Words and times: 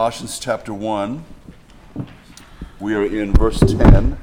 Colossians 0.00 0.38
chapter 0.38 0.72
1. 0.72 1.22
We 2.80 2.94
are 2.94 3.04
in 3.04 3.34
verse 3.34 3.60
10, 3.60 4.16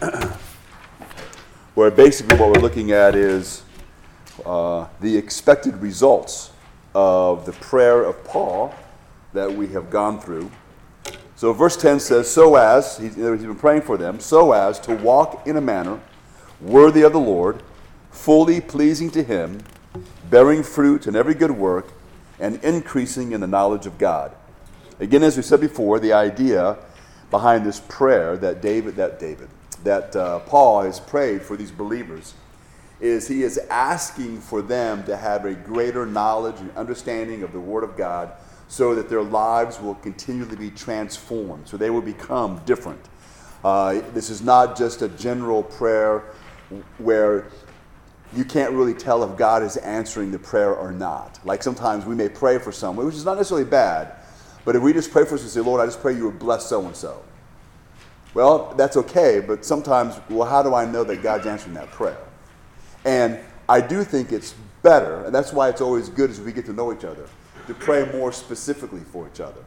where 1.74 1.90
basically 1.90 2.38
what 2.38 2.54
we're 2.54 2.62
looking 2.62 2.92
at 2.92 3.16
is 3.16 3.64
uh, 4.46 4.86
the 5.00 5.16
expected 5.16 5.74
results 5.78 6.52
of 6.94 7.46
the 7.46 7.52
prayer 7.54 8.04
of 8.04 8.22
Paul 8.22 8.72
that 9.32 9.52
we 9.52 9.66
have 9.70 9.90
gone 9.90 10.20
through. 10.20 10.48
So, 11.34 11.52
verse 11.52 11.76
10 11.76 11.98
says, 11.98 12.30
So 12.30 12.54
as, 12.54 12.98
he's, 12.98 13.16
he's 13.16 13.24
been 13.24 13.56
praying 13.56 13.82
for 13.82 13.96
them, 13.96 14.20
so 14.20 14.52
as 14.52 14.78
to 14.78 14.94
walk 14.94 15.48
in 15.48 15.56
a 15.56 15.60
manner 15.60 15.98
worthy 16.60 17.02
of 17.02 17.12
the 17.12 17.18
Lord, 17.18 17.60
fully 18.12 18.60
pleasing 18.60 19.10
to 19.10 19.24
Him, 19.24 19.62
bearing 20.30 20.62
fruit 20.62 21.08
in 21.08 21.16
every 21.16 21.34
good 21.34 21.50
work, 21.50 21.88
and 22.38 22.62
increasing 22.64 23.32
in 23.32 23.40
the 23.40 23.46
knowledge 23.46 23.86
of 23.86 23.98
God. 23.98 24.32
Again, 25.00 25.22
as 25.22 25.36
we 25.36 25.42
said 25.42 25.60
before, 25.60 25.98
the 25.98 26.12
idea 26.12 26.78
behind 27.30 27.66
this 27.66 27.80
prayer 27.80 28.36
that 28.36 28.60
David, 28.60 28.96
that 28.96 29.18
David, 29.18 29.48
that 29.82 30.14
uh, 30.14 30.38
Paul 30.40 30.82
has 30.82 31.00
prayed 31.00 31.42
for 31.42 31.56
these 31.56 31.70
believers 31.70 32.34
is 33.00 33.28
he 33.28 33.42
is 33.42 33.58
asking 33.70 34.40
for 34.40 34.62
them 34.62 35.04
to 35.04 35.16
have 35.16 35.44
a 35.44 35.54
greater 35.54 36.06
knowledge 36.06 36.60
and 36.60 36.70
understanding 36.76 37.42
of 37.42 37.52
the 37.52 37.60
Word 37.60 37.84
of 37.84 37.96
God 37.96 38.30
so 38.68 38.94
that 38.94 39.08
their 39.08 39.22
lives 39.22 39.80
will 39.80 39.96
continually 39.96 40.56
be 40.56 40.70
transformed, 40.70 41.68
so 41.68 41.76
they 41.76 41.90
will 41.90 42.00
become 42.00 42.60
different. 42.64 43.00
Uh, 43.62 44.00
this 44.12 44.30
is 44.30 44.42
not 44.42 44.76
just 44.76 45.02
a 45.02 45.08
general 45.08 45.62
prayer 45.62 46.24
where 46.98 47.46
you 48.36 48.44
can't 48.44 48.72
really 48.72 48.94
tell 48.94 49.22
if 49.24 49.36
God 49.36 49.62
is 49.62 49.76
answering 49.78 50.30
the 50.30 50.38
prayer 50.38 50.74
or 50.74 50.92
not. 50.92 51.38
Like 51.44 51.62
sometimes 51.62 52.04
we 52.04 52.14
may 52.14 52.28
pray 52.28 52.58
for 52.58 52.72
someone, 52.72 53.06
which 53.06 53.14
is 53.14 53.24
not 53.24 53.36
necessarily 53.36 53.66
bad, 53.66 54.12
but 54.64 54.76
if 54.76 54.82
we 54.82 54.92
just 54.92 55.10
pray 55.10 55.24
for 55.24 55.36
and 55.36 55.40
say, 55.40 55.60
Lord, 55.60 55.80
I 55.80 55.86
just 55.86 56.00
pray 56.00 56.14
you 56.14 56.24
would 56.24 56.38
bless 56.38 56.66
so 56.66 56.84
and 56.84 56.96
so. 56.96 57.22
Well, 58.32 58.74
that's 58.76 58.96
okay, 58.96 59.40
but 59.40 59.64
sometimes, 59.64 60.18
well, 60.28 60.48
how 60.48 60.62
do 60.62 60.74
I 60.74 60.84
know 60.84 61.04
that 61.04 61.22
God's 61.22 61.46
answering 61.46 61.74
that 61.74 61.90
prayer? 61.92 62.18
And 63.04 63.38
I 63.68 63.80
do 63.80 64.02
think 64.02 64.32
it's 64.32 64.54
better, 64.82 65.24
and 65.24 65.34
that's 65.34 65.52
why 65.52 65.68
it's 65.68 65.80
always 65.80 66.08
good 66.08 66.30
as 66.30 66.40
we 66.40 66.52
get 66.52 66.66
to 66.66 66.72
know 66.72 66.92
each 66.92 67.04
other, 67.04 67.28
to 67.66 67.74
pray 67.74 68.10
more 68.12 68.32
specifically 68.32 69.00
for 69.00 69.28
each 69.32 69.40
other. 69.40 69.60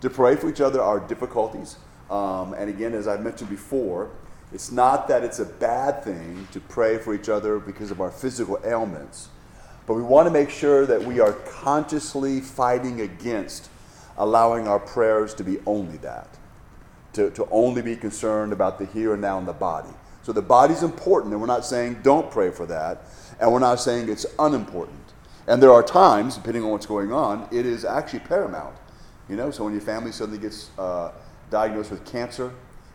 To 0.00 0.10
pray 0.10 0.36
for 0.36 0.48
each 0.48 0.60
other 0.60 0.82
our 0.82 1.00
difficulties. 1.00 1.76
Um, 2.10 2.54
and 2.54 2.68
again, 2.68 2.94
as 2.94 3.06
I 3.06 3.16
mentioned 3.18 3.50
before, 3.50 4.10
it's 4.52 4.72
not 4.72 5.08
that 5.08 5.22
it's 5.24 5.38
a 5.38 5.44
bad 5.44 6.02
thing 6.02 6.48
to 6.52 6.60
pray 6.60 6.98
for 6.98 7.14
each 7.14 7.28
other 7.28 7.58
because 7.58 7.90
of 7.90 8.00
our 8.00 8.10
physical 8.10 8.58
ailments, 8.64 9.28
but 9.86 9.94
we 9.94 10.02
want 10.02 10.26
to 10.26 10.30
make 10.30 10.50
sure 10.50 10.86
that 10.86 11.02
we 11.02 11.20
are 11.20 11.32
consciously 11.32 12.40
fighting 12.40 13.00
against 13.00 13.70
allowing 14.16 14.66
our 14.66 14.78
prayers 14.80 15.34
to 15.34 15.44
be 15.44 15.58
only 15.66 15.96
that, 15.98 16.28
to, 17.12 17.30
to 17.30 17.46
only 17.50 17.82
be 17.82 17.96
concerned 17.96 18.52
about 18.52 18.78
the 18.78 18.86
here 18.86 19.12
and 19.12 19.22
now 19.22 19.38
in 19.38 19.46
the 19.46 19.52
body. 19.52 19.94
So 20.22 20.32
the 20.32 20.42
body's 20.42 20.82
important, 20.82 21.32
and 21.32 21.40
we're 21.40 21.46
not 21.46 21.64
saying 21.64 22.00
don't 22.02 22.30
pray 22.30 22.50
for 22.50 22.66
that, 22.66 23.02
and 23.40 23.52
we're 23.52 23.60
not 23.60 23.80
saying 23.80 24.08
it's 24.08 24.26
unimportant. 24.38 25.12
And 25.46 25.62
there 25.62 25.72
are 25.72 25.82
times, 25.82 26.36
depending 26.36 26.64
on 26.64 26.70
what's 26.70 26.84
going 26.84 27.12
on, 27.12 27.48
it 27.50 27.64
is 27.64 27.84
actually 27.84 28.20
paramount. 28.20 28.76
You 29.28 29.36
know, 29.36 29.50
so 29.50 29.64
when 29.64 29.72
your 29.72 29.82
family 29.82 30.12
suddenly 30.12 30.38
gets 30.38 30.70
uh, 30.78 31.12
diagnosed 31.50 31.90
with 31.90 32.04
cancer, 32.04 32.52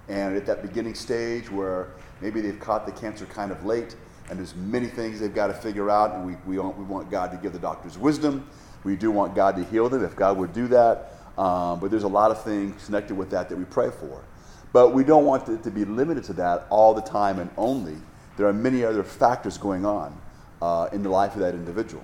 and 0.09 0.35
at 0.35 0.45
that 0.45 0.61
beginning 0.61 0.95
stage 0.95 1.49
where 1.49 1.87
maybe 2.21 2.41
they've 2.41 2.59
caught 2.59 2.85
the 2.85 2.91
cancer 2.91 3.25
kind 3.25 3.51
of 3.51 3.65
late, 3.65 3.95
and 4.29 4.39
there's 4.39 4.55
many 4.55 4.87
things 4.87 5.19
they've 5.19 5.33
got 5.33 5.47
to 5.47 5.53
figure 5.53 5.89
out, 5.89 6.15
and 6.15 6.25
we, 6.25 6.35
we, 6.45 6.59
want, 6.59 6.77
we 6.77 6.83
want 6.83 7.09
God 7.11 7.31
to 7.31 7.37
give 7.37 7.53
the 7.53 7.59
doctors 7.59 7.97
wisdom. 7.97 8.47
We 8.83 8.95
do 8.95 9.11
want 9.11 9.35
God 9.35 9.55
to 9.57 9.63
heal 9.65 9.89
them 9.89 10.03
if 10.03 10.15
God 10.15 10.37
would 10.37 10.53
do 10.53 10.67
that. 10.69 11.13
Um, 11.37 11.79
but 11.79 11.89
there's 11.89 12.03
a 12.03 12.07
lot 12.07 12.31
of 12.31 12.43
things 12.43 12.85
connected 12.85 13.15
with 13.15 13.29
that 13.31 13.49
that 13.49 13.57
we 13.57 13.65
pray 13.65 13.89
for. 13.89 14.21
But 14.71 14.93
we 14.93 15.03
don't 15.03 15.25
want 15.25 15.47
it 15.49 15.63
to 15.63 15.71
be 15.71 15.85
limited 15.85 16.23
to 16.25 16.33
that 16.33 16.67
all 16.69 16.93
the 16.93 17.01
time 17.01 17.39
and 17.39 17.49
only. 17.57 17.97
There 18.37 18.47
are 18.47 18.53
many 18.53 18.83
other 18.83 19.03
factors 19.03 19.57
going 19.57 19.85
on 19.85 20.19
uh, 20.61 20.89
in 20.91 21.03
the 21.03 21.09
life 21.09 21.35
of 21.35 21.41
that 21.41 21.53
individual. 21.53 22.03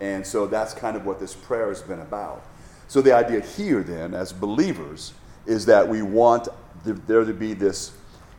And 0.00 0.26
so 0.26 0.46
that's 0.46 0.74
kind 0.74 0.96
of 0.96 1.06
what 1.06 1.18
this 1.18 1.34
prayer 1.34 1.68
has 1.68 1.82
been 1.82 2.00
about. 2.00 2.44
So 2.88 3.00
the 3.00 3.14
idea 3.14 3.40
here, 3.40 3.82
then, 3.82 4.14
as 4.14 4.32
believers, 4.32 5.14
is 5.46 5.66
that 5.66 5.88
we 5.88 6.02
want 6.02 6.48
there 6.84 7.24
to 7.24 7.32
be 7.32 7.54
this, 7.54 7.92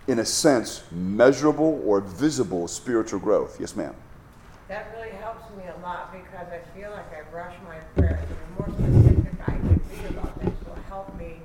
in 0.07 0.19
a 0.19 0.25
sense, 0.25 0.83
measurable 0.91 1.81
or 1.85 2.01
visible 2.01 2.67
spiritual 2.67 3.19
growth. 3.19 3.59
Yes, 3.59 3.75
ma'am. 3.75 3.95
That 4.67 4.93
really 4.95 5.15
helps 5.17 5.43
me 5.55 5.63
a 5.65 5.81
lot 5.81 6.11
because 6.11 6.47
I 6.51 6.59
feel 6.77 6.91
like 6.91 7.05
I 7.13 7.35
rush 7.35 7.55
my 7.67 7.77
prayers. 7.95 8.27
The 8.27 8.63
more 8.63 8.77
specific 8.77 9.33
I 9.41 9.51
can 9.51 9.81
be 9.89 10.17
about 10.17 10.39
this 10.39 10.53
will 10.67 10.81
help 10.87 11.17
me 11.17 11.37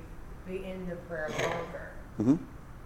be 0.47 0.65
in 0.65 0.87
the 0.87 0.95
prayer 0.95 1.29
longer. 1.29 1.91
Mm-hmm. 2.19 2.35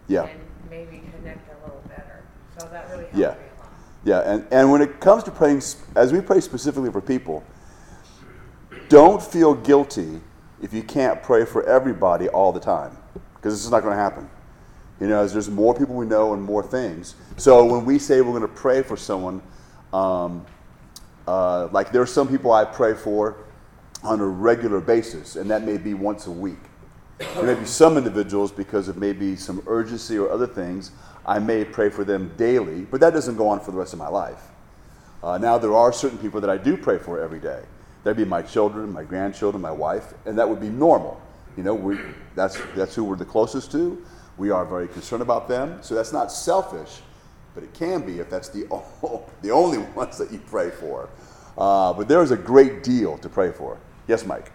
Yeah. 0.08 0.26
And 0.26 0.40
maybe 0.70 1.04
connect 1.18 1.50
a 1.50 1.66
little 1.66 1.84
better. 1.88 2.24
So 2.58 2.68
that 2.68 2.90
really 2.90 3.04
helps 3.06 3.18
yeah. 3.18 3.30
me 3.30 3.34
a 3.34 3.62
lot. 3.62 3.72
Yeah, 4.04 4.34
and, 4.34 4.48
and 4.52 4.72
when 4.72 4.82
it 4.82 5.00
comes 5.00 5.24
to 5.24 5.32
praying, 5.32 5.62
as 5.96 6.14
we 6.14 6.22
pray 6.22 6.40
specifically 6.40 6.92
for 6.92 7.02
people, 7.02 7.44
don't 8.88 9.22
feel 9.22 9.56
guilty 9.56 10.22
if 10.62 10.74
you 10.74 10.84
can't 10.84 11.22
pray 11.24 11.44
for 11.44 11.64
everybody 11.64 12.30
all 12.30 12.52
the 12.52 12.60
time 12.60 12.98
because 13.46 13.60
this 13.60 13.66
is 13.66 13.70
not 13.70 13.84
going 13.84 13.96
to 13.96 14.02
happen. 14.02 14.28
You 15.00 15.06
know, 15.06 15.22
as 15.22 15.32
there's 15.32 15.52
more 15.52 15.76
people 15.76 15.94
we 15.94 16.08
know 16.08 16.34
and 16.34 16.42
more 16.42 16.64
things. 16.64 17.14
So 17.38 17.64
when 17.64 17.86
we 17.86 18.00
say 18.00 18.22
we're 18.22 18.32
going 18.32 18.42
to 18.42 18.48
pray 18.48 18.82
for 18.82 18.98
someone, 18.98 19.40
um, 19.94 20.44
uh, 21.28 21.68
like 21.72 21.92
there 21.92 22.02
are 22.02 22.08
some 22.08 22.28
people 22.28 22.52
I 22.52 22.66
pray 22.66 22.96
for 22.96 23.38
on 24.02 24.20
a 24.20 24.26
regular 24.26 24.82
basis, 24.82 25.36
and 25.36 25.48
that 25.52 25.62
may 25.62 25.78
be 25.78 25.94
once 25.94 26.26
a 26.26 26.32
week. 26.32 26.58
There 27.20 27.44
may 27.44 27.54
be 27.54 27.68
some 27.68 28.00
individuals 28.00 28.52
because 28.52 28.88
of 28.88 28.98
maybe 28.98 29.36
some 29.36 29.62
urgency 29.68 30.18
or 30.18 30.32
other 30.32 30.48
things. 30.48 30.90
I 31.24 31.38
may 31.38 31.64
pray 31.66 31.90
for 31.90 32.04
them 32.04 32.34
daily, 32.38 32.82
but 32.86 33.00
that 33.02 33.14
doesn't 33.14 33.36
go 33.36 33.48
on 33.48 33.60
for 33.60 33.70
the 33.70 33.78
rest 33.78 33.94
of 33.94 34.00
my 34.00 34.08
life. 34.08 34.42
Uh, 35.22 35.38
now 35.38 35.60
there 35.60 35.76
are 35.76 35.94
certain 35.94 36.18
people 36.18 36.42
that 36.42 36.50
I 36.50 36.58
do 36.58 36.76
pray 36.76 36.98
for 36.98 37.22
every 37.22 37.40
day. 37.40 37.62
That'd 38.04 38.18
be 38.18 38.26
my 38.26 38.42
children, 38.42 38.92
my 38.92 39.04
grandchildren, 39.04 39.62
my 39.62 39.70
wife, 39.70 40.16
and 40.26 40.36
that 40.40 40.50
would 40.50 40.60
be 40.60 40.70
normal. 40.70 41.22
You 41.58 41.64
know, 41.64 41.74
we, 41.74 42.00
that's, 42.36 42.60
that's 42.76 42.96
who 42.96 43.04
we're 43.04 43.16
the 43.16 43.26
closest 43.26 43.72
to. 43.72 44.04
We 44.38 44.52
are 44.52 44.66
very 44.66 44.88
concerned 44.88 45.22
about 45.22 45.48
them. 45.48 45.80
So 45.82 45.96
that's 45.96 46.12
not 46.12 46.32
selfish, 46.32 47.02
but 47.54 47.64
it 47.64 47.74
can 47.74 48.06
be 48.06 48.20
if 48.20 48.30
that's 48.30 48.50
the, 48.50 48.68
the 49.42 49.52
only 49.52 49.78
ones 49.78 50.18
that 50.18 50.32
you 50.32 50.40
pray 50.40 50.70
for. 50.70 51.10
Uh, 51.58 51.94
but 51.94 52.08
there 52.08 52.22
is 52.22 52.32
a 52.32 52.38
great 52.38 52.84
deal 52.84 53.18
to 53.20 53.30
pray 53.30 53.52
for. 53.52 53.78
Yes, 54.08 54.26
Mike. 54.26 54.52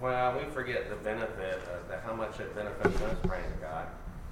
Well, 0.00 0.38
we 0.38 0.48
forget 0.50 0.88
the 0.88 0.96
benefit, 0.96 1.60
of 1.68 1.88
the, 1.88 1.98
how 2.00 2.14
much 2.14 2.38
it 2.40 2.54
benefits 2.54 3.00
us 3.02 3.16
praying 3.26 3.50
to 3.52 3.58
God. 3.58 3.88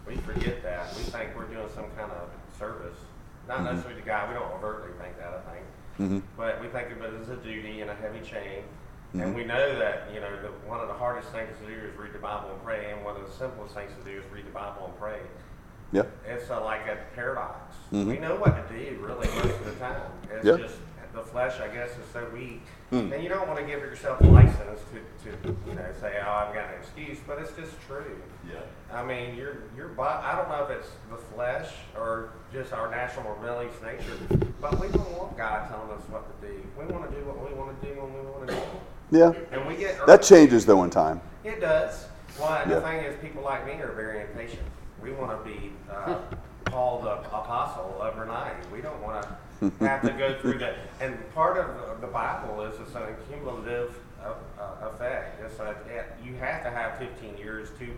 We 0.06 0.16
forget 0.16 0.62
that. 0.62 0.94
We 0.96 1.02
think 1.02 1.36
we're 1.36 1.46
doing 1.46 1.68
some 1.74 1.90
kind 1.96 2.12
of 2.12 2.30
service. 2.58 2.96
Not 3.48 3.58
mm-hmm. 3.58 3.66
necessarily 3.66 4.00
to 4.00 4.06
God. 4.06 4.28
We 4.28 4.34
don't 4.34 4.52
overtly 4.52 4.92
think 5.02 5.18
that, 5.18 5.34
I 5.34 5.52
think. 5.52 5.66
Mm-hmm. 5.98 6.18
But 6.36 6.60
we 6.60 6.68
think 6.68 6.90
of 6.92 7.02
it 7.02 7.20
as 7.20 7.28
a 7.28 7.36
duty 7.36 7.80
and 7.80 7.90
a 7.90 7.94
heavy 7.94 8.20
chain. 8.20 8.62
Mm-hmm. 9.08 9.20
And 9.20 9.34
we 9.34 9.44
know 9.44 9.78
that, 9.78 10.08
you 10.12 10.20
know, 10.20 10.30
the, 10.42 10.48
one 10.68 10.80
of 10.80 10.88
the 10.88 10.94
hardest 10.94 11.28
things 11.30 11.50
to 11.60 11.66
do 11.66 11.86
is 11.86 11.96
read 11.96 12.12
the 12.12 12.18
Bible 12.18 12.50
and 12.50 12.62
pray, 12.62 12.92
and 12.92 13.04
one 13.04 13.16
of 13.16 13.26
the 13.26 13.32
simplest 13.32 13.74
things 13.74 13.92
to 13.98 14.10
do 14.10 14.18
is 14.18 14.24
read 14.32 14.46
the 14.46 14.50
Bible 14.50 14.86
and 14.86 14.98
pray. 14.98 15.20
Yep. 15.92 16.10
It's 16.26 16.50
a, 16.50 16.58
like 16.58 16.86
a 16.88 16.98
paradox. 17.14 17.76
Mm-hmm. 17.92 18.10
We 18.10 18.18
know 18.18 18.36
what 18.36 18.68
to 18.68 18.74
do 18.76 18.98
really 19.00 19.28
most 19.28 19.58
of 19.60 19.64
the 19.64 19.72
time. 19.72 20.10
It's 20.32 20.44
yep. 20.44 20.58
just 20.58 20.76
the 21.16 21.22
flesh, 21.22 21.58
I 21.60 21.68
guess, 21.68 21.90
is 21.90 22.04
so 22.12 22.28
weak. 22.32 22.62
Mm. 22.92 23.12
And 23.12 23.22
you 23.22 23.28
don't 23.28 23.48
want 23.48 23.58
to 23.58 23.64
give 23.64 23.80
yourself 23.80 24.20
a 24.20 24.26
license 24.26 24.80
to, 24.92 25.30
to 25.30 25.56
you 25.66 25.74
know, 25.74 25.86
say, 25.98 26.20
oh, 26.24 26.30
I've 26.30 26.54
got 26.54 26.68
an 26.68 26.78
excuse, 26.78 27.18
but 27.26 27.38
it's 27.38 27.52
just 27.52 27.72
true. 27.88 28.20
Yeah. 28.46 28.60
I 28.92 29.04
mean, 29.04 29.34
your 29.34 29.64
your 29.76 29.88
body, 29.88 30.24
I 30.24 30.36
don't 30.36 30.48
know 30.48 30.62
if 30.64 30.70
it's 30.70 30.90
the 31.10 31.16
flesh 31.16 31.72
or 31.96 32.34
just 32.52 32.72
our 32.72 32.90
natural 32.90 33.34
rebellious 33.34 33.74
nature, 33.82 34.16
but 34.60 34.78
we 34.78 34.88
don't 34.88 35.10
want 35.18 35.36
God 35.36 35.68
telling 35.68 35.90
us 35.90 36.02
what 36.08 36.40
to 36.40 36.46
do. 36.46 36.54
We 36.78 36.84
want 36.84 37.10
to 37.10 37.16
do 37.16 37.24
what 37.24 37.38
we 37.48 37.56
want 37.56 37.80
to 37.80 37.86
do 37.86 38.00
when 38.00 38.12
we 38.14 38.20
want 38.20 38.46
to 38.46 38.54
do 38.54 38.60
it. 38.60 38.68
Yeah. 39.10 39.32
And 39.52 39.66
we 39.66 39.76
get 39.76 40.04
that 40.06 40.22
changes 40.22 40.66
though 40.66 40.82
in 40.84 40.90
time. 40.90 41.20
It 41.44 41.60
does. 41.60 42.06
Well, 42.38 42.50
yeah. 42.50 42.74
the 42.74 42.80
thing 42.80 43.04
is, 43.04 43.16
people 43.20 43.42
like 43.42 43.66
me 43.66 43.74
are 43.74 43.92
very 43.92 44.22
impatient. 44.22 44.62
We 45.02 45.12
want 45.12 45.42
to 45.42 45.50
be 45.50 45.72
uh, 45.90 46.18
called 46.64 47.04
the 47.04 47.20
apostle 47.28 47.98
overnight. 48.00 48.54
We 48.70 48.80
don't 48.80 49.00
want 49.02 49.26
to 49.60 49.72
have 49.80 50.02
to 50.02 50.10
go 50.10 50.38
through 50.40 50.58
that. 50.58 50.76
And 51.00 51.16
part 51.34 51.58
of 51.58 52.00
the 52.00 52.06
Bible 52.06 52.62
is 52.62 52.80
it's 52.80 52.94
a 52.94 53.14
cumulative 53.28 53.94
uh, 54.22 54.32
uh, 54.58 54.88
effect. 54.88 55.42
It's 55.44 55.58
a, 55.60 55.76
you 56.24 56.34
have 56.36 56.62
to 56.64 56.70
have 56.70 56.98
15 56.98 57.36
years 57.36 57.68
to 57.78 57.88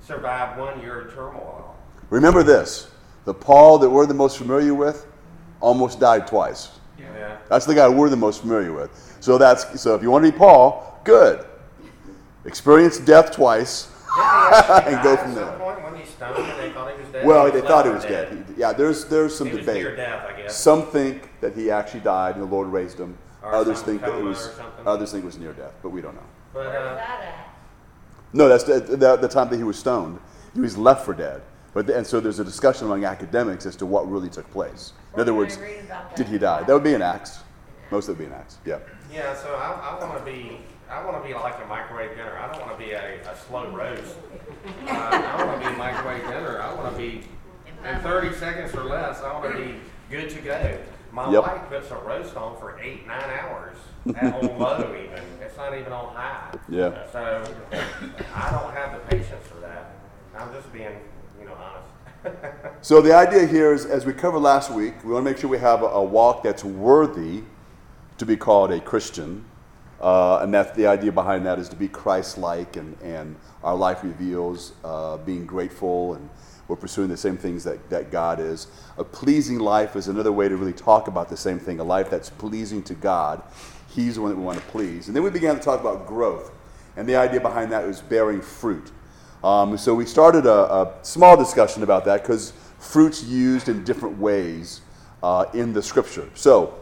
survive 0.00 0.58
one 0.58 0.80
year 0.80 1.00
of 1.00 1.14
turmoil. 1.14 1.76
Remember 2.10 2.42
this: 2.42 2.90
the 3.24 3.34
Paul 3.34 3.78
that 3.78 3.90
we're 3.90 4.06
the 4.06 4.14
most 4.14 4.38
familiar 4.38 4.74
with 4.74 5.06
almost 5.60 5.98
died 5.98 6.26
twice. 6.26 6.78
Yeah. 6.98 7.38
That's 7.48 7.66
the 7.66 7.74
guy 7.74 7.88
we're 7.88 8.10
the 8.10 8.16
most 8.16 8.42
familiar 8.42 8.72
with. 8.72 9.11
So 9.22 9.38
that's 9.38 9.80
so 9.80 9.94
if 9.94 10.02
you 10.02 10.10
want 10.10 10.24
to 10.24 10.32
be 10.32 10.36
Paul, 10.36 11.00
good. 11.04 11.46
Experience 12.44 12.98
death 12.98 13.30
twice 13.30 13.88
and 14.18 15.00
go 15.04 15.16
from 15.16 15.36
there. 15.36 15.58
Well, 17.24 17.52
they 17.52 17.60
thought 17.60 17.84
he 17.84 17.92
was 17.92 18.02
dead. 18.02 18.44
He, 18.48 18.60
yeah, 18.60 18.72
there's 18.72 19.04
there's 19.04 19.36
some 19.38 19.48
debate. 19.48 19.94
Death, 19.94 20.26
I 20.26 20.42
guess. 20.42 20.56
some 20.56 20.86
think 20.86 21.30
that 21.40 21.54
he 21.54 21.70
actually 21.70 22.00
died 22.00 22.34
and 22.34 22.42
the 22.42 22.48
Lord 22.48 22.66
raised 22.66 22.98
him. 22.98 23.16
Or 23.44 23.54
others 23.54 23.80
think 23.82 24.00
that 24.00 24.12
it 24.12 24.24
was 24.24 24.58
others 24.84 25.12
think 25.12 25.22
it 25.22 25.26
was 25.26 25.38
near 25.38 25.52
death, 25.52 25.74
but 25.84 25.90
we 25.90 26.00
don't 26.00 26.16
know. 26.16 26.26
But 26.52 26.66
Where's 26.66 26.76
uh, 26.76 26.94
that 26.96 27.20
at? 27.22 27.54
No, 28.32 28.48
that's 28.48 28.64
the, 28.64 28.80
the, 28.80 29.16
the 29.16 29.28
time 29.28 29.50
that 29.50 29.56
he 29.56 29.62
was 29.62 29.78
stoned. 29.78 30.18
He 30.52 30.60
was 30.60 30.76
left 30.76 31.04
for 31.04 31.14
dead. 31.14 31.42
But 31.74 31.86
the, 31.86 31.96
and 31.96 32.04
so 32.04 32.18
there's 32.18 32.40
a 32.40 32.44
discussion 32.44 32.86
among 32.86 33.04
academics 33.04 33.66
as 33.66 33.76
to 33.76 33.86
what 33.86 34.10
really 34.10 34.28
took 34.28 34.50
place. 34.50 34.94
In 35.14 35.20
other 35.20 35.32
words, 35.32 35.58
did 36.16 36.26
he 36.26 36.38
die? 36.38 36.64
That 36.64 36.74
would 36.74 36.82
be 36.82 36.94
an 36.94 37.02
Acts. 37.02 37.38
Most 37.92 38.08
of 38.08 38.18
it 38.18 38.24
would 38.24 38.28
be 38.28 38.34
an 38.34 38.40
Acts. 38.40 38.58
Yeah. 38.64 38.78
Yeah, 39.12 39.34
so 39.34 39.54
I, 39.54 39.96
I 39.98 40.04
want 40.04 40.18
to 40.18 40.24
be 40.30 40.58
I 40.90 41.04
want 41.04 41.22
to 41.22 41.26
be 41.26 41.34
like 41.34 41.54
a 41.62 41.66
microwave 41.66 42.10
dinner. 42.10 42.36
I 42.36 42.52
don't 42.52 42.66
want 42.66 42.78
to 42.78 42.84
be 42.84 42.92
a, 42.92 43.20
a 43.30 43.36
slow 43.36 43.70
roast. 43.70 44.14
Uh, 44.86 44.90
I 44.90 45.44
want 45.44 45.62
to 45.62 45.68
be 45.68 45.74
a 45.74 45.78
microwave 45.78 46.22
dinner. 46.22 46.60
I 46.60 46.74
want 46.74 46.92
to 46.94 46.98
be 46.98 47.22
in 47.88 47.98
30 48.00 48.34
seconds 48.34 48.74
or 48.74 48.84
less. 48.84 49.20
I 49.22 49.32
want 49.32 49.56
to 49.56 49.64
be 49.64 49.74
good 50.10 50.28
to 50.30 50.40
go. 50.40 50.78
My 51.10 51.30
Yep. 51.30 51.42
wife 51.42 51.68
puts 51.68 51.90
a 51.90 51.96
roast 51.96 52.36
on 52.36 52.56
for 52.58 52.78
eight 52.80 53.06
nine 53.06 53.22
hours 53.40 53.76
at 54.16 54.34
on 54.34 54.58
low 54.58 54.94
even. 54.94 55.22
It's 55.40 55.56
not 55.56 55.76
even 55.76 55.92
on 55.92 56.14
high. 56.14 56.54
Yeah. 56.68 57.10
So 57.10 57.42
I 58.34 58.50
don't 58.50 58.74
have 58.74 58.92
the 58.92 59.16
patience 59.16 59.46
for 59.46 59.60
that. 59.60 59.92
I'm 60.38 60.52
just 60.52 60.72
being 60.72 60.98
you 61.38 61.46
know 61.46 61.54
honest. 61.54 61.88
So 62.82 63.00
the 63.00 63.14
idea 63.14 63.46
here 63.46 63.72
is, 63.72 63.84
as 63.84 64.04
we 64.06 64.12
covered 64.12 64.40
last 64.40 64.70
week, 64.70 64.94
we 65.04 65.12
want 65.12 65.24
to 65.24 65.30
make 65.30 65.38
sure 65.38 65.48
we 65.50 65.58
have 65.58 65.82
a, 65.82 65.86
a 65.86 66.02
walk 66.02 66.42
that's 66.42 66.64
worthy 66.64 67.42
to 68.18 68.26
be 68.26 68.36
called 68.36 68.70
a 68.70 68.80
Christian. 68.80 69.44
Uh, 70.00 70.40
and 70.42 70.52
that's 70.52 70.76
the 70.76 70.86
idea 70.86 71.12
behind 71.12 71.46
that 71.46 71.58
is 71.60 71.68
to 71.68 71.76
be 71.76 71.86
Christ-like, 71.86 72.76
and, 72.76 73.00
and 73.02 73.36
our 73.62 73.76
life 73.76 74.02
reveals 74.02 74.72
uh, 74.84 75.16
being 75.18 75.46
grateful, 75.46 76.14
and 76.14 76.28
we're 76.66 76.76
pursuing 76.76 77.08
the 77.08 77.16
same 77.16 77.36
things 77.36 77.62
that, 77.64 77.88
that 77.88 78.10
God 78.10 78.40
is. 78.40 78.66
A 78.98 79.04
pleasing 79.04 79.60
life 79.60 79.94
is 79.94 80.08
another 80.08 80.32
way 80.32 80.48
to 80.48 80.56
really 80.56 80.72
talk 80.72 81.06
about 81.06 81.28
the 81.28 81.36
same 81.36 81.60
thing, 81.60 81.78
a 81.78 81.84
life 81.84 82.10
that's 82.10 82.30
pleasing 82.30 82.82
to 82.84 82.94
God. 82.94 83.42
He's 83.94 84.16
the 84.16 84.22
one 84.22 84.30
that 84.30 84.38
we 84.38 84.42
want 84.42 84.58
to 84.58 84.66
please. 84.66 85.06
And 85.06 85.14
then 85.14 85.22
we 85.22 85.30
began 85.30 85.54
to 85.54 85.62
talk 85.62 85.80
about 85.80 86.06
growth, 86.06 86.50
and 86.96 87.08
the 87.08 87.14
idea 87.14 87.40
behind 87.40 87.70
that 87.70 87.86
was 87.86 88.00
bearing 88.00 88.40
fruit. 88.40 88.90
Um, 89.44 89.78
so 89.78 89.94
we 89.94 90.06
started 90.06 90.46
a, 90.46 90.72
a 90.72 90.94
small 91.02 91.36
discussion 91.36 91.84
about 91.84 92.04
that 92.06 92.22
because 92.22 92.52
fruit's 92.78 93.22
used 93.22 93.68
in 93.68 93.84
different 93.84 94.18
ways 94.18 94.80
uh, 95.22 95.44
in 95.54 95.72
the 95.72 95.82
scripture. 95.82 96.28
So, 96.34 96.81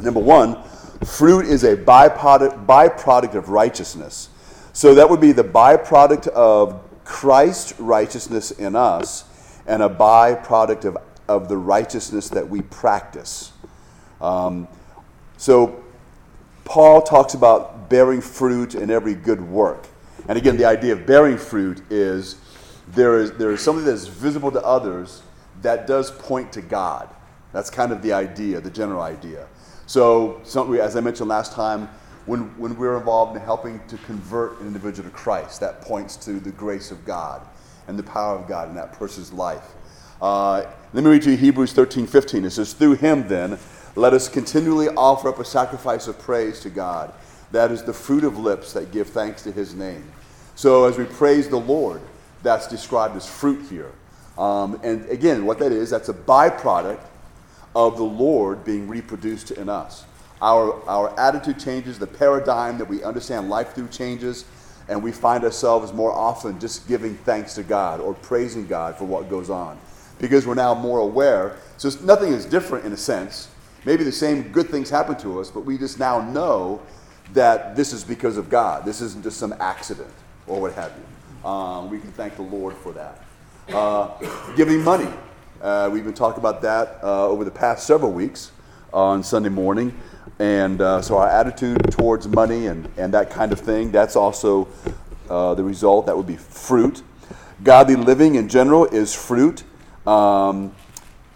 number 0.00 0.20
one, 0.20 0.62
fruit 1.04 1.46
is 1.46 1.64
a 1.64 1.76
byproduct, 1.76 2.66
byproduct 2.66 3.34
of 3.34 3.48
righteousness. 3.48 4.28
So 4.72 4.94
that 4.94 5.08
would 5.08 5.20
be 5.20 5.32
the 5.32 5.44
byproduct 5.44 6.28
of 6.28 6.80
Christ's 7.04 7.78
righteousness 7.78 8.50
in 8.50 8.74
us 8.74 9.24
and 9.66 9.82
a 9.82 9.88
byproduct 9.88 10.84
of, 10.84 10.96
of 11.28 11.48
the 11.48 11.56
righteousness 11.56 12.28
that 12.30 12.48
we 12.48 12.62
practice. 12.62 13.52
Um, 14.20 14.68
so 15.36 15.82
Paul 16.64 17.02
talks 17.02 17.34
about 17.34 17.88
bearing 17.90 18.20
fruit 18.20 18.74
in 18.74 18.90
every 18.90 19.14
good 19.14 19.40
work. 19.40 19.86
And 20.28 20.38
again, 20.38 20.56
the 20.56 20.64
idea 20.64 20.94
of 20.94 21.06
bearing 21.06 21.36
fruit 21.36 21.82
is 21.90 22.36
there 22.88 23.18
is, 23.18 23.32
there 23.32 23.52
is 23.52 23.60
something 23.60 23.84
that 23.84 23.92
is 23.92 24.08
visible 24.08 24.50
to 24.52 24.64
others 24.64 25.22
that 25.62 25.86
does 25.86 26.10
point 26.10 26.52
to 26.52 26.62
God. 26.62 27.08
That's 27.52 27.70
kind 27.70 27.92
of 27.92 28.02
the 28.02 28.12
idea, 28.12 28.60
the 28.60 28.70
general 28.70 29.02
idea. 29.02 29.46
So, 29.86 30.40
some, 30.44 30.74
as 30.76 30.96
I 30.96 31.00
mentioned 31.00 31.28
last 31.28 31.52
time, 31.52 31.88
when, 32.26 32.42
when 32.58 32.76
we're 32.76 32.96
involved 32.96 33.36
in 33.36 33.42
helping 33.42 33.80
to 33.88 33.98
convert 33.98 34.60
an 34.60 34.66
individual 34.66 35.08
to 35.08 35.14
Christ, 35.14 35.60
that 35.60 35.82
points 35.82 36.16
to 36.16 36.40
the 36.40 36.50
grace 36.52 36.90
of 36.90 37.04
God 37.04 37.42
and 37.86 37.98
the 37.98 38.02
power 38.02 38.36
of 38.38 38.48
God 38.48 38.68
in 38.70 38.74
that 38.76 38.94
person's 38.94 39.32
life. 39.32 39.72
Uh, 40.22 40.64
let 40.94 41.04
me 41.04 41.10
read 41.10 41.24
you 41.24 41.36
Hebrews 41.36 41.72
13 41.72 42.06
15. 42.06 42.44
It 42.44 42.50
says, 42.50 42.72
Through 42.72 42.94
him, 42.94 43.28
then, 43.28 43.58
let 43.94 44.14
us 44.14 44.28
continually 44.28 44.88
offer 44.88 45.28
up 45.28 45.38
a 45.38 45.44
sacrifice 45.44 46.08
of 46.08 46.18
praise 46.18 46.60
to 46.60 46.70
God. 46.70 47.12
That 47.52 47.70
is 47.70 47.82
the 47.82 47.92
fruit 47.92 48.24
of 48.24 48.38
lips 48.38 48.72
that 48.72 48.90
give 48.90 49.08
thanks 49.08 49.42
to 49.42 49.52
his 49.52 49.74
name. 49.74 50.10
So, 50.54 50.86
as 50.86 50.96
we 50.96 51.04
praise 51.04 51.48
the 51.48 51.58
Lord, 51.60 52.00
that's 52.42 52.66
described 52.68 53.16
as 53.16 53.28
fruit 53.28 53.68
here. 53.68 53.92
Um, 54.38 54.80
and 54.82 55.08
again, 55.10 55.44
what 55.44 55.58
that 55.58 55.72
is, 55.72 55.90
that's 55.90 56.08
a 56.08 56.14
byproduct 56.14 57.00
of 57.74 57.96
the 57.96 58.04
Lord 58.04 58.64
being 58.64 58.88
reproduced 58.88 59.50
in 59.50 59.68
us. 59.68 60.04
Our, 60.42 60.82
our 60.88 61.18
attitude 61.18 61.58
changes, 61.58 61.98
the 61.98 62.06
paradigm 62.06 62.78
that 62.78 62.88
we 62.88 63.02
understand 63.02 63.48
life 63.48 63.74
through 63.74 63.88
changes, 63.88 64.44
and 64.88 65.02
we 65.02 65.12
find 65.12 65.44
ourselves 65.44 65.92
more 65.92 66.12
often 66.12 66.60
just 66.60 66.86
giving 66.86 67.14
thanks 67.16 67.54
to 67.54 67.62
God 67.62 68.00
or 68.00 68.14
praising 68.14 68.66
God 68.66 68.96
for 68.96 69.04
what 69.04 69.30
goes 69.30 69.48
on 69.50 69.78
because 70.18 70.46
we're 70.46 70.54
now 70.54 70.74
more 70.74 71.00
aware. 71.00 71.56
So 71.76 71.90
nothing 72.02 72.32
is 72.32 72.44
different 72.44 72.84
in 72.84 72.92
a 72.92 72.96
sense. 72.96 73.48
Maybe 73.84 74.04
the 74.04 74.12
same 74.12 74.50
good 74.52 74.68
things 74.68 74.88
happen 74.90 75.16
to 75.18 75.40
us, 75.40 75.50
but 75.50 75.60
we 75.64 75.78
just 75.78 75.98
now 75.98 76.20
know 76.20 76.80
that 77.32 77.76
this 77.76 77.92
is 77.92 78.04
because 78.04 78.36
of 78.36 78.48
God. 78.48 78.84
This 78.84 79.00
isn't 79.00 79.22
just 79.22 79.38
some 79.38 79.54
accident 79.60 80.12
or 80.46 80.60
what 80.60 80.72
have 80.74 80.92
you. 80.96 81.48
Um, 81.48 81.90
we 81.90 81.98
can 81.98 82.12
thank 82.12 82.36
the 82.36 82.42
Lord 82.42 82.76
for 82.76 82.92
that. 82.92 83.22
Uh, 83.68 84.10
giving 84.56 84.82
money. 84.82 85.08
Uh, 85.64 85.88
we've 85.90 86.04
been 86.04 86.12
talking 86.12 86.40
about 86.40 86.60
that 86.60 86.98
uh, 87.02 87.26
over 87.26 87.42
the 87.42 87.50
past 87.50 87.86
several 87.86 88.12
weeks 88.12 88.52
on 88.92 89.22
Sunday 89.22 89.48
morning. 89.48 89.98
And 90.38 90.82
uh, 90.82 91.00
so 91.00 91.16
our 91.16 91.26
attitude 91.26 91.90
towards 91.90 92.28
money 92.28 92.66
and, 92.66 92.86
and 92.98 93.14
that 93.14 93.30
kind 93.30 93.50
of 93.50 93.60
thing, 93.60 93.90
that's 93.90 94.14
also 94.14 94.68
uh, 95.30 95.54
the 95.54 95.64
result. 95.64 96.04
That 96.04 96.18
would 96.18 96.26
be 96.26 96.36
fruit. 96.36 97.02
Godly 97.62 97.96
living 97.96 98.34
in 98.34 98.46
general 98.46 98.84
is 98.84 99.14
fruit. 99.14 99.62
Um, 100.06 100.74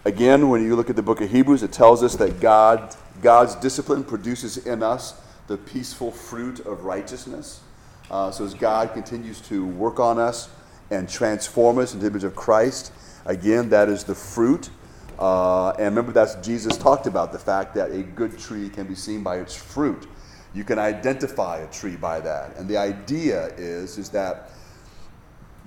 again, 0.04 0.50
when 0.50 0.62
you 0.62 0.76
look 0.76 0.90
at 0.90 0.96
the 0.96 1.02
book 1.02 1.22
of 1.22 1.30
Hebrews, 1.30 1.62
it 1.62 1.72
tells 1.72 2.02
us 2.02 2.14
that 2.16 2.38
God, 2.38 2.94
God's 3.22 3.54
discipline 3.54 4.04
produces 4.04 4.58
in 4.66 4.82
us 4.82 5.19
the 5.46 5.56
peaceful 5.56 6.12
fruit 6.12 6.60
of 6.66 6.84
righteousness. 6.84 7.62
Uh, 8.10 8.30
so 8.30 8.44
as 8.44 8.52
God 8.52 8.92
continues 8.92 9.40
to 9.48 9.64
work 9.64 9.98
on 9.98 10.19
us 10.19 10.50
and 10.90 11.08
transform 11.08 11.78
us 11.78 11.94
into 11.94 12.04
the 12.04 12.10
image 12.10 12.25
of 12.25 12.36
Christ, 12.36 12.92
again, 13.25 13.69
that 13.70 13.88
is 13.88 14.05
the 14.05 14.15
fruit. 14.15 14.70
Uh, 15.19 15.70
and 15.70 15.85
remember, 15.87 16.12
that's 16.12 16.37
Jesus 16.37 16.76
talked 16.76 17.06
about 17.06 17.32
the 17.32 17.38
fact 17.38 17.75
that 17.75 17.91
a 17.91 18.03
good 18.03 18.38
tree 18.38 18.69
can 18.69 18.87
be 18.87 18.94
seen 18.94 19.23
by 19.23 19.38
its 19.38 19.55
fruit. 19.55 20.06
You 20.55 20.65
can 20.65 20.79
identify 20.79 21.59
a 21.59 21.67
tree 21.70 21.97
by 21.97 22.20
that. 22.20 22.56
And 22.56 22.69
the 22.69 22.76
idea 22.76 23.49
is, 23.56 23.99
is 23.99 24.09
that 24.11 24.50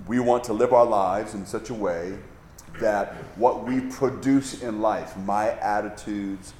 we 0.06 0.18
want 0.18 0.44
to 0.44 0.52
live 0.52 0.72
our 0.72 0.86
lives 0.86 1.34
in 1.34 1.46
such 1.46 1.70
a 1.70 1.74
way 1.74 2.18
that 2.80 3.14
what 3.36 3.64
we 3.66 3.80
produce 3.80 4.62
in 4.62 4.80
life, 4.80 5.16
my 5.18 5.50
attitudes, 5.60 6.54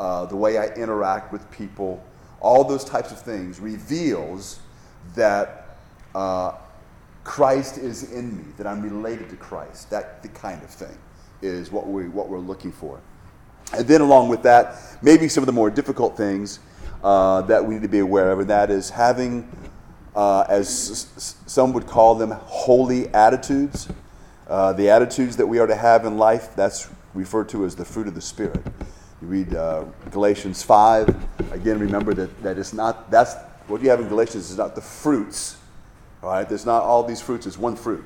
uh, 0.00 0.26
the 0.26 0.36
way 0.36 0.58
I 0.58 0.66
interact 0.68 1.32
with 1.32 1.48
people, 1.50 2.02
all 2.40 2.64
those 2.64 2.84
types 2.84 3.12
of 3.12 3.20
things 3.20 3.60
reveals 3.60 4.60
that 5.14 5.78
uh, 6.14 6.52
Christ 7.28 7.76
is 7.76 8.10
in 8.10 8.38
me, 8.38 8.44
that 8.56 8.66
I'm 8.66 8.80
related 8.80 9.28
to 9.28 9.36
Christ. 9.36 9.90
That 9.90 10.22
the 10.22 10.28
kind 10.28 10.62
of 10.62 10.70
thing 10.70 10.96
is 11.42 11.70
what 11.70 11.86
we 11.86 12.08
what 12.08 12.30
we're 12.30 12.38
looking 12.38 12.72
for. 12.72 12.98
And 13.74 13.86
then 13.86 14.00
along 14.00 14.30
with 14.30 14.42
that, 14.44 14.76
maybe 15.02 15.28
some 15.28 15.42
of 15.42 15.46
the 15.46 15.52
more 15.52 15.68
difficult 15.68 16.16
things 16.16 16.58
uh, 17.04 17.42
that 17.42 17.62
we 17.62 17.74
need 17.74 17.82
to 17.82 17.88
be 17.88 17.98
aware 17.98 18.30
of, 18.30 18.40
and 18.40 18.48
that 18.48 18.70
is 18.70 18.88
having, 18.88 19.46
uh, 20.16 20.46
as 20.48 21.34
some 21.46 21.74
would 21.74 21.86
call 21.86 22.14
them, 22.14 22.30
holy 22.30 23.08
attitudes. 23.08 23.88
Uh, 24.48 24.72
the 24.72 24.88
attitudes 24.88 25.36
that 25.36 25.46
we 25.46 25.58
are 25.58 25.66
to 25.66 25.76
have 25.76 26.06
in 26.06 26.16
life, 26.16 26.56
that's 26.56 26.88
referred 27.12 27.50
to 27.50 27.66
as 27.66 27.76
the 27.76 27.84
fruit 27.84 28.08
of 28.08 28.14
the 28.14 28.22
Spirit. 28.22 28.64
You 29.20 29.28
read 29.28 29.54
uh, 29.54 29.84
Galatians 30.12 30.62
5. 30.62 31.14
Again, 31.52 31.78
remember 31.78 32.14
that, 32.14 32.42
that 32.42 32.56
it's 32.56 32.72
not, 32.72 33.10
that's 33.10 33.34
what 33.66 33.82
you 33.82 33.90
have 33.90 34.00
in 34.00 34.08
Galatians 34.08 34.50
is 34.50 34.56
not 34.56 34.74
the 34.74 34.80
fruits. 34.80 35.57
All 36.22 36.30
right, 36.30 36.48
there's 36.48 36.66
not 36.66 36.82
all 36.82 37.04
these 37.04 37.20
fruits, 37.20 37.46
it's 37.46 37.58
one 37.58 37.76
fruit. 37.76 38.04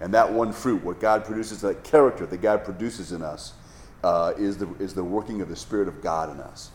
And 0.00 0.14
that 0.14 0.32
one 0.32 0.52
fruit, 0.52 0.82
what 0.82 1.00
God 1.00 1.24
produces, 1.24 1.60
that 1.60 1.84
character 1.84 2.24
that 2.26 2.40
God 2.40 2.64
produces 2.64 3.12
in 3.12 3.22
us, 3.22 3.52
uh, 4.02 4.32
is, 4.38 4.56
the, 4.56 4.72
is 4.78 4.94
the 4.94 5.04
working 5.04 5.42
of 5.42 5.48
the 5.48 5.56
Spirit 5.56 5.88
of 5.88 6.00
God 6.00 6.30
in 6.30 6.40
us. 6.40 6.70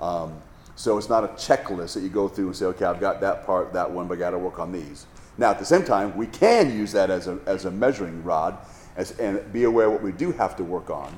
Um, 0.00 0.40
so 0.76 0.96
it's 0.96 1.10
not 1.10 1.24
a 1.24 1.28
checklist 1.28 1.92
that 1.94 2.00
you 2.00 2.08
go 2.08 2.26
through 2.26 2.46
and 2.46 2.56
say, 2.56 2.64
okay, 2.66 2.86
I've 2.86 3.00
got 3.00 3.20
that 3.20 3.44
part, 3.44 3.74
that 3.74 3.90
one, 3.90 4.08
but 4.08 4.16
I 4.16 4.20
got 4.20 4.30
to 4.30 4.38
work 4.38 4.58
on 4.58 4.72
these. 4.72 5.06
Now, 5.36 5.50
at 5.50 5.58
the 5.58 5.64
same 5.64 5.84
time, 5.84 6.16
we 6.16 6.26
can 6.26 6.74
use 6.74 6.92
that 6.92 7.10
as 7.10 7.26
a, 7.28 7.38
as 7.44 7.66
a 7.66 7.70
measuring 7.70 8.24
rod 8.24 8.56
as, 8.96 9.12
and 9.18 9.52
be 9.52 9.64
aware 9.64 9.90
what 9.90 10.02
we 10.02 10.12
do 10.12 10.32
have 10.32 10.56
to 10.56 10.64
work 10.64 10.88
on. 10.88 11.14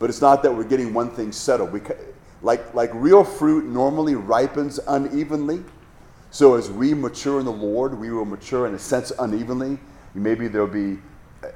But 0.00 0.10
it's 0.10 0.20
not 0.20 0.42
that 0.42 0.52
we're 0.52 0.64
getting 0.64 0.92
one 0.92 1.10
thing 1.10 1.30
settled. 1.30 1.72
We, 1.72 1.80
like, 2.42 2.74
like 2.74 2.90
real 2.92 3.22
fruit 3.22 3.64
normally 3.64 4.16
ripens 4.16 4.80
unevenly. 4.86 5.62
So 6.30 6.54
as 6.54 6.70
we 6.70 6.92
mature 6.92 7.40
in 7.40 7.46
the 7.46 7.52
Lord, 7.52 7.98
we 7.98 8.10
will 8.10 8.26
mature 8.26 8.66
in 8.66 8.74
a 8.74 8.78
sense 8.78 9.12
unevenly. 9.18 9.78
Maybe 10.14 10.46
there'll 10.46 10.66
be 10.66 10.98
uh, 11.42 11.48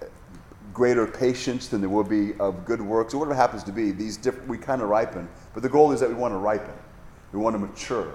greater 0.73 1.07
patience 1.07 1.69
than 1.69 1.81
there 1.81 1.91
will 1.91 2.05
be 2.05 2.35
of 2.41 2.65
good 2.65 2.81
works, 2.81 3.13
or 3.13 3.19
whatever 3.19 3.35
happens 3.35 3.63
to 3.65 3.73
be. 3.73 3.93
These 3.93 4.17
diff- 4.17 4.47
we 4.47 4.57
kind 4.57 4.81
of 4.81 4.89
ripen, 4.89 5.29
but 5.53 5.63
the 5.63 5.69
goal 5.69 5.93
is 5.93 6.01
that 6.01 6.09
we 6.09 6.15
want 6.15 6.33
to 6.33 6.39
ripen, 6.39 6.75
we 7.33 7.39
want 7.39 7.55
to 7.55 7.59
mature, 7.59 8.15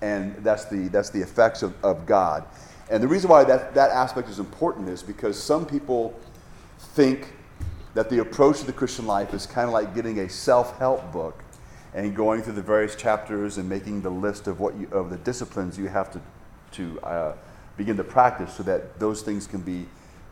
and 0.00 0.34
that's 0.36 0.64
the 0.64 0.88
that's 0.88 1.10
the 1.10 1.20
effects 1.20 1.62
of, 1.62 1.74
of 1.84 2.06
God. 2.06 2.44
And 2.90 3.02
the 3.02 3.08
reason 3.08 3.30
why 3.30 3.44
that, 3.44 3.74
that 3.74 3.90
aspect 3.90 4.28
is 4.28 4.38
important 4.38 4.88
is 4.88 5.02
because 5.02 5.40
some 5.40 5.64
people 5.64 6.18
think 6.78 7.34
that 7.94 8.08
the 8.08 8.18
approach 8.18 8.60
to 8.60 8.66
the 8.66 8.72
Christian 8.72 9.06
life 9.06 9.34
is 9.34 9.46
kind 9.46 9.66
of 9.66 9.72
like 9.72 9.94
getting 9.94 10.20
a 10.20 10.28
self-help 10.28 11.12
book 11.12 11.44
and 11.94 12.14
going 12.14 12.42
through 12.42 12.52
the 12.54 12.62
various 12.62 12.94
chapters 12.94 13.58
and 13.58 13.68
making 13.68 14.02
the 14.02 14.10
list 14.10 14.46
of 14.46 14.60
what 14.60 14.76
you, 14.76 14.88
of 14.92 15.10
the 15.10 15.16
disciplines 15.18 15.78
you 15.78 15.88
have 15.88 16.10
to 16.12 16.20
to 16.72 17.00
uh, 17.00 17.34
begin 17.76 17.96
to 17.96 18.04
practice 18.04 18.54
so 18.54 18.62
that 18.62 18.98
those 18.98 19.22
things 19.22 19.46
can 19.46 19.60
be 19.60 19.86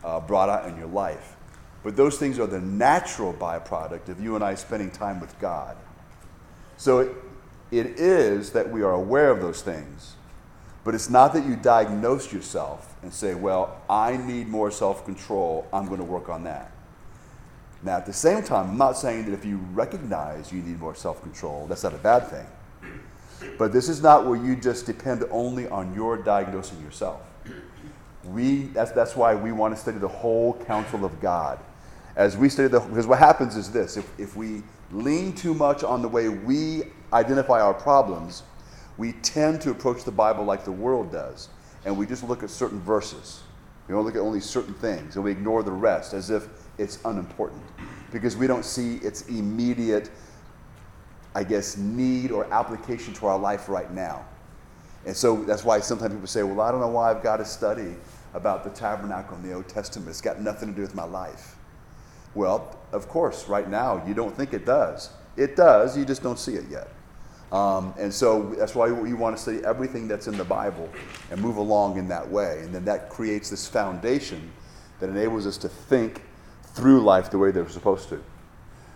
uh, 0.04 0.20
brought 0.20 0.48
out 0.48 0.68
in 0.68 0.76
your 0.76 0.86
life. 0.86 1.36
But 1.82 1.96
those 1.96 2.18
things 2.18 2.38
are 2.38 2.46
the 2.46 2.60
natural 2.60 3.32
byproduct 3.32 4.08
of 4.08 4.20
you 4.20 4.34
and 4.34 4.44
I 4.44 4.54
spending 4.54 4.90
time 4.90 5.20
with 5.20 5.38
God. 5.40 5.76
So 6.76 6.98
it, 7.00 7.12
it 7.70 7.86
is 7.98 8.50
that 8.52 8.70
we 8.70 8.82
are 8.82 8.92
aware 8.92 9.30
of 9.30 9.40
those 9.40 9.62
things, 9.62 10.14
but 10.84 10.94
it's 10.94 11.10
not 11.10 11.32
that 11.34 11.44
you 11.46 11.56
diagnose 11.56 12.32
yourself 12.32 12.94
and 13.02 13.12
say, 13.12 13.34
well, 13.34 13.80
I 13.88 14.16
need 14.16 14.48
more 14.48 14.70
self 14.70 15.04
control, 15.04 15.66
I'm 15.72 15.86
going 15.86 15.98
to 15.98 16.04
work 16.04 16.28
on 16.28 16.44
that. 16.44 16.70
Now, 17.82 17.96
at 17.96 18.06
the 18.06 18.12
same 18.12 18.42
time, 18.42 18.70
I'm 18.70 18.78
not 18.78 18.96
saying 18.96 19.26
that 19.26 19.32
if 19.32 19.44
you 19.44 19.58
recognize 19.72 20.52
you 20.52 20.62
need 20.62 20.80
more 20.80 20.94
self 20.94 21.22
control, 21.22 21.66
that's 21.66 21.84
not 21.84 21.94
a 21.94 21.98
bad 21.98 22.28
thing. 22.28 22.46
But 23.56 23.72
this 23.72 23.88
is 23.88 24.02
not 24.02 24.26
where 24.26 24.36
you 24.36 24.56
just 24.56 24.86
depend 24.86 25.24
only 25.30 25.68
on 25.68 25.94
your 25.94 26.16
diagnosing 26.16 26.82
yourself. 26.82 27.20
We, 28.24 28.64
that's, 28.64 28.90
that's 28.90 29.14
why 29.14 29.34
we 29.34 29.52
want 29.52 29.74
to 29.74 29.80
study 29.80 29.98
the 29.98 30.08
whole 30.08 30.54
counsel 30.64 31.04
of 31.04 31.20
God. 31.20 31.60
As 32.16 32.36
we 32.36 32.48
study 32.48 32.68
the, 32.68 32.80
because 32.80 33.06
what 33.06 33.20
happens 33.20 33.56
is 33.56 33.70
this 33.70 33.96
if, 33.96 34.18
if 34.18 34.36
we 34.36 34.62
lean 34.90 35.34
too 35.34 35.54
much 35.54 35.84
on 35.84 36.02
the 36.02 36.08
way 36.08 36.28
we 36.28 36.82
identify 37.12 37.60
our 37.60 37.74
problems, 37.74 38.42
we 38.96 39.12
tend 39.12 39.60
to 39.62 39.70
approach 39.70 40.02
the 40.02 40.10
Bible 40.10 40.44
like 40.44 40.64
the 40.64 40.72
world 40.72 41.12
does. 41.12 41.48
And 41.84 41.96
we 41.96 42.06
just 42.06 42.24
look 42.24 42.42
at 42.42 42.50
certain 42.50 42.80
verses. 42.80 43.40
We 43.86 43.94
don't 43.94 44.04
look 44.04 44.16
at 44.16 44.20
only 44.20 44.40
certain 44.40 44.74
things, 44.74 45.14
and 45.14 45.24
we 45.24 45.30
ignore 45.30 45.62
the 45.62 45.72
rest 45.72 46.12
as 46.12 46.28
if 46.28 46.48
it's 46.78 46.98
unimportant 47.04 47.62
because 48.12 48.36
we 48.36 48.46
don't 48.46 48.64
see 48.64 48.96
its 48.96 49.28
immediate, 49.28 50.10
I 51.34 51.44
guess, 51.44 51.76
need 51.76 52.30
or 52.30 52.52
application 52.52 53.12
to 53.14 53.26
our 53.26 53.38
life 53.38 53.68
right 53.68 53.92
now. 53.92 54.24
And 55.06 55.16
so 55.16 55.44
that's 55.44 55.64
why 55.64 55.80
sometimes 55.80 56.14
people 56.14 56.26
say, 56.26 56.42
well, 56.42 56.60
I 56.60 56.70
don't 56.70 56.80
know 56.80 56.88
why 56.88 57.10
I've 57.10 57.22
got 57.22 57.38
to 57.38 57.44
study 57.44 57.94
about 58.34 58.64
the 58.64 58.70
tabernacle 58.70 59.36
in 59.36 59.42
the 59.42 59.52
Old 59.52 59.68
Testament. 59.68 60.10
It's 60.10 60.20
got 60.20 60.40
nothing 60.40 60.68
to 60.68 60.74
do 60.74 60.82
with 60.82 60.94
my 60.94 61.04
life. 61.04 61.56
Well, 62.34 62.78
of 62.92 63.08
course, 63.08 63.48
right 63.48 63.68
now 63.68 64.02
you 64.06 64.14
don't 64.14 64.36
think 64.36 64.52
it 64.52 64.64
does. 64.64 65.10
It 65.36 65.56
does, 65.56 65.96
you 65.96 66.04
just 66.04 66.22
don't 66.22 66.38
see 66.38 66.54
it 66.54 66.64
yet. 66.68 66.88
Um, 67.52 67.94
and 67.98 68.12
so 68.12 68.54
that's 68.58 68.74
why 68.74 68.90
we 68.90 69.14
want 69.14 69.36
to 69.36 69.42
study 69.42 69.64
everything 69.64 70.06
that's 70.06 70.26
in 70.26 70.36
the 70.36 70.44
Bible 70.44 70.88
and 71.30 71.40
move 71.40 71.56
along 71.56 71.96
in 71.96 72.08
that 72.08 72.28
way. 72.28 72.60
And 72.62 72.74
then 72.74 72.84
that 72.84 73.08
creates 73.08 73.48
this 73.48 73.66
foundation 73.66 74.52
that 75.00 75.08
enables 75.08 75.46
us 75.46 75.56
to 75.58 75.68
think 75.68 76.22
through 76.78 77.02
life 77.02 77.28
the 77.28 77.38
way 77.38 77.50
they're 77.50 77.68
supposed 77.68 78.08
to. 78.08 78.22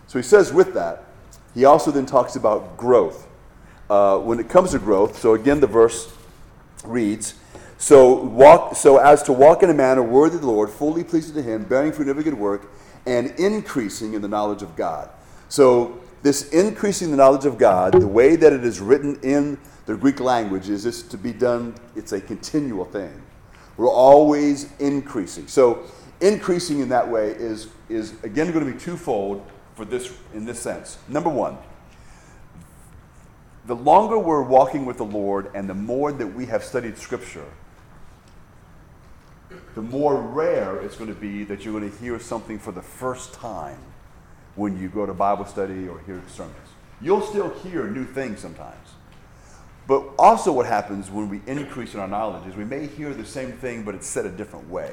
So 0.07 0.19
he 0.19 0.23
says 0.23 0.53
with 0.53 0.73
that, 0.75 1.05
he 1.53 1.65
also 1.65 1.91
then 1.91 2.07
talks 2.07 2.37
about 2.37 2.77
growth. 2.77 3.27
Uh, 3.91 4.19
when 4.19 4.39
it 4.39 4.49
comes 4.49 4.71
to 4.71 4.79
growth, 4.79 5.19
so 5.19 5.35
again 5.35 5.59
the 5.59 5.67
verse 5.67 6.11
reads, 6.85 7.35
so 7.77 8.15
walk 8.15 8.77
so 8.77 8.99
as 8.99 9.25
to 9.25 9.33
walk 9.33 9.65
in 9.65 9.69
a 9.71 9.75
manner 9.75 10.03
worthy 10.03 10.37
of 10.37 10.43
the 10.43 10.47
Lord, 10.47 10.71
fully 10.71 11.03
pleasing 11.03 11.35
to 11.35 11.43
him, 11.43 11.65
bearing 11.65 11.93
fruit 11.93 12.05
in 12.05 12.11
every 12.11 12.23
good 12.23 12.39
work, 12.39 12.71
and 13.05 13.33
increasing 13.33 14.15
in 14.15 14.23
the 14.23 14.29
knowledge 14.29 14.63
of 14.63 14.77
God. 14.77 15.11
So 15.49 15.99
this 16.23 16.51
increasing 16.51 17.11
the 17.11 17.17
knowledge 17.17 17.45
of 17.45 17.59
God, 17.59 17.95
the 17.95 18.07
way 18.07 18.37
that 18.37 18.53
it 18.53 18.65
is 18.65 18.79
written 18.79 19.19
in 19.25 19.59
the 19.87 19.97
Greek 19.97 20.21
language 20.21 20.69
is 20.69 20.85
this 20.85 21.03
to 21.03 21.19
be 21.19 21.33
done, 21.33 21.75
it's 21.97 22.13
a 22.13 22.21
continual 22.21 22.85
thing. 22.85 23.21
We're 23.77 23.91
always 23.91 24.73
increasing. 24.79 25.49
So 25.49 25.83
increasing 26.23 26.81
in 26.81 26.89
that 26.89 27.09
way 27.09 27.31
is, 27.31 27.69
is 27.89 28.15
again 28.23 28.53
going 28.53 28.65
to 28.65 28.73
be 28.73 28.79
twofold 28.79 29.45
for 29.75 29.85
this 29.85 30.13
in 30.33 30.45
this 30.45 30.61
sense. 30.61 30.97
Number 31.09 31.29
one, 31.29 31.59
the 33.67 33.77
longer 33.77 34.19
we're 34.19 34.43
walking 34.43 34.87
with 34.87 34.97
the 34.97 35.05
Lord 35.05 35.51
and 35.55 35.69
the 35.69 35.75
more 35.75 36.13
that 36.13 36.27
we 36.27 36.47
have 36.47 36.65
studied 36.65 36.97
Scripture, 36.97 37.47
the 39.75 39.83
more 39.83 40.17
rare 40.17 40.81
it's 40.81 40.97
going 40.97 41.13
to 41.13 41.21
be 41.21 41.45
that 41.45 41.65
you're 41.65 41.79
going 41.79 41.91
to 41.91 41.99
hear 41.99 42.19
something 42.19 42.59
for 42.59 42.73
the 42.73 42.83
first 42.83 43.35
time 43.35 43.79
when 44.55 44.79
you 44.79 44.89
go 44.89 45.07
to 45.07 45.15
Bible 45.15 45.45
study 45.45 45.89
or 45.89 46.01
hear 46.01 46.23
sermons. 46.29 46.57
You'll 47.01 47.23
still 47.23 47.51
hear 47.51 47.89
new 47.89 48.05
things 48.05 48.41
sometimes. 48.41 48.77
But 49.89 50.05
also, 50.19 50.53
what 50.53 50.67
happens 50.67 51.11
when 51.11 51.29
we 51.29 51.41
increase 51.47 51.95
in 51.95 52.01
our 52.01 52.07
knowledge 52.07 52.47
is 52.47 52.55
we 52.55 52.65
may 52.65 52.87
hear 52.87 53.13
the 53.13 53.25
same 53.25 53.53
thing, 53.53 53.83
but 53.83 53.95
it's 53.95 54.07
said 54.07 54.27
a 54.27 54.31
different 54.31 54.69
way. 54.71 54.93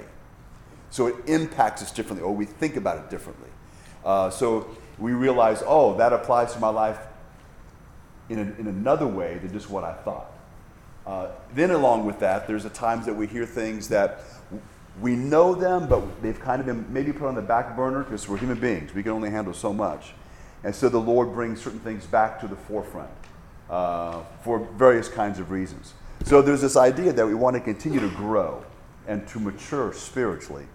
So 0.89 1.07
it 1.07 1.15
impacts 1.27 1.81
us 1.81 1.91
differently, 1.91 2.25
or 2.25 2.33
we 2.35 2.45
think 2.45 2.75
about 2.75 2.97
it 2.97 3.09
differently. 3.09 3.49
Uh, 4.03 4.29
so 4.29 4.67
we 4.97 5.11
realize, 5.13 5.63
oh, 5.65 5.95
that 5.97 6.13
applies 6.13 6.53
to 6.53 6.59
my 6.59 6.69
life 6.69 6.99
in, 8.29 8.39
a, 8.39 8.59
in 8.59 8.67
another 8.67 9.07
way 9.07 9.37
than 9.37 9.51
just 9.51 9.69
what 9.69 9.83
I 9.83 9.93
thought. 9.93 10.31
Uh, 11.05 11.27
then, 11.53 11.71
along 11.71 12.05
with 12.05 12.19
that, 12.19 12.47
there's 12.47 12.63
the 12.63 12.69
times 12.69 13.05
that 13.05 13.15
we 13.15 13.27
hear 13.27 13.45
things 13.45 13.87
that 13.89 14.21
we 15.01 15.15
know 15.15 15.55
them, 15.55 15.87
but 15.87 16.21
they've 16.21 16.39
kind 16.39 16.59
of 16.59 16.65
been 16.65 16.85
maybe 16.91 17.11
put 17.13 17.27
on 17.27 17.35
the 17.35 17.41
back 17.41 17.75
burner 17.75 18.03
because 18.03 18.27
we're 18.27 18.37
human 18.37 18.59
beings. 18.59 18.93
We 18.93 19.01
can 19.01 19.13
only 19.13 19.29
handle 19.29 19.53
so 19.53 19.73
much. 19.73 20.13
And 20.63 20.75
so 20.75 20.89
the 20.89 20.99
Lord 20.99 21.33
brings 21.33 21.61
certain 21.61 21.79
things 21.79 22.05
back 22.05 22.39
to 22.41 22.47
the 22.47 22.55
forefront 22.55 23.09
uh, 23.69 24.23
for 24.43 24.59
various 24.77 25.07
kinds 25.07 25.39
of 25.39 25.51
reasons. 25.51 25.93
So 26.25 26.41
there's 26.41 26.61
this 26.61 26.75
idea 26.75 27.13
that 27.13 27.25
we 27.25 27.33
want 27.33 27.55
to 27.55 27.61
continue 27.61 28.01
to 28.01 28.09
grow 28.09 28.63
and 29.07 29.25
to 29.29 29.39
mature 29.39 29.93
spiritually. 29.93 30.65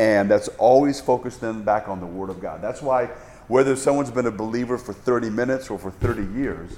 And 0.00 0.30
that's 0.30 0.48
always 0.56 0.98
focused 0.98 1.42
them 1.42 1.62
back 1.62 1.86
on 1.86 2.00
the 2.00 2.06
Word 2.06 2.30
of 2.30 2.40
God. 2.40 2.62
That's 2.62 2.80
why, 2.80 3.10
whether 3.48 3.76
someone's 3.76 4.10
been 4.10 4.24
a 4.24 4.30
believer 4.30 4.78
for 4.78 4.94
30 4.94 5.28
minutes 5.28 5.68
or 5.68 5.78
for 5.78 5.90
30 5.90 6.40
years, 6.40 6.70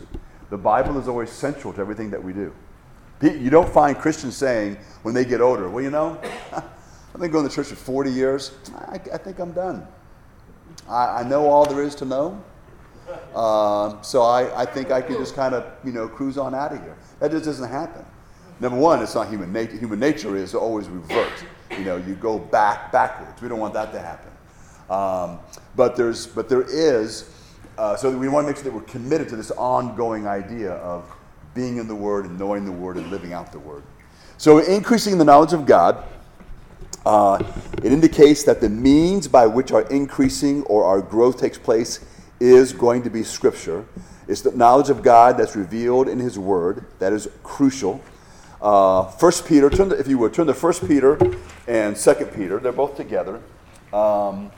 the 0.51 0.59
Bible 0.59 0.99
is 0.99 1.07
always 1.07 1.31
central 1.31 1.73
to 1.75 1.81
everything 1.81 2.11
that 2.11 2.25
we 2.25 2.33
do. 2.33 2.53
You 3.23 3.49
don't 3.49 3.73
find 3.73 3.97
Christians 3.97 4.37
saying 4.37 4.77
when 5.03 5.15
they 5.15 5.25
get 5.25 5.41
older, 5.41 5.71
well, 5.71 5.85
you 5.85 5.91
know, 5.93 6.21
I've 6.53 7.21
been 7.21 7.31
going 7.31 7.49
to 7.49 7.55
church 7.55 7.69
for 7.69 7.77
40 7.77 8.11
years. 8.11 8.51
I, 8.75 8.95
I 8.95 9.19
think 9.19 9.39
I'm 9.39 9.53
done. 9.53 9.87
I, 10.89 11.21
I, 11.21 11.23
know 11.23 11.47
all 11.47 11.65
there 11.65 11.85
is 11.85 11.95
to 11.97 12.05
know. 12.05 12.43
Uh, 13.37 14.03
so 14.03 14.23
I, 14.23 14.63
I 14.63 14.67
think 14.67 14.91
I 14.91 15.01
can 15.01 15.15
just 15.15 15.37
kind 15.37 15.55
of, 15.55 15.65
you 15.85 15.93
know, 15.93 16.09
cruise 16.09 16.39
on 16.39 16.57
out 16.57 16.73
of 16.73 16.83
here. 16.83 16.97
That 17.21 17.31
just 17.31 17.45
doesn't 17.45 17.71
happen. 17.71 18.05
Number 18.59 18.79
one, 18.79 19.01
it's 19.01 19.15
not 19.15 19.29
human 19.29 19.53
nature. 19.53 19.77
Human 19.77 20.01
nature 20.01 20.37
is 20.37 20.51
to 20.51 20.59
always 20.59 20.89
revert. 20.89 21.45
You 21.79 21.85
know, 21.85 21.97
you 21.97 22.15
go 22.15 22.39
back 22.39 22.93
backwards. 22.93 23.41
We 23.41 23.49
don't 23.49 23.61
want 23.61 23.75
that 23.75 23.93
to 23.93 23.99
happen. 23.99 24.31
Um, 24.91 25.39
but 25.77 25.97
there's, 25.97 26.27
but 26.27 26.49
there 26.49 26.63
is. 26.63 27.31
Uh, 27.79 27.97
so 27.97 28.11
we 28.17 28.29
want 28.29 28.45
to 28.45 28.53
make 28.53 28.57
sure 28.57 28.65
that 28.65 28.73
we're 28.73 28.83
committed 28.83 29.29
to 29.31 29.37
this 29.37 29.51
ongoing 29.53 30.27
idea 30.27 30.73
of 30.73 31.11
being 31.55 31.79
in 31.79 31.89
the 31.89 31.95
Word 31.95 32.27
and 32.27 32.39
knowing 32.39 32.65
the 32.65 32.73
Word 32.73 32.97
and 32.97 33.11
living 33.11 33.33
out 33.33 33.53
the 33.53 33.59
Word. 33.59 33.83
So 34.37 34.59
increasing 34.59 35.19
the 35.19 35.25
knowledge 35.25 35.53
of 35.53 35.67
God 35.67 36.05
uh, 37.05 37.43
it 37.83 37.93
indicates 37.93 38.45
that 38.45 38.61
the 38.61 38.69
means 38.69 39.27
by 39.27 39.47
which 39.47 39.73
our 39.73 39.83
increasing 39.89 40.63
or 40.65 40.85
our 40.85 41.01
growth 41.01 41.39
takes 41.39 41.59
place 41.59 42.05
is 42.39 42.73
going 42.73 43.03
to 43.03 43.11
be 43.11 43.23
Scripture. 43.23 43.85
It's 44.29 44.43
the 44.43 44.53
knowledge 44.53 44.89
of 44.89 45.03
God 45.03 45.37
that's 45.37 45.57
revealed 45.57 46.09
in 46.09 46.19
His 46.19 46.39
Word 46.39 46.87
that 47.01 47.13
is 47.13 47.29
crucial. 47.43 48.01
Uh, 48.63 49.11
First 49.11 49.45
Peter, 49.45 49.69
turn 49.69 49.89
to, 49.89 49.99
if 49.99 50.07
you 50.07 50.19
would, 50.19 50.33
turn 50.33 50.47
to 50.47 50.55
First 50.55 50.87
Peter 50.87 51.19
and 51.67 51.99
Second 51.99 52.29
Peter. 52.29 52.61
They're 52.61 52.71
both 52.71 52.97
together, 52.97 53.41
um, 53.93 54.53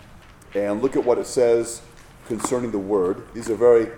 and 0.54 0.82
look 0.82 0.94
at 0.94 1.02
what 1.02 1.16
it 1.16 1.26
says 1.26 1.80
concerning 2.26 2.70
the 2.70 2.78
Word. 2.78 3.23
These 3.32 3.49
are 3.49 3.54
very 3.54 3.88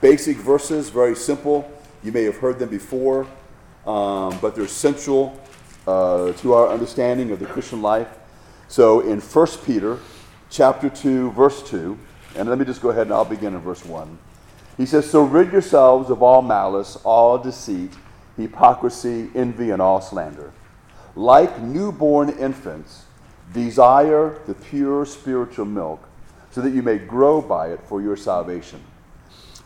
basic 0.00 0.36
verses, 0.36 0.90
very 0.90 1.14
simple. 1.14 1.70
You 2.02 2.10
may 2.10 2.24
have 2.24 2.38
heard 2.38 2.58
them 2.58 2.70
before, 2.70 3.24
um, 3.86 4.36
but 4.40 4.56
they're 4.56 4.66
central 4.66 5.40
uh, 5.86 6.32
to 6.32 6.54
our 6.54 6.68
understanding 6.68 7.30
of 7.30 7.38
the 7.38 7.46
Christian 7.46 7.82
life. 7.82 8.08
So 8.66 8.98
in 9.00 9.20
1 9.20 9.46
Peter 9.64 9.98
chapter 10.50 10.90
2, 10.90 11.30
verse 11.32 11.62
2, 11.70 11.96
and 12.34 12.48
let 12.48 12.58
me 12.58 12.64
just 12.64 12.82
go 12.82 12.90
ahead 12.90 13.06
and 13.06 13.12
I'll 13.12 13.24
begin 13.24 13.54
in 13.54 13.60
verse 13.60 13.84
1. 13.84 14.18
He 14.76 14.86
says, 14.86 15.08
So 15.08 15.22
rid 15.22 15.52
yourselves 15.52 16.10
of 16.10 16.20
all 16.20 16.42
malice, 16.42 16.96
all 17.04 17.38
deceit, 17.38 17.92
hypocrisy, 18.36 19.30
envy, 19.34 19.70
and 19.70 19.82
all 19.82 20.00
slander. 20.00 20.52
Like 21.14 21.60
newborn 21.60 22.30
infants, 22.30 23.04
desire 23.52 24.38
the 24.46 24.54
pure 24.54 25.04
spiritual 25.04 25.66
milk, 25.66 26.08
so 26.50 26.60
that 26.60 26.70
you 26.70 26.82
may 26.82 26.98
grow 26.98 27.40
by 27.40 27.68
it 27.68 27.80
for 27.84 28.00
your 28.00 28.16
salvation. 28.16 28.80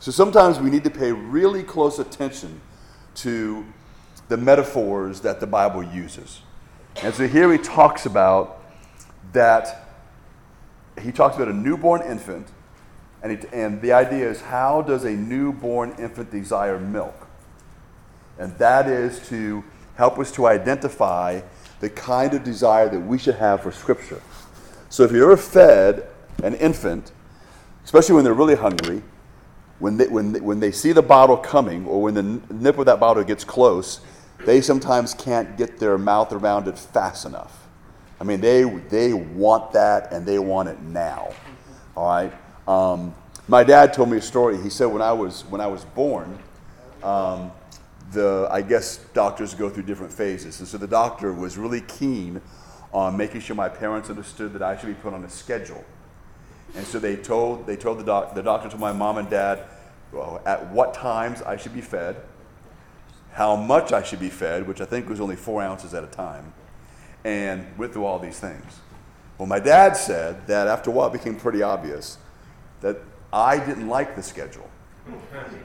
So 0.00 0.10
sometimes 0.12 0.60
we 0.60 0.70
need 0.70 0.84
to 0.84 0.90
pay 0.90 1.12
really 1.12 1.62
close 1.62 1.98
attention 1.98 2.60
to 3.16 3.64
the 4.28 4.36
metaphors 4.36 5.20
that 5.20 5.40
the 5.40 5.46
Bible 5.46 5.82
uses. 5.82 6.40
And 7.02 7.14
so 7.14 7.26
here 7.26 7.50
he 7.52 7.58
talks 7.58 8.06
about 8.06 8.62
that, 9.32 9.88
he 11.00 11.12
talks 11.12 11.36
about 11.36 11.48
a 11.48 11.52
newborn 11.52 12.02
infant, 12.02 12.48
and, 13.22 13.44
and 13.52 13.80
the 13.82 13.92
idea 13.92 14.28
is 14.28 14.40
how 14.40 14.82
does 14.82 15.04
a 15.04 15.10
newborn 15.10 15.94
infant 15.98 16.30
desire 16.30 16.78
milk? 16.78 17.25
And 18.38 18.56
that 18.58 18.88
is 18.88 19.26
to 19.28 19.64
help 19.96 20.18
us 20.18 20.30
to 20.32 20.46
identify 20.46 21.40
the 21.80 21.90
kind 21.90 22.34
of 22.34 22.44
desire 22.44 22.88
that 22.88 23.00
we 23.00 23.18
should 23.18 23.36
have 23.36 23.62
for 23.62 23.72
Scripture. 23.72 24.20
So 24.88 25.02
if 25.04 25.12
you 25.12 25.22
ever 25.24 25.36
fed 25.36 26.06
an 26.42 26.54
infant, 26.54 27.12
especially 27.84 28.14
when 28.14 28.24
they're 28.24 28.34
really 28.34 28.54
hungry, 28.54 29.02
when 29.78 29.96
they, 29.96 30.06
when, 30.06 30.32
they, 30.32 30.40
when 30.40 30.60
they 30.60 30.72
see 30.72 30.92
the 30.92 31.02
bottle 31.02 31.36
coming 31.36 31.86
or 31.86 32.02
when 32.02 32.14
the 32.14 32.22
nip 32.22 32.78
of 32.78 32.86
that 32.86 32.98
bottle 32.98 33.22
gets 33.24 33.44
close, 33.44 34.00
they 34.44 34.60
sometimes 34.60 35.12
can't 35.14 35.56
get 35.56 35.78
their 35.78 35.98
mouth 35.98 36.32
around 36.32 36.68
it 36.68 36.78
fast 36.78 37.26
enough. 37.26 37.66
I 38.20 38.24
mean, 38.24 38.40
they, 38.40 38.64
they 38.64 39.12
want 39.12 39.72
that 39.72 40.12
and 40.12 40.24
they 40.24 40.38
want 40.38 40.68
it 40.68 40.80
now. 40.80 41.32
All 41.96 42.08
right? 42.08 42.32
Um, 42.66 43.14
my 43.48 43.62
dad 43.62 43.92
told 43.92 44.10
me 44.10 44.16
a 44.16 44.22
story. 44.22 44.60
He 44.60 44.70
said 44.70 44.86
when 44.86 45.02
I 45.02 45.12
was, 45.12 45.44
when 45.44 45.60
I 45.60 45.66
was 45.66 45.84
born, 45.84 46.38
um, 47.02 47.52
the, 48.12 48.48
I 48.50 48.62
guess 48.62 48.98
doctors 49.14 49.54
go 49.54 49.68
through 49.68 49.84
different 49.84 50.12
phases. 50.12 50.60
And 50.60 50.68
so 50.68 50.78
the 50.78 50.86
doctor 50.86 51.32
was 51.32 51.58
really 51.58 51.80
keen 51.82 52.40
on 52.92 53.16
making 53.16 53.40
sure 53.40 53.56
my 53.56 53.68
parents 53.68 54.10
understood 54.10 54.52
that 54.52 54.62
I 54.62 54.76
should 54.76 54.86
be 54.86 54.94
put 54.94 55.12
on 55.12 55.24
a 55.24 55.28
schedule. 55.28 55.84
And 56.74 56.86
so 56.86 56.98
they 56.98 57.16
told, 57.16 57.66
they 57.66 57.76
told 57.76 57.98
the, 57.98 58.04
doc, 58.04 58.34
the 58.34 58.42
doctor 58.42 58.68
told 58.68 58.80
my 58.80 58.92
mom 58.92 59.18
and 59.18 59.28
dad 59.28 59.64
well, 60.12 60.40
at 60.46 60.70
what 60.70 60.94
times 60.94 61.42
I 61.42 61.56
should 61.56 61.74
be 61.74 61.80
fed, 61.80 62.16
how 63.32 63.56
much 63.56 63.92
I 63.92 64.02
should 64.02 64.20
be 64.20 64.30
fed, 64.30 64.66
which 64.66 64.80
I 64.80 64.84
think 64.84 65.08
was 65.08 65.20
only 65.20 65.36
four 65.36 65.62
ounces 65.62 65.94
at 65.94 66.04
a 66.04 66.06
time, 66.06 66.52
and 67.24 67.66
went 67.76 67.92
through 67.92 68.04
all 68.04 68.18
these 68.18 68.38
things. 68.38 68.80
Well, 69.36 69.46
my 69.46 69.58
dad 69.58 69.96
said 69.96 70.46
that 70.46 70.68
after 70.68 70.90
a 70.90 70.92
while 70.92 71.08
it 71.08 71.12
became 71.12 71.36
pretty 71.36 71.62
obvious 71.62 72.18
that 72.80 72.98
I 73.32 73.58
didn't 73.58 73.88
like 73.88 74.16
the 74.16 74.22
schedule 74.22 74.70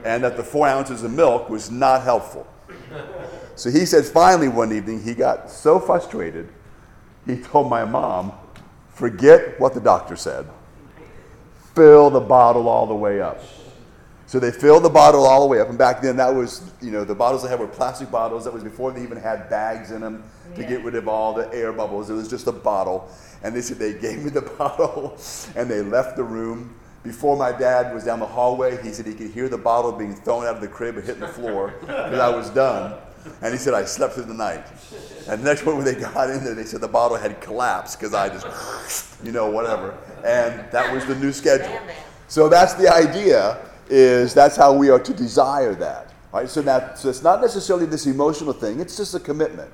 and 0.04 0.24
that 0.24 0.36
the 0.36 0.42
four 0.42 0.66
ounces 0.66 1.02
of 1.02 1.12
milk 1.12 1.48
was 1.48 1.70
not 1.70 2.02
helpful. 2.02 2.46
So 3.54 3.70
he 3.70 3.84
said 3.84 4.04
finally 4.04 4.48
one 4.48 4.72
evening 4.72 5.02
he 5.02 5.14
got 5.14 5.50
so 5.50 5.78
frustrated, 5.78 6.48
he 7.26 7.36
told 7.36 7.70
my 7.70 7.84
mom, 7.84 8.32
forget 8.90 9.58
what 9.60 9.74
the 9.74 9.80
doctor 9.80 10.16
said, 10.16 10.46
fill 11.74 12.10
the 12.10 12.20
bottle 12.20 12.68
all 12.68 12.86
the 12.86 12.94
way 12.94 13.20
up. 13.20 13.40
So 14.32 14.38
they 14.38 14.50
filled 14.50 14.82
the 14.82 14.88
bottle 14.88 15.26
all 15.26 15.42
the 15.42 15.46
way 15.46 15.60
up, 15.60 15.68
and 15.68 15.76
back 15.76 16.00
then 16.00 16.16
that 16.16 16.34
was, 16.34 16.72
you 16.80 16.90
know, 16.90 17.04
the 17.04 17.14
bottles 17.14 17.42
they 17.42 17.50
had 17.50 17.60
were 17.60 17.68
plastic 17.68 18.10
bottles. 18.10 18.44
That 18.44 18.54
was 18.54 18.64
before 18.64 18.90
they 18.90 19.02
even 19.02 19.18
had 19.18 19.50
bags 19.50 19.90
in 19.90 20.00
them 20.00 20.24
to 20.54 20.64
get 20.64 20.82
rid 20.82 20.94
of 20.94 21.06
all 21.06 21.34
the 21.34 21.52
air 21.52 21.70
bubbles. 21.70 22.08
It 22.08 22.14
was 22.14 22.28
just 22.28 22.46
a 22.46 22.52
bottle, 22.52 23.10
and 23.42 23.54
they 23.54 23.60
said 23.60 23.78
they 23.78 23.92
gave 24.00 24.24
me 24.24 24.30
the 24.30 24.40
bottle, 24.58 25.18
and 25.54 25.70
they 25.70 25.82
left 25.82 26.16
the 26.16 26.24
room. 26.24 26.74
Before 27.02 27.36
my 27.36 27.50
dad 27.50 27.92
was 27.92 28.04
down 28.04 28.20
the 28.20 28.26
hallway, 28.26 28.80
he 28.82 28.92
said 28.92 29.06
he 29.06 29.14
could 29.14 29.30
hear 29.30 29.48
the 29.48 29.58
bottle 29.58 29.90
being 29.90 30.14
thrown 30.14 30.44
out 30.44 30.54
of 30.54 30.60
the 30.60 30.68
crib 30.68 30.96
and 30.96 31.04
hitting 31.04 31.20
the 31.20 31.28
floor 31.28 31.74
because 31.80 32.18
I 32.18 32.28
was 32.28 32.48
done. 32.50 32.94
And 33.40 33.52
he 33.52 33.58
said 33.58 33.74
I 33.74 33.84
slept 33.84 34.14
through 34.14 34.24
the 34.24 34.34
night. 34.34 34.64
And 35.28 35.40
the 35.40 35.44
next 35.44 35.64
one 35.66 35.76
when 35.76 35.84
they 35.84 35.94
got 35.94 36.30
in 36.30 36.44
there, 36.44 36.54
they 36.54 36.64
said 36.64 36.80
the 36.80 36.88
bottle 36.88 37.16
had 37.16 37.40
collapsed 37.40 37.98
because 37.98 38.14
I 38.14 38.28
just, 38.28 39.16
you 39.24 39.32
know, 39.32 39.50
whatever. 39.50 39.96
And 40.24 40.70
that 40.70 40.92
was 40.92 41.04
the 41.06 41.16
new 41.16 41.32
schedule. 41.32 41.78
So 42.28 42.48
that's 42.48 42.74
the 42.74 42.92
idea. 42.92 43.58
Is 43.88 44.32
that's 44.32 44.56
how 44.56 44.72
we 44.72 44.88
are 44.88 45.00
to 45.00 45.12
desire 45.12 45.74
that. 45.74 46.14
Right? 46.32 46.48
So 46.48 46.62
that 46.62 46.98
so 46.98 47.10
it's 47.10 47.22
not 47.22 47.42
necessarily 47.42 47.84
this 47.84 48.06
emotional 48.06 48.52
thing. 48.52 48.80
It's 48.80 48.96
just 48.96 49.14
a 49.14 49.20
commitment. 49.20 49.72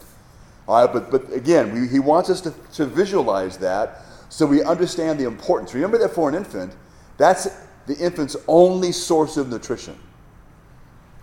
All 0.66 0.84
right, 0.84 0.92
but 0.92 1.10
but 1.10 1.32
again, 1.32 1.72
we, 1.72 1.86
he 1.88 2.00
wants 2.00 2.30
us 2.30 2.40
to, 2.40 2.54
to 2.74 2.86
visualize 2.86 3.58
that 3.58 4.02
so 4.28 4.44
we 4.44 4.62
understand 4.62 5.18
the 5.18 5.24
importance. 5.24 5.74
Remember 5.74 5.98
that 5.98 6.10
for 6.10 6.28
an 6.28 6.34
infant, 6.34 6.74
that's 7.18 7.48
the 7.86 7.96
infant's 7.98 8.36
only 8.46 8.92
source 8.92 9.36
of 9.36 9.50
nutrition. 9.50 9.98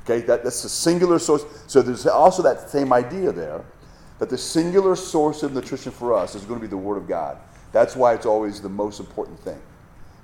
Okay, 0.03 0.19
that, 0.27 0.43
that's 0.43 0.63
a 0.63 0.69
singular 0.69 1.17
source. 1.17 1.43
So 1.65 1.81
there's 1.81 2.05
also 2.05 2.43
that 2.43 2.69
same 2.69 2.93
idea 2.93 3.31
there 3.31 3.65
that 4.19 4.29
the 4.29 4.37
singular 4.37 4.95
source 4.95 5.43
of 5.43 5.53
nutrition 5.53 5.91
for 5.91 6.13
us 6.13 6.35
is 6.35 6.43
going 6.43 6.59
to 6.59 6.61
be 6.61 6.69
the 6.69 6.77
Word 6.77 6.97
of 6.97 7.07
God. 7.07 7.37
That's 7.71 7.95
why 7.95 8.13
it's 8.13 8.25
always 8.25 8.61
the 8.61 8.69
most 8.69 8.99
important 8.99 9.39
thing. 9.39 9.59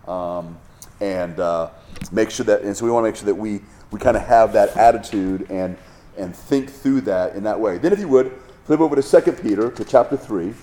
Um, 0.07 0.57
and 1.01 1.39
uh, 1.39 1.71
make 2.11 2.29
sure 2.29 2.45
that, 2.45 2.61
and 2.61 2.77
so 2.77 2.85
we 2.85 2.91
want 2.91 3.03
to 3.03 3.09
make 3.09 3.15
sure 3.15 3.25
that 3.25 3.35
we, 3.35 3.61
we 3.91 3.99
kind 3.99 4.15
of 4.15 4.23
have 4.23 4.53
that 4.53 4.77
attitude 4.77 5.49
and, 5.49 5.77
and 6.17 6.35
think 6.35 6.69
through 6.69 7.01
that 7.01 7.35
in 7.35 7.43
that 7.43 7.59
way. 7.59 7.77
Then, 7.79 7.91
if 7.91 7.99
you 7.99 8.07
would, 8.07 8.31
flip 8.65 8.79
over 8.79 8.95
to 8.95 9.21
2 9.21 9.31
Peter, 9.33 9.71
to 9.71 9.83
chapter 9.83 10.15
3. 10.15 10.53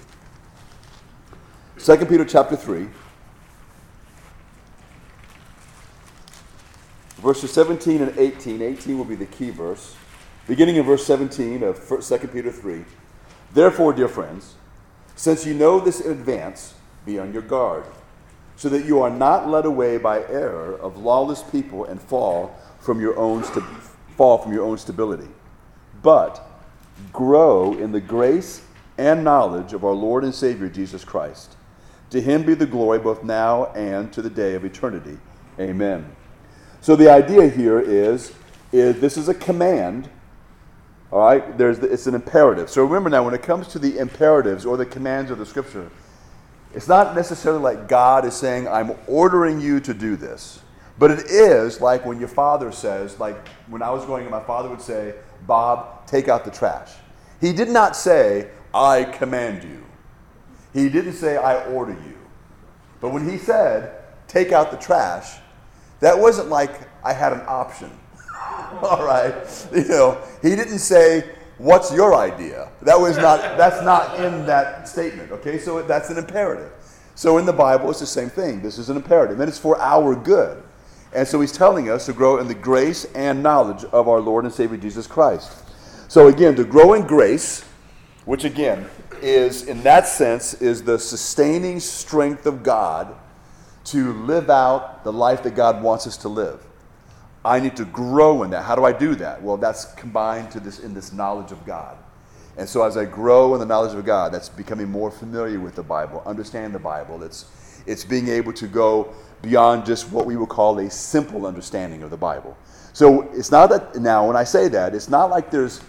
2 1.79 1.97
Peter 2.07 2.25
chapter 2.25 2.57
3. 2.57 2.89
Verses 7.19 7.53
17 7.53 8.03
and 8.03 8.17
18. 8.19 8.63
18 8.63 8.97
will 8.97 9.05
be 9.05 9.15
the 9.15 9.27
key 9.27 9.51
verse. 9.51 9.97
Beginning 10.47 10.77
in 10.77 10.85
verse 10.85 11.05
17 11.05 11.63
of 11.63 11.87
2 11.89 12.19
Peter 12.29 12.51
3. 12.53 12.85
Therefore, 13.53 13.93
dear 13.93 14.09
friends, 14.09 14.55
since 15.17 15.45
you 15.45 15.53
know 15.53 15.81
this 15.81 16.01
in 16.01 16.13
advance, 16.13 16.75
be 17.05 17.19
on 17.19 17.33
your 17.33 17.43
guard, 17.43 17.85
so 18.57 18.69
that 18.69 18.85
you 18.85 19.01
are 19.01 19.11
not 19.11 19.49
led 19.49 19.67
away 19.67 19.99
by 19.99 20.21
error 20.21 20.77
of 20.79 20.97
lawless 20.97 21.43
people 21.43 21.85
and 21.85 22.01
fall 22.01 22.55
from 22.81 23.01
your 23.01 23.17
own 23.19 23.43
st- 23.45 23.65
fall 24.17 24.39
from 24.39 24.53
your 24.53 24.65
own 24.65 24.79
stability. 24.79 25.29
But 26.03 26.45
grow 27.13 27.75
in 27.75 27.93
the 27.93 28.01
grace 28.01 28.63
and 28.97 29.23
knowledge 29.23 29.73
of 29.73 29.85
our 29.85 29.93
Lord 29.93 30.25
and 30.25 30.35
Savior 30.35 30.69
Jesus 30.69 31.05
Christ. 31.05 31.57
To 32.11 32.21
him 32.21 32.43
be 32.43 32.55
the 32.55 32.67
glory 32.67 32.99
both 32.99 33.23
now 33.23 33.67
and 33.73 34.13
to 34.13 34.23
the 34.23 34.31
day 34.31 34.55
of 34.55 34.65
eternity. 34.65 35.19
Amen. 35.61 36.17
So 36.81 36.97
the 36.97 37.11
idea 37.11 37.49
here 37.49 37.81
is, 37.81 38.33
is 38.73 39.01
this 39.01 39.17
is 39.17 39.29
a 39.29 39.35
command. 39.35 40.09
All 41.11 41.21
right, 41.21 41.57
there's 41.59 41.79
the, 41.79 41.91
it's 41.91 42.07
an 42.07 42.15
imperative. 42.15 42.71
So 42.71 42.85
remember 42.85 43.11
now, 43.11 43.25
when 43.25 43.35
it 43.35 43.43
comes 43.43 43.69
to 43.69 43.79
the 43.79 43.99
imperatives 43.99 44.65
or 44.65 44.77
the 44.77 44.87
commands 44.87 45.31
of 45.31 45.39
the 45.39 45.47
Scripture, 45.47 45.91
it's 46.75 46.87
not 46.89 47.17
necessarily 47.17 47.63
like 47.63 47.89
God 47.89 48.25
is 48.25 48.35
saying, 48.35 48.69
"I'm 48.69 48.93
ordering 49.07 49.61
you 49.61 49.81
to 49.81 49.95
do 49.95 50.17
this," 50.17 50.61
but 50.99 51.11
it 51.11 51.27
is 51.31 51.81
like 51.81 52.05
when 52.05 52.19
your 52.19 52.29
father 52.29 52.71
says, 52.71 53.19
like 53.19 53.49
when 53.69 53.83
I 53.83 53.91
was 53.91 54.05
growing 54.05 54.27
up, 54.27 54.31
my 54.31 54.43
father 54.43 54.69
would 54.69 54.83
say, 54.83 55.15
"Bob, 55.47 56.07
take 56.07 56.29
out 56.29 56.45
the 56.45 56.51
trash." 56.51 56.93
He 57.41 57.53
did 57.53 57.71
not 57.71 57.97
say, 57.97 58.51
"I 58.75 59.05
command 59.05 59.65
you." 59.65 59.83
He 60.75 60.91
didn't 60.91 61.15
say, 61.15 61.39
"I 61.39 61.65
order 61.73 61.93
you." 61.93 62.19
But 63.01 63.13
when 63.15 63.29
he 63.29 63.39
said, 63.39 63.93
"Take 64.27 64.53
out 64.53 64.71
the 64.71 64.77
trash," 64.77 65.39
That 66.01 66.19
wasn't 66.19 66.49
like 66.49 66.89
I 67.05 67.13
had 67.13 67.33
an 67.33 67.43
option. 67.47 67.91
All 68.83 69.05
right. 69.05 69.35
You 69.73 69.85
know, 69.89 70.23
he 70.43 70.55
didn't 70.55 70.79
say, 70.79 71.25
What's 71.59 71.93
your 71.93 72.15
idea? 72.15 72.69
That 72.83 73.01
was 73.01 73.17
not, 73.17 73.41
that's 73.59 73.85
not 73.85 74.21
in 74.21 74.47
that 74.47 74.89
statement. 74.89 75.33
Okay, 75.33 75.59
so 75.59 75.83
that's 75.83 76.09
an 76.09 76.17
imperative. 76.17 76.71
So 77.17 77.39
in 77.39 77.47
the 77.47 77.53
Bible, 77.53 77.91
it's 77.91 77.99
the 77.99 78.07
same 78.07 78.31
thing. 78.31 78.63
This 78.63 78.79
is 78.79 78.91
an 78.91 78.97
imperative, 78.97 79.41
and 79.41 79.49
it's 79.49 79.59
for 79.59 79.77
our 79.81 80.15
good. 80.15 80.63
And 81.13 81.27
so 81.27 81.41
he's 81.41 81.51
telling 81.51 81.91
us 81.91 82.07
to 82.07 82.13
grow 82.13 82.39
in 82.39 82.47
the 82.47 82.55
grace 82.55 83.07
and 83.07 83.43
knowledge 83.43 83.83
of 83.87 84.07
our 84.07 84.21
Lord 84.21 84.45
and 84.45 84.55
Savior 84.55 84.77
Jesus 84.77 85.09
Christ. 85.09 85.65
So 86.07 86.29
again, 86.29 86.55
to 86.55 86.65
grow 86.65 86.95
in 86.95 87.09
grace, 87.09 87.65
which 88.25 88.45
again 88.45 88.89
is, 89.21 89.65
in 89.65 89.83
that 89.83 90.07
sense, 90.07 90.55
is 90.55 90.85
the 90.85 90.97
sustaining 90.97 91.81
strength 91.81 92.47
of 92.47 92.63
God 92.63 93.17
to 93.93 94.13
live 94.25 94.51
out 94.51 95.05
the 95.05 95.13
life 95.13 95.43
that 95.43 95.55
God 95.55 95.83
wants 95.83 96.07
us 96.07 96.17
to 96.19 96.29
live. 96.29 96.65
I 97.45 97.61
need 97.61 97.77
to 97.77 97.85
grow 97.85 98.43
in 98.43 98.51
that. 98.51 98.65
How 98.65 98.75
do 98.75 98.85
I 98.85 98.93
do 98.93 99.15
that? 99.17 99.43
Well, 99.43 99.57
that's 99.57 99.87
combined 99.95 100.51
to 100.53 100.61
this 100.61 100.81
in 100.81 100.93
this 100.93 101.13
knowledge 101.13 101.53
of 101.53 101.65
God. 101.65 101.97
And 102.57 102.69
so 102.69 102.83
as 102.83 102.97
I 102.97 103.05
grow 103.05 103.55
in 103.55 103.61
the 103.61 103.67
knowledge 103.67 103.97
of 103.97 104.05
God, 104.05 104.33
that's 104.33 104.49
becoming 104.49 104.91
more 104.91 105.11
familiar 105.11 105.61
with 105.61 105.77
the 105.77 105.83
Bible, 105.83 106.23
understand 106.27 106.75
the 106.75 106.81
Bible. 106.81 107.23
It's 107.23 107.47
it's 107.87 108.05
being 108.05 108.29
able 108.29 108.53
to 108.53 108.67
go 108.67 109.15
beyond 109.41 109.87
just 109.87 110.11
what 110.11 110.27
we 110.27 110.37
would 110.37 110.49
call 110.49 110.79
a 110.79 110.91
simple 110.91 111.47
understanding 111.47 112.03
of 112.03 112.11
the 112.11 112.17
Bible. 112.17 112.57
So 112.93 113.23
it's 113.33 113.51
not 113.51 113.71
that 113.71 113.97
now 113.97 114.27
when 114.27 114.37
I 114.37 114.45
say 114.45 114.69
that, 114.69 114.95
it's 114.95 115.09
not 115.09 115.31
like 115.31 115.51
there's 115.51 115.81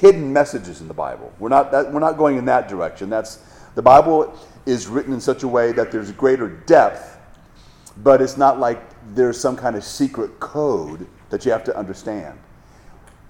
hidden 0.00 0.32
messages 0.32 0.80
in 0.80 0.88
the 0.88 0.94
Bible. 0.94 1.32
We're 1.38 1.48
not 1.48 1.72
that, 1.72 1.92
we're 1.92 2.00
not 2.00 2.16
going 2.16 2.36
in 2.36 2.44
that 2.44 2.68
direction. 2.68 3.10
That's 3.10 3.40
the 3.74 3.82
Bible 3.82 4.38
is 4.66 4.86
written 4.86 5.12
in 5.12 5.20
such 5.20 5.42
a 5.42 5.48
way 5.48 5.72
that 5.72 5.90
there's 5.90 6.12
greater 6.12 6.48
depth 6.48 7.17
but 8.02 8.22
it's 8.22 8.36
not 8.36 8.58
like 8.58 8.80
there's 9.14 9.38
some 9.38 9.56
kind 9.56 9.76
of 9.76 9.84
secret 9.84 10.38
code 10.40 11.06
that 11.30 11.44
you 11.44 11.52
have 11.52 11.64
to 11.64 11.76
understand. 11.76 12.38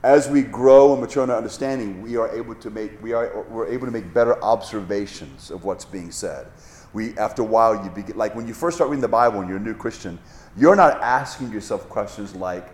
As 0.02 0.28
we 0.28 0.42
grow 0.42 0.92
and 0.92 1.00
mature 1.00 1.24
in 1.24 1.30
our 1.30 1.36
understanding, 1.36 2.02
we 2.02 2.16
are 2.16 2.34
able 2.36 2.54
to 2.56 2.70
make 2.70 3.02
we 3.02 3.12
are 3.12 3.44
we're 3.48 3.66
able 3.66 3.86
to 3.86 3.92
make 3.92 4.14
better 4.14 4.42
observations 4.44 5.50
of 5.50 5.64
what's 5.64 5.84
being 5.84 6.12
said. 6.12 6.46
We 6.92 7.16
after 7.18 7.42
a 7.42 7.44
while 7.44 7.82
you 7.82 7.90
begin 7.90 8.16
like 8.16 8.34
when 8.34 8.46
you 8.46 8.54
first 8.54 8.76
start 8.76 8.90
reading 8.90 9.02
the 9.02 9.08
Bible 9.08 9.40
and 9.40 9.48
you're 9.48 9.58
a 9.58 9.62
new 9.62 9.74
Christian, 9.74 10.18
you're 10.56 10.76
not 10.76 11.00
asking 11.02 11.50
yourself 11.50 11.88
questions 11.88 12.34
like, 12.34 12.68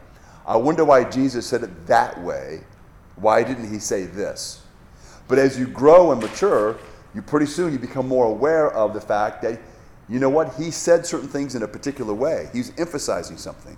I 0.46 0.56
wonder 0.56 0.84
why 0.84 1.04
Jesus 1.04 1.46
said 1.46 1.62
it 1.62 1.86
that 1.86 2.20
way. 2.20 2.60
Why 3.16 3.42
didn't 3.42 3.72
he 3.72 3.78
say 3.78 4.04
this? 4.04 4.62
But 5.26 5.38
as 5.38 5.58
you 5.58 5.66
grow 5.66 6.12
and 6.12 6.20
mature, 6.20 6.76
you 7.14 7.22
pretty 7.22 7.46
soon 7.46 7.72
you 7.72 7.78
become 7.78 8.06
more 8.06 8.26
aware 8.26 8.70
of 8.72 8.92
the 8.92 9.00
fact 9.00 9.40
that 9.42 9.60
you 10.08 10.18
know 10.18 10.28
what? 10.28 10.54
He 10.54 10.70
said 10.70 11.06
certain 11.06 11.28
things 11.28 11.54
in 11.54 11.62
a 11.62 11.68
particular 11.68 12.12
way. 12.12 12.48
He's 12.52 12.78
emphasizing 12.78 13.36
something. 13.36 13.76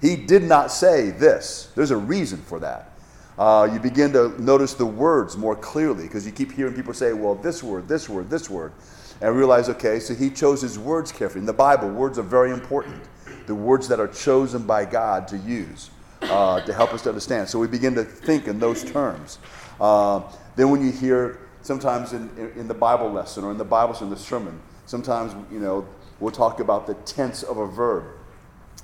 He 0.00 0.16
did 0.16 0.42
not 0.42 0.70
say 0.70 1.10
this. 1.10 1.70
There's 1.74 1.92
a 1.92 1.96
reason 1.96 2.38
for 2.38 2.58
that. 2.60 2.90
Uh, 3.38 3.68
you 3.72 3.78
begin 3.78 4.12
to 4.12 4.40
notice 4.42 4.74
the 4.74 4.84
words 4.84 5.36
more 5.36 5.56
clearly 5.56 6.04
because 6.04 6.26
you 6.26 6.32
keep 6.32 6.52
hearing 6.52 6.74
people 6.74 6.92
say, 6.92 7.12
well, 7.12 7.34
this 7.34 7.62
word, 7.62 7.88
this 7.88 8.08
word, 8.08 8.28
this 8.28 8.50
word. 8.50 8.72
And 9.20 9.36
realize, 9.36 9.68
okay, 9.68 10.00
so 10.00 10.14
he 10.14 10.30
chose 10.30 10.60
his 10.60 10.78
words 10.78 11.12
carefully. 11.12 11.40
In 11.40 11.46
the 11.46 11.52
Bible, 11.52 11.88
words 11.88 12.18
are 12.18 12.22
very 12.22 12.50
important. 12.50 13.00
The 13.46 13.54
words 13.54 13.88
that 13.88 14.00
are 14.00 14.08
chosen 14.08 14.66
by 14.66 14.84
God 14.84 15.28
to 15.28 15.38
use 15.38 15.90
uh, 16.22 16.60
to 16.60 16.72
help 16.72 16.92
us 16.92 17.02
to 17.02 17.08
understand. 17.08 17.48
So 17.48 17.58
we 17.58 17.66
begin 17.66 17.94
to 17.94 18.04
think 18.04 18.48
in 18.48 18.58
those 18.58 18.84
terms. 18.84 19.38
Uh, 19.80 20.22
then 20.56 20.70
when 20.70 20.84
you 20.84 20.92
hear 20.92 21.38
sometimes 21.62 22.12
in, 22.12 22.28
in, 22.36 22.60
in 22.60 22.68
the 22.68 22.74
Bible 22.74 23.10
lesson 23.10 23.44
or 23.44 23.50
in 23.50 23.58
the 23.58 23.64
Bible 23.64 23.96
in 24.00 24.10
the 24.10 24.16
sermon, 24.16 24.60
sometimes 24.86 25.34
you 25.50 25.58
know 25.58 25.86
we'll 26.20 26.32
talk 26.32 26.60
about 26.60 26.86
the 26.86 26.94
tense 26.94 27.42
of 27.42 27.58
a 27.58 27.66
verb. 27.66 28.04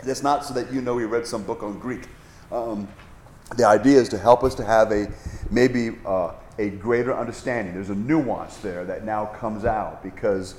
That's 0.05 0.23
not 0.23 0.45
so 0.45 0.55
that 0.55 0.73
you 0.73 0.81
know 0.81 0.95
we 0.95 1.05
read 1.05 1.27
some 1.27 1.43
book 1.43 1.63
on 1.63 1.79
Greek. 1.79 2.03
Um, 2.53 2.89
the 3.57 3.67
idea 3.67 3.99
is 3.99 4.09
to 4.11 4.19
help 4.19 4.45
us 4.45 4.55
to 4.57 4.65
have 4.65 4.93
a 4.93 5.11
maybe 5.51 5.97
uh, 6.05 6.33
a 6.59 6.71
greater 6.71 7.17
understanding. 7.17 7.75
There's 7.75 7.91
a 7.91 7.95
nuance 7.95 8.59
there 8.59 8.85
that 8.85 9.05
now 9.05 9.27
comes 9.27 9.65
out 9.65 10.03
because, 10.03 10.57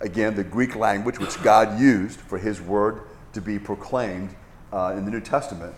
again, 0.00 0.34
the 0.34 0.44
Greek 0.44 0.74
language, 0.74 1.18
which 1.18 1.40
God 1.42 1.80
used 1.80 2.20
for 2.20 2.38
His 2.38 2.60
word 2.60 3.02
to 3.32 3.40
be 3.40 3.58
proclaimed 3.58 4.34
uh, 4.72 4.94
in 4.96 5.04
the 5.04 5.10
New 5.10 5.20
Testament, 5.20 5.74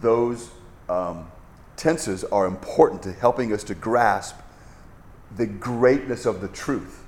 those 0.00 0.50
um, 0.88 1.30
tenses 1.76 2.24
are 2.24 2.46
important 2.46 3.02
to 3.02 3.12
helping 3.12 3.52
us 3.52 3.62
to 3.64 3.74
grasp 3.74 4.36
the 5.36 5.46
greatness 5.46 6.24
of 6.24 6.40
the 6.40 6.48
truth. 6.48 7.04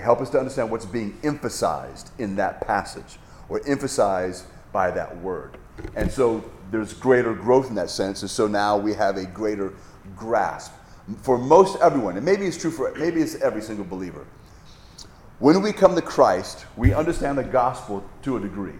Help 0.00 0.20
us 0.20 0.30
to 0.30 0.38
understand 0.38 0.70
what's 0.70 0.86
being 0.86 1.18
emphasized 1.22 2.10
in 2.18 2.36
that 2.36 2.66
passage 2.66 3.18
or 3.48 3.60
emphasized 3.66 4.44
by 4.72 4.90
that 4.90 5.16
word. 5.18 5.58
And 5.94 6.10
so 6.10 6.44
there's 6.70 6.92
greater 6.92 7.34
growth 7.34 7.68
in 7.68 7.74
that 7.76 7.90
sense. 7.90 8.22
And 8.22 8.30
so 8.30 8.46
now 8.46 8.76
we 8.76 8.94
have 8.94 9.16
a 9.16 9.26
greater 9.26 9.74
grasp 10.16 10.72
for 11.22 11.38
most 11.38 11.80
everyone. 11.80 12.16
And 12.16 12.24
maybe 12.24 12.46
it's 12.46 12.56
true 12.56 12.70
for 12.70 12.92
maybe 12.96 13.20
it's 13.20 13.36
every 13.36 13.62
single 13.62 13.84
believer. 13.84 14.26
When 15.38 15.60
we 15.60 15.72
come 15.72 15.94
to 15.94 16.02
Christ, 16.02 16.64
we 16.76 16.94
understand 16.94 17.36
the 17.36 17.44
gospel 17.44 18.02
to 18.22 18.36
a 18.38 18.40
degree. 18.40 18.78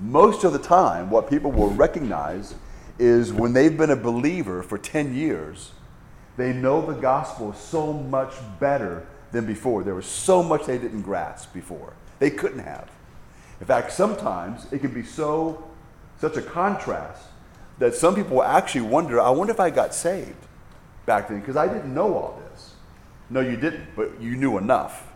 Most 0.00 0.44
of 0.44 0.52
the 0.52 0.58
time, 0.58 1.10
what 1.10 1.30
people 1.30 1.52
will 1.52 1.70
recognize 1.70 2.54
is 2.98 3.32
when 3.32 3.52
they've 3.52 3.76
been 3.76 3.90
a 3.90 3.96
believer 3.96 4.62
for 4.62 4.76
10 4.76 5.14
years, 5.14 5.72
they 6.36 6.52
know 6.52 6.84
the 6.84 7.00
gospel 7.00 7.52
so 7.52 7.92
much 7.92 8.34
better 8.58 9.06
than 9.32 9.46
before. 9.46 9.82
There 9.82 9.94
was 9.94 10.06
so 10.06 10.42
much 10.42 10.66
they 10.66 10.78
didn't 10.78 11.02
grasp 11.02 11.52
before. 11.52 11.94
They 12.18 12.30
couldn't 12.30 12.60
have. 12.60 12.90
In 13.60 13.66
fact, 13.66 13.92
sometimes 13.92 14.66
it 14.72 14.80
can 14.80 14.92
be 14.92 15.02
so 15.02 15.64
such 16.20 16.36
a 16.36 16.42
contrast 16.42 17.22
that 17.78 17.94
some 17.94 18.14
people 18.14 18.42
actually 18.42 18.82
wonder, 18.82 19.20
I 19.20 19.30
wonder 19.30 19.52
if 19.52 19.60
I 19.60 19.70
got 19.70 19.94
saved 19.94 20.46
back 21.06 21.28
then 21.28 21.40
because 21.40 21.56
I 21.56 21.66
didn't 21.66 21.92
know 21.92 22.14
all 22.14 22.42
this. 22.50 22.74
No, 23.30 23.40
you 23.40 23.56
didn't, 23.56 23.86
but 23.96 24.20
you 24.20 24.36
knew 24.36 24.58
enough. 24.58 25.06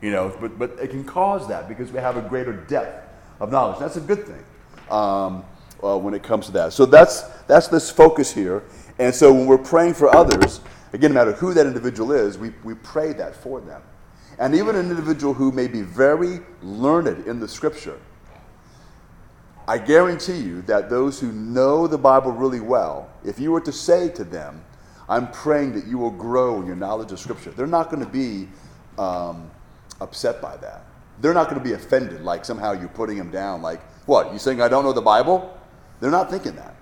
You 0.00 0.12
know, 0.12 0.34
but, 0.40 0.58
but 0.58 0.70
it 0.80 0.90
can 0.90 1.04
cause 1.04 1.48
that 1.48 1.68
because 1.68 1.90
we 1.90 1.98
have 1.98 2.16
a 2.16 2.22
greater 2.22 2.52
depth 2.52 3.08
of 3.40 3.50
knowledge. 3.50 3.78
That's 3.80 3.96
a 3.96 4.00
good 4.00 4.24
thing 4.24 4.44
um, 4.90 5.44
uh, 5.82 5.98
when 5.98 6.14
it 6.14 6.22
comes 6.22 6.46
to 6.46 6.52
that. 6.52 6.72
So 6.72 6.86
that's, 6.86 7.22
that's 7.46 7.68
this 7.68 7.90
focus 7.90 8.32
here. 8.32 8.62
And 8.98 9.14
so 9.14 9.32
when 9.32 9.46
we're 9.46 9.58
praying 9.58 9.94
for 9.94 10.14
others, 10.14 10.60
again, 10.92 11.12
no 11.12 11.20
matter 11.20 11.32
who 11.32 11.54
that 11.54 11.66
individual 11.66 12.12
is, 12.12 12.38
we, 12.38 12.52
we 12.64 12.74
pray 12.74 13.12
that 13.14 13.34
for 13.34 13.60
them. 13.60 13.82
And 14.38 14.54
even 14.54 14.76
an 14.76 14.90
individual 14.90 15.34
who 15.34 15.52
may 15.52 15.66
be 15.66 15.82
very 15.82 16.40
learned 16.62 17.26
in 17.26 17.40
the 17.40 17.48
scripture, 17.48 18.00
I 19.68 19.78
guarantee 19.78 20.38
you 20.38 20.62
that 20.62 20.90
those 20.90 21.20
who 21.20 21.30
know 21.30 21.86
the 21.86 21.98
Bible 21.98 22.32
really 22.32 22.60
well, 22.60 23.08
if 23.24 23.38
you 23.38 23.52
were 23.52 23.60
to 23.60 23.72
say 23.72 24.08
to 24.10 24.24
them, 24.24 24.64
I'm 25.08 25.30
praying 25.32 25.74
that 25.74 25.86
you 25.86 25.98
will 25.98 26.12
grow 26.12 26.60
in 26.60 26.66
your 26.66 26.76
knowledge 26.76 27.10
of 27.12 27.18
Scripture, 27.18 27.50
they're 27.50 27.66
not 27.66 27.90
going 27.90 28.04
to 28.04 28.08
be 28.08 28.48
um, 28.96 29.50
upset 30.00 30.40
by 30.40 30.56
that. 30.58 30.86
They're 31.20 31.34
not 31.34 31.50
going 31.50 31.60
to 31.60 31.64
be 31.64 31.74
offended, 31.74 32.22
like 32.22 32.44
somehow 32.44 32.72
you're 32.72 32.88
putting 32.88 33.18
them 33.18 33.30
down, 33.30 33.60
like, 33.60 33.82
what, 34.06 34.32
you 34.32 34.38
saying 34.38 34.62
I 34.62 34.68
don't 34.68 34.84
know 34.84 34.92
the 34.92 35.00
Bible? 35.00 35.56
They're 36.00 36.10
not 36.10 36.30
thinking 36.30 36.56
that. 36.56 36.74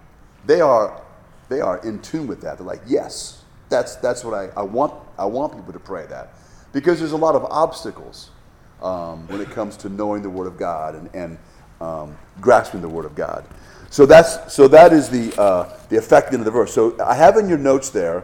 They 0.47 0.61
are, 0.61 1.03
they 1.49 1.61
are 1.61 1.79
in 1.79 2.01
tune 2.01 2.27
with 2.27 2.41
that. 2.43 2.59
They're 2.59 2.67
like, 2.67 2.83
yes, 2.87 3.38
that's, 3.69 3.97
that's 3.97 4.25
what 4.25 4.35
I, 4.35 4.49
I, 4.57 4.63
want, 4.63 4.95
I 5.19 5.27
want 5.27 5.55
people 5.55 5.73
to 5.73 5.79
pray 5.79 6.07
that. 6.07 6.35
Because 6.73 6.99
there's 6.99 7.13
a 7.13 7.17
lot 7.17 7.35
of 7.35 7.45
obstacles 7.45 8.31
um, 8.83 9.27
when 9.29 9.41
it 9.41 9.51
comes 9.51 9.77
to 9.79 9.89
knowing 9.89 10.23
the 10.23 10.31
Word 10.31 10.47
of 10.47 10.59
God 10.59 10.95
and, 10.95 11.15
and 11.15 11.39
um, 11.81 12.17
grasping 12.41 12.81
the 12.81 12.89
Word 12.89 13.05
of 13.05 13.15
God. 13.15 13.45
So 13.91 14.05
that's 14.05 14.53
so 14.53 14.69
that 14.69 14.93
is 14.93 15.09
the 15.09 15.35
uh, 15.41 15.75
the 15.89 15.97
effect 15.97 16.35
of 16.35 16.45
the 16.45 16.51
verse. 16.51 16.75
So 16.75 16.95
I 17.03 17.15
have 17.15 17.39
in 17.39 17.49
your 17.49 17.57
notes 17.57 17.89
there 17.89 18.23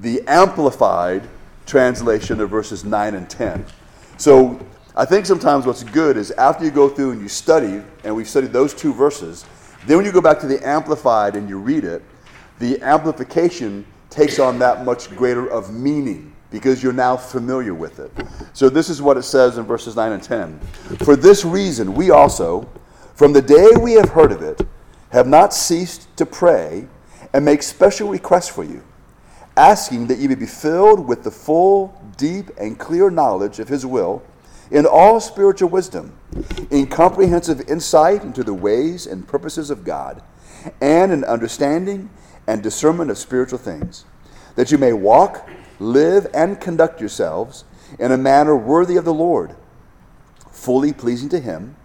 the 0.00 0.20
amplified 0.26 1.28
translation 1.64 2.40
of 2.40 2.50
verses 2.50 2.84
nine 2.84 3.14
and 3.14 3.30
ten. 3.30 3.64
So 4.16 4.58
I 4.96 5.04
think 5.04 5.26
sometimes 5.26 5.64
what's 5.64 5.84
good 5.84 6.16
is 6.16 6.32
after 6.32 6.64
you 6.64 6.72
go 6.72 6.88
through 6.88 7.12
and 7.12 7.20
you 7.20 7.28
study, 7.28 7.82
and 8.02 8.16
we've 8.16 8.28
studied 8.28 8.52
those 8.52 8.74
two 8.74 8.92
verses, 8.92 9.44
then 9.86 9.98
when 9.98 10.06
you 10.06 10.12
go 10.12 10.20
back 10.20 10.40
to 10.40 10.46
the 10.46 10.66
amplified 10.66 11.36
and 11.36 11.48
you 11.48 11.58
read 11.58 11.84
it, 11.84 12.02
the 12.58 12.80
amplification 12.82 13.86
takes 14.16 14.38
on 14.38 14.58
that 14.58 14.82
much 14.82 15.14
greater 15.14 15.46
of 15.46 15.74
meaning 15.74 16.34
because 16.50 16.82
you're 16.82 16.90
now 16.90 17.18
familiar 17.18 17.74
with 17.74 17.98
it. 17.98 18.10
So 18.54 18.70
this 18.70 18.88
is 18.88 19.02
what 19.02 19.18
it 19.18 19.24
says 19.24 19.58
in 19.58 19.64
verses 19.64 19.94
9 19.94 20.12
and 20.12 20.22
10. 20.22 20.58
For 21.00 21.16
this 21.16 21.44
reason, 21.44 21.92
we 21.92 22.10
also, 22.10 22.66
from 23.14 23.34
the 23.34 23.42
day 23.42 23.68
we 23.78 23.92
have 23.92 24.08
heard 24.08 24.32
of 24.32 24.40
it, 24.40 24.66
have 25.10 25.26
not 25.26 25.52
ceased 25.52 26.08
to 26.16 26.24
pray 26.24 26.88
and 27.34 27.44
make 27.44 27.62
special 27.62 28.08
requests 28.08 28.48
for 28.48 28.64
you, 28.64 28.82
asking 29.54 30.06
that 30.06 30.18
you 30.18 30.30
may 30.30 30.34
be 30.34 30.46
filled 30.46 31.06
with 31.06 31.22
the 31.22 31.30
full, 31.30 32.00
deep, 32.16 32.50
and 32.58 32.78
clear 32.78 33.10
knowledge 33.10 33.58
of 33.58 33.68
His 33.68 33.84
will 33.84 34.22
in 34.70 34.86
all 34.86 35.20
spiritual 35.20 35.68
wisdom, 35.68 36.18
in 36.70 36.86
comprehensive 36.86 37.68
insight 37.68 38.22
into 38.22 38.42
the 38.42 38.54
ways 38.54 39.06
and 39.06 39.28
purposes 39.28 39.68
of 39.68 39.84
God, 39.84 40.22
and 40.80 41.12
in 41.12 41.22
understanding 41.22 42.08
and 42.46 42.62
discernment 42.62 43.10
of 43.10 43.18
spiritual 43.18 43.58
things, 43.58 44.04
that 44.54 44.70
you 44.70 44.78
may 44.78 44.92
walk, 44.92 45.48
live, 45.78 46.26
and 46.32 46.60
conduct 46.60 47.00
yourselves 47.00 47.64
in 47.98 48.12
a 48.12 48.16
manner 48.16 48.56
worthy 48.56 48.96
of 48.96 49.04
the 49.04 49.14
Lord, 49.14 49.54
fully 50.50 50.92
pleasing 50.92 51.28
to 51.30 51.40
Him, 51.40 51.76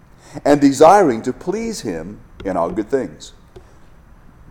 and 0.46 0.62
desiring 0.62 1.22
to 1.24 1.34
please 1.34 1.82
Him 1.82 2.22
in 2.46 2.58
all 2.58 2.72
good 2.72 2.90
things, 2.90 3.34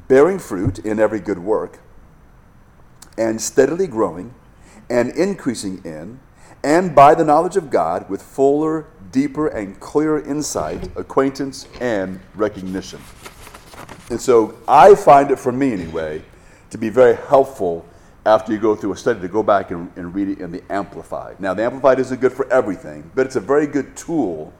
bearing 0.09 0.39
fruit 0.39 0.79
in 0.81 0.99
every 0.99 1.21
good 1.21 1.39
work, 1.39 1.81
and 3.17 3.41
steadily 3.41 3.87
growing 3.87 4.35
and 4.89 5.11
increasing 5.11 5.81
in 5.85 6.21
and 6.63 6.95
by 6.95 7.15
the 7.15 7.25
knowledge 7.25 7.57
of 7.57 7.71
God 7.71 8.09
with 8.11 8.23
fuller, 8.23 8.87
deeper, 9.13 9.47
and 9.49 9.81
clearer 9.81 10.21
insight, 10.21 10.95
acquaintance, 10.97 11.67
and 11.81 12.21
recognition. 12.35 13.01
And 14.11 14.21
so 14.21 14.59
I 14.67 14.95
find 14.95 15.31
it, 15.31 15.39
for 15.39 15.53
me 15.53 15.73
anyway, 15.73 16.23
to 16.71 16.79
be 16.79 16.89
very 16.89 17.17
helpful 17.17 17.87
after 18.27 18.53
you 18.53 18.59
go 18.59 18.77
through 18.77 18.93
a 18.93 18.97
study 18.97 19.21
to 19.21 19.29
go 19.29 19.43
back 19.43 19.71
and, 19.71 19.91
and 19.97 20.15
read 20.15 20.29
it 20.29 20.41
in 20.41 20.53
the 20.53 20.63
Amplified. 20.71 21.41
Now, 21.41 21.55
the 21.55 21.65
Amplified 21.65 21.99
isn't 22.01 22.21
good 22.21 22.33
for 22.33 22.51
everything, 22.53 23.11
but 23.15 23.27
it's 23.27 23.37
a 23.37 23.41
very 23.41 23.67
good 23.67 23.97
tool 23.97 24.53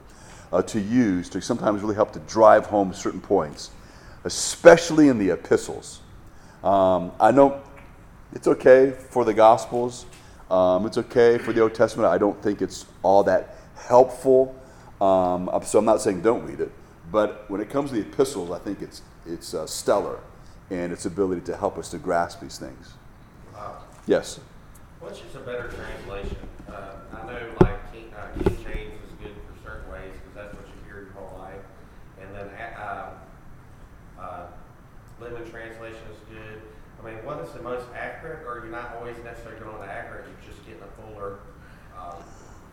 uh, 0.51 0.61
to 0.63 0.79
use 0.79 1.29
to 1.29 1.41
sometimes 1.41 1.81
really 1.81 1.95
help 1.95 2.11
to 2.13 2.19
drive 2.19 2.65
home 2.65 2.93
certain 2.93 3.21
points, 3.21 3.71
especially 4.23 5.09
in 5.09 5.17
the 5.17 5.31
epistles. 5.31 6.01
Um, 6.63 7.11
I 7.19 7.31
know 7.31 7.61
it's 8.33 8.47
okay 8.47 8.91
for 8.91 9.25
the 9.25 9.33
Gospels 9.33 10.05
um, 10.51 10.85
it's 10.85 10.97
okay 10.97 11.37
for 11.37 11.53
the 11.53 11.61
Old 11.61 11.73
Testament. 11.73 12.09
I 12.09 12.17
don't 12.17 12.39
think 12.43 12.61
it's 12.61 12.85
all 13.03 13.23
that 13.23 13.55
helpful. 13.75 14.53
Um, 14.99 15.49
so 15.63 15.79
I'm 15.79 15.85
not 15.85 16.01
saying 16.01 16.21
don't 16.21 16.45
read 16.45 16.59
it. 16.59 16.71
But 17.09 17.49
when 17.49 17.61
it 17.61 17.69
comes 17.69 17.91
to 17.91 17.95
the 17.95 18.01
epistles, 18.01 18.51
I 18.51 18.59
think 18.59 18.81
it's, 18.81 19.01
it's 19.25 19.53
uh, 19.53 19.65
stellar 19.67 20.19
in 20.69 20.91
its 20.91 21.05
ability 21.05 21.41
to 21.41 21.55
help 21.57 21.77
us 21.77 21.89
to 21.89 21.97
grasp 21.97 22.39
these 22.41 22.57
things. 22.57 22.93
Wow. 23.53 23.83
Yes. 24.07 24.39
Which 24.99 25.21
is 25.29 25.35
a 25.35 25.39
better 25.39 25.67
translation? 25.69 26.37
Uh, 26.69 26.93
I 27.13 27.25
know 27.25 27.49
like 27.61 27.91
King, 27.91 28.11
uh, 28.15 28.27
King 28.43 28.57
James 28.63 28.93
is 28.93 29.11
good 29.21 29.33
for 29.33 29.63
certain 29.69 29.91
ways 29.91 30.11
because 30.13 30.35
that's 30.35 30.55
what 30.55 30.65
you 30.67 30.73
hear 30.85 31.03
your 31.03 31.11
whole 31.13 31.39
life. 31.39 31.61
And 32.21 32.33
then 32.35 32.47
uh, 32.77 33.09
uh, 34.19 34.45
Living 35.19 35.49
Translation 35.49 35.99
is 36.11 36.17
good. 36.29 36.61
I 37.01 37.05
mean, 37.05 37.25
what 37.25 37.39
is 37.39 37.51
the 37.51 37.61
most 37.63 37.85
accurate, 37.95 38.45
or 38.45 38.59
you're 38.59 38.71
not 38.71 38.95
always 38.97 39.17
necessarily 39.23 39.59
going 39.59 39.77
to 39.81 39.91
accurate, 39.91 40.25
you're 40.27 40.51
just 40.53 40.63
getting 40.65 40.81
a 40.83 41.01
fuller, 41.01 41.39
um, 41.97 42.21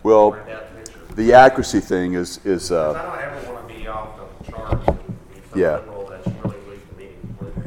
Well, 0.03 0.31
more 0.31 0.39
in-depth 0.41 0.77
picture? 0.77 1.15
the 1.15 1.33
accuracy 1.33 1.81
thing 1.81 2.13
is, 2.13 2.39
is 2.45 2.71
uh, 2.71 2.91
I 2.93 3.03
don't 3.03 3.39
ever 3.39 3.53
want 3.55 3.67
to 3.69 3.75
be 3.75 3.87
off 3.87 4.19
the 4.45 4.53
charts 4.53 4.87
Yeah. 5.55 5.77
liberal 5.77 6.07
that 6.09 6.27
you 6.27 6.33
really 6.45 6.57
lose 6.69 6.81
the 6.91 6.97
meaning 6.99 7.17
completely. 7.39 7.63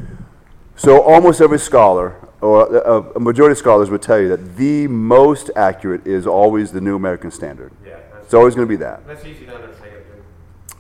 So 0.82 1.02
almost 1.02 1.42
every 1.42 1.60
scholar, 1.60 2.16
or 2.42 2.76
a, 2.76 3.02
a 3.16 3.20
majority 3.20 3.52
of 3.52 3.58
scholars 3.58 3.90
would 3.92 4.02
tell 4.02 4.20
you 4.20 4.30
that 4.30 4.58
the 4.58 4.88
most 4.88 5.52
accurate 5.56 6.08
is 6.08 6.26
always 6.26 6.72
the 6.72 6.82
New 6.82 6.96
American 6.96 7.30
Standard. 7.30 7.72
Yeah, 7.86 7.98
It's 8.22 8.34
always 8.34 8.56
going 8.56 8.68
to 8.68 8.70
be 8.70 8.78
that, 8.78 9.06
that's 9.06 9.24
easy 9.26 9.46
to 9.46 9.56
understand. 9.56 9.96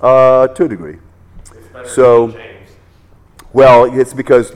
uh, 0.01 0.47
to 0.47 0.65
a 0.65 0.67
degree. 0.67 0.97
It's 1.55 1.67
better 1.67 1.87
So- 1.87 2.27
than 2.27 2.35
King 2.37 2.41
James. 2.57 2.69
Well, 3.53 3.99
it's 3.99 4.13
because 4.13 4.53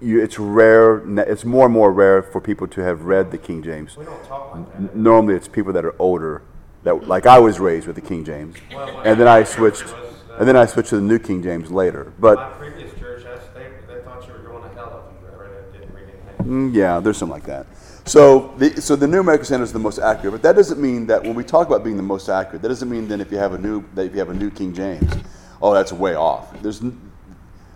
you, 0.00 0.22
it's 0.22 0.38
rare. 0.38 0.98
It's 1.28 1.44
more 1.44 1.64
and 1.66 1.74
more 1.74 1.92
rare 1.92 2.22
for 2.22 2.40
people 2.40 2.66
to 2.68 2.80
have 2.80 3.02
read 3.04 3.30
the 3.32 3.38
King 3.38 3.62
James. 3.62 3.96
We 3.96 4.04
don't 4.04 4.24
talk 4.24 4.54
like 4.54 4.72
that. 4.80 4.96
Normally, 4.96 5.34
it's 5.34 5.48
people 5.48 5.72
that 5.74 5.84
are 5.84 5.94
older, 5.98 6.42
that 6.84 7.06
like 7.08 7.26
I 7.26 7.38
was 7.40 7.58
raised 7.60 7.86
with 7.88 7.96
the 7.96 8.02
King 8.02 8.24
James, 8.24 8.56
Well, 8.72 9.02
and 9.04 9.18
then 9.20 9.26
I 9.28 9.40
was, 9.40 9.48
switched, 9.48 9.86
uh, 9.88 10.36
and 10.38 10.46
then 10.48 10.56
I 10.56 10.66
switched 10.66 10.90
to 10.90 10.96
the 10.96 11.02
New 11.02 11.18
King 11.18 11.42
James 11.42 11.70
later. 11.72 12.12
But 12.20 12.58
previous 12.58 12.96
church, 12.98 13.24
that's, 13.24 13.46
they, 13.54 13.66
they 13.92 14.00
thought 14.02 14.24
you 14.26 14.32
were 14.34 14.38
going 14.38 14.62
to 14.68 14.74
hell 14.76 15.04
if 15.20 15.32
you 15.32 15.36
read 15.40 15.50
it, 15.50 15.72
didn't 15.72 15.94
read 15.94 16.08
Mm, 16.44 16.74
yeah, 16.74 17.00
there's 17.00 17.16
something 17.16 17.34
like 17.34 17.46
that. 17.46 17.66
So 18.04 18.52
the, 18.58 18.80
so 18.80 18.96
the 18.96 19.06
New 19.06 19.20
American 19.20 19.44
Standard 19.44 19.64
is 19.64 19.72
the 19.72 19.78
most 19.78 19.98
accurate, 19.98 20.32
but 20.32 20.42
that 20.42 20.56
doesn't 20.56 20.80
mean 20.80 21.06
that 21.06 21.22
when 21.22 21.34
we 21.34 21.44
talk 21.44 21.68
about 21.68 21.84
being 21.84 21.96
the 21.96 22.02
most 22.02 22.28
accurate, 22.28 22.62
that 22.62 22.68
doesn't 22.68 22.90
mean 22.90 23.06
then 23.06 23.20
if 23.20 23.30
you 23.30 23.38
have 23.38 23.52
a 23.52 23.58
new 23.58 23.84
that 23.94 24.06
if 24.06 24.12
you 24.12 24.18
have 24.18 24.30
a 24.30 24.34
New 24.34 24.50
King 24.50 24.74
James, 24.74 25.12
oh, 25.60 25.72
that's 25.72 25.92
way 25.92 26.14
off. 26.14 26.60
There's 26.62 26.82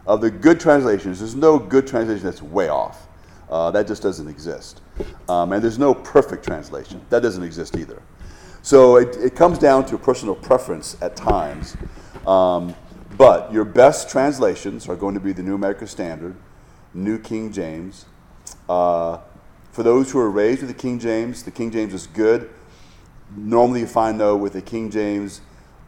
of 0.07 0.21
the 0.21 0.31
good 0.31 0.59
translations, 0.61 1.21
there's 1.21 1.35
no 1.37 1.59
good 1.59 1.87
translation 1.87 2.25
that's 2.25 2.43
way 2.43 2.69
off. 2.69 3.07
Uh, 3.49 3.71
that 3.71 3.87
just 3.87 4.03
doesn't 4.03 4.29
exist. 4.29 4.81
Um, 5.29 5.53
and 5.53 5.63
there's 5.63 5.79
no 5.79 5.95
perfect 5.95 6.45
translation. 6.45 7.01
That 7.11 7.23
doesn't 7.23 7.45
exist 7.45 7.77
either. 7.77 8.03
So 8.63 8.97
it, 8.97 9.17
it 9.17 9.37
comes 9.37 9.59
down 9.59 9.87
to 9.87 9.99
personal 9.99 10.35
preference 10.35 10.97
at 11.01 11.15
times. 11.15 11.77
Um, 12.27 12.75
but 13.17 13.53
your 13.53 13.65
best 13.65 14.11
translations 14.11 14.89
are 14.89 14.97
going 14.97 15.15
to 15.15 15.21
be 15.21 15.33
the 15.33 15.43
New 15.43 15.55
American 15.55 15.87
Standard, 15.87 16.37
New 16.93 17.19
King 17.19 17.53
James. 17.53 18.07
Uh, 18.69 19.19
for 19.73 19.83
those 19.83 20.11
who 20.11 20.19
are 20.19 20.31
raised 20.31 20.63
with 20.63 20.69
the 20.69 20.75
King 20.75 20.99
James, 20.99 21.43
the 21.43 21.51
King 21.51 21.71
James 21.71 21.93
is 21.93 22.07
good. 22.07 22.51
Normally, 23.37 23.81
you 23.81 23.87
find, 23.87 24.19
though, 24.19 24.37
with 24.37 24.55
the 24.55 24.63
King 24.63 24.91
James, 24.91 25.41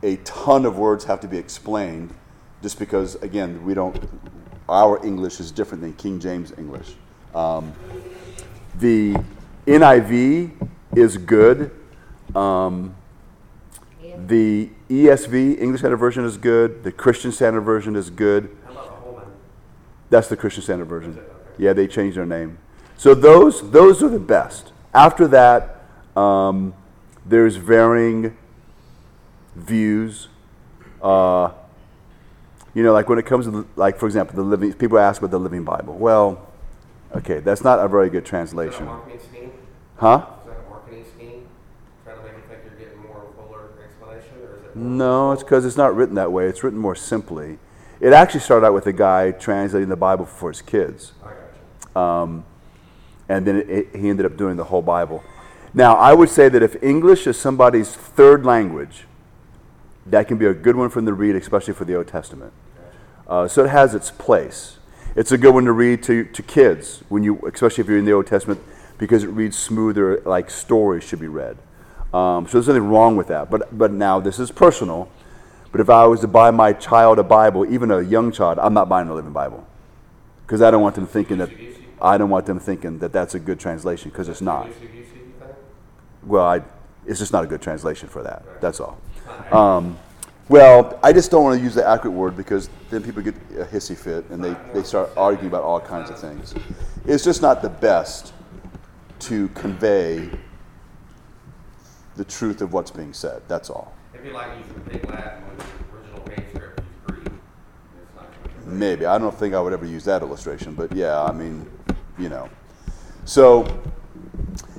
a 0.02 0.16
ton 0.16 0.64
of 0.64 0.78
words 0.78 1.04
have 1.04 1.20
to 1.20 1.28
be 1.28 1.38
explained 1.38 2.14
just 2.62 2.78
because, 2.78 3.14
again, 3.16 3.64
we 3.64 3.74
don't, 3.74 4.08
our 4.68 5.04
English 5.04 5.40
is 5.40 5.50
different 5.50 5.82
than 5.82 5.92
King 5.94 6.20
James 6.20 6.52
English. 6.58 6.94
Um, 7.34 7.72
the 8.78 9.16
NIV 9.66 10.68
is 10.96 11.16
good. 11.16 11.70
Um, 12.34 12.94
the 14.26 14.70
ESV, 14.90 15.60
English 15.60 15.80
Standard 15.80 15.96
Version, 15.98 16.24
is 16.24 16.36
good. 16.36 16.82
The 16.82 16.92
Christian 16.92 17.32
Standard 17.32 17.62
Version 17.62 17.96
is 17.96 18.10
good. 18.10 18.56
How 18.64 18.72
about 18.72 18.84
the 18.84 18.90
Holman? 18.96 19.28
That's 20.10 20.28
the 20.28 20.36
Christian 20.36 20.62
Standard 20.62 20.88
Version. 20.88 21.18
Yeah, 21.56 21.72
they 21.72 21.86
changed 21.86 22.16
their 22.16 22.26
name. 22.26 22.58
So 22.98 23.14
those 23.14 23.70
those 23.70 24.02
are 24.02 24.08
the 24.08 24.18
best. 24.18 24.72
After 24.92 25.28
that, 25.28 25.84
um, 26.16 26.74
there's 27.24 27.54
varying 27.54 28.36
views. 29.54 30.26
Uh, 31.00 31.52
you 32.74 32.82
know, 32.82 32.92
like 32.92 33.08
when 33.08 33.20
it 33.20 33.24
comes 33.24 33.46
to 33.46 33.52
the, 33.52 33.66
like 33.76 33.98
for 33.98 34.06
example, 34.06 34.34
the 34.34 34.42
living. 34.42 34.72
People 34.72 34.98
ask 34.98 35.20
about 35.22 35.30
the 35.30 35.38
Living 35.38 35.62
Bible. 35.62 35.94
Well, 35.94 36.48
okay, 37.14 37.38
that's 37.38 37.62
not 37.62 37.78
a 37.78 37.86
very 37.86 38.10
good 38.10 38.24
Is 38.24 38.30
that 38.30 38.36
a 38.36 38.44
translation, 38.44 38.86
marketing 38.86 39.20
scheme? 39.20 39.52
huh? 39.96 40.26
Is 40.40 40.46
that 40.48 40.56
a 40.66 40.68
marketing 40.68 41.04
scheme? 41.16 41.46
Trying 42.04 42.16
to 42.16 42.22
make 42.24 42.32
you 42.34 42.42
think 42.48 42.60
you're 42.64 42.84
getting 42.84 43.02
more 43.06 43.22
fuller 43.36 43.70
explanation, 43.84 44.42
or 44.42 44.56
is 44.58 44.64
it? 44.64 44.76
No, 44.76 45.30
it's 45.30 45.44
because 45.44 45.64
it's 45.64 45.76
not 45.76 45.94
written 45.94 46.16
that 46.16 46.32
way. 46.32 46.46
It's 46.48 46.64
written 46.64 46.80
more 46.80 46.96
simply. 46.96 47.58
It 48.00 48.12
actually 48.12 48.40
started 48.40 48.66
out 48.66 48.74
with 48.74 48.88
a 48.88 48.92
guy 48.92 49.30
translating 49.30 49.88
the 49.88 49.96
Bible 49.96 50.26
for 50.26 50.50
his 50.50 50.62
kids. 50.62 51.12
You. 51.94 52.44
And 53.28 53.46
then 53.46 53.56
it, 53.56 53.68
it- 53.70 53.96
he 53.96 54.08
ended 54.08 54.26
up 54.26 54.36
doing 54.36 54.56
the 54.56 54.64
whole 54.64 54.82
Bible. 54.82 55.22
Now, 55.74 55.96
I 55.96 56.14
would 56.14 56.30
say 56.30 56.48
that 56.48 56.62
if 56.62 56.82
English 56.82 57.26
is 57.26 57.38
somebody's 57.38 57.94
third 57.94 58.44
language, 58.46 59.04
that 60.06 60.26
can 60.26 60.38
be 60.38 60.46
a 60.46 60.54
good 60.54 60.76
one 60.76 60.88
for 60.88 61.00
them 61.00 61.06
to 61.06 61.12
read, 61.12 61.36
especially 61.36 61.74
for 61.74 61.84
the 61.84 61.94
Old 61.94 62.08
Testament. 62.08 62.52
Uh, 63.28 63.46
so 63.46 63.64
it 63.64 63.68
has 63.68 63.94
its 63.94 64.10
place. 64.10 64.78
It's 65.14 65.32
a 65.32 65.38
good 65.38 65.52
one 65.52 65.66
to 65.66 65.72
read 65.72 66.02
to, 66.04 66.24
to 66.24 66.42
kids, 66.42 67.02
when 67.10 67.22
you, 67.22 67.38
especially 67.52 67.82
if 67.82 67.88
you're 67.88 67.98
in 67.98 68.06
the 68.06 68.12
Old 68.12 68.26
Testament, 68.26 68.60
because 68.96 69.22
it 69.24 69.28
reads 69.28 69.58
smoother, 69.58 70.20
like 70.24 70.50
stories 70.50 71.04
should 71.04 71.20
be 71.20 71.28
read. 71.28 71.58
Um, 72.14 72.46
so 72.46 72.52
there's 72.52 72.68
nothing 72.68 72.88
wrong 72.88 73.16
with 73.16 73.28
that. 73.28 73.50
But, 73.50 73.76
but 73.76 73.92
now, 73.92 74.18
this 74.18 74.38
is 74.38 74.50
personal. 74.50 75.10
But 75.70 75.82
if 75.82 75.90
I 75.90 76.06
was 76.06 76.20
to 76.20 76.28
buy 76.28 76.50
my 76.50 76.72
child 76.72 77.18
a 77.18 77.22
Bible, 77.22 77.70
even 77.70 77.90
a 77.90 78.00
young 78.00 78.32
child, 78.32 78.58
I'm 78.58 78.72
not 78.72 78.88
buying 78.88 79.08
a 79.08 79.14
living 79.14 79.32
Bible. 79.34 79.66
Because 80.46 80.62
I 80.62 80.70
don't 80.70 80.80
want 80.80 80.94
them 80.94 81.06
thinking 81.06 81.36
that, 81.38 81.50
I 82.00 82.18
don't 82.18 82.30
want 82.30 82.46
them 82.46 82.60
thinking 82.60 82.98
that 83.00 83.12
that's 83.12 83.34
a 83.34 83.38
good 83.38 83.58
translation, 83.58 84.10
because 84.10 84.28
it's 84.28 84.40
not. 84.40 84.66
UC, 84.66 84.94
you 84.94 85.04
think? 85.04 85.34
Well, 86.24 86.46
I, 86.46 86.62
it's 87.06 87.18
just 87.18 87.32
not 87.32 87.44
a 87.44 87.46
good 87.46 87.62
translation 87.62 88.08
for 88.08 88.22
that. 88.22 88.60
That's 88.60 88.80
all. 88.80 88.98
Um, 89.50 89.98
well, 90.48 90.98
I 91.02 91.12
just 91.12 91.30
don't 91.30 91.44
want 91.44 91.58
to 91.58 91.62
use 91.62 91.74
the 91.74 91.86
accurate 91.86 92.14
word 92.14 92.36
because 92.36 92.70
then 92.88 93.02
people 93.02 93.22
get 93.22 93.34
a 93.58 93.64
hissy 93.64 93.96
fit 93.96 94.24
and 94.30 94.42
they, 94.42 94.56
they 94.72 94.82
start 94.82 95.10
arguing 95.16 95.48
about 95.48 95.62
all 95.62 95.80
kinds 95.80 96.08
of 96.10 96.18
things. 96.18 96.54
It's 97.04 97.22
just 97.22 97.42
not 97.42 97.60
the 97.60 97.68
best 97.68 98.32
to 99.20 99.48
convey 99.48 100.30
the 102.16 102.24
truth 102.24 102.62
of 102.62 102.72
what's 102.72 102.90
being 102.90 103.12
said. 103.12 103.42
That's 103.46 103.68
all. 103.68 103.94
It'd 104.14 104.32
like 104.32 104.48
using 104.58 104.82
big 104.88 105.08
Latin 105.10 105.42
when 105.46 105.56
the 105.58 105.64
original 105.96 106.26
manuscript 106.26 106.80
is 106.80 106.86
Greek. 107.06 107.26
It's 107.26 108.14
not 108.16 108.32
gonna 108.64 108.74
Maybe. 108.74 109.06
I 109.06 109.18
don't 109.18 109.34
think 109.34 109.54
I 109.54 109.60
would 109.60 109.72
ever 109.72 109.86
use 109.86 110.04
that 110.04 110.22
illustration, 110.22 110.74
but 110.74 110.92
yeah, 110.92 111.22
I 111.22 111.32
mean, 111.32 111.70
you 112.18 112.28
know. 112.28 112.48
So, 113.24 113.80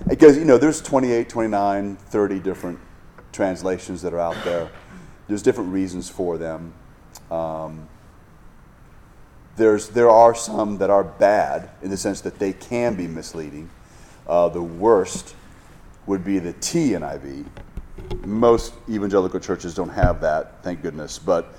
because, 0.08 0.38
you 0.38 0.46
know, 0.46 0.58
there's 0.58 0.82
28, 0.82 1.30
29, 1.30 1.96
30 1.96 2.40
different 2.40 2.80
translations 3.32 4.02
that 4.02 4.14
are 4.14 4.20
out 4.20 4.44
there. 4.44 4.70
There's 5.28 5.44
different 5.44 5.72
reasons 5.72 6.10
for 6.10 6.38
them. 6.38 6.74
Um, 7.30 7.88
there's, 9.56 9.90
there 9.90 10.10
are 10.10 10.34
some 10.34 10.78
that 10.80 10.90
are 10.90 11.04
bad 11.04 11.70
in 11.82 11.90
the 11.90 11.98
sense 11.98 12.22
that 12.22 12.40
they 12.40 12.54
can 12.54 12.96
be 12.96 13.08
misleading. 13.08 13.70
Uh, 14.28 14.50
the 14.50 14.62
worst 14.62 15.36
would 16.08 16.24
be 16.24 16.40
the 16.40 16.54
TNIV. 16.54 17.46
Most 18.26 18.74
evangelical 18.90 19.40
churches 19.40 19.76
don't 19.76 19.90
have 19.90 20.22
that, 20.22 20.64
thank 20.64 20.82
goodness. 20.82 21.20
But 21.20 21.54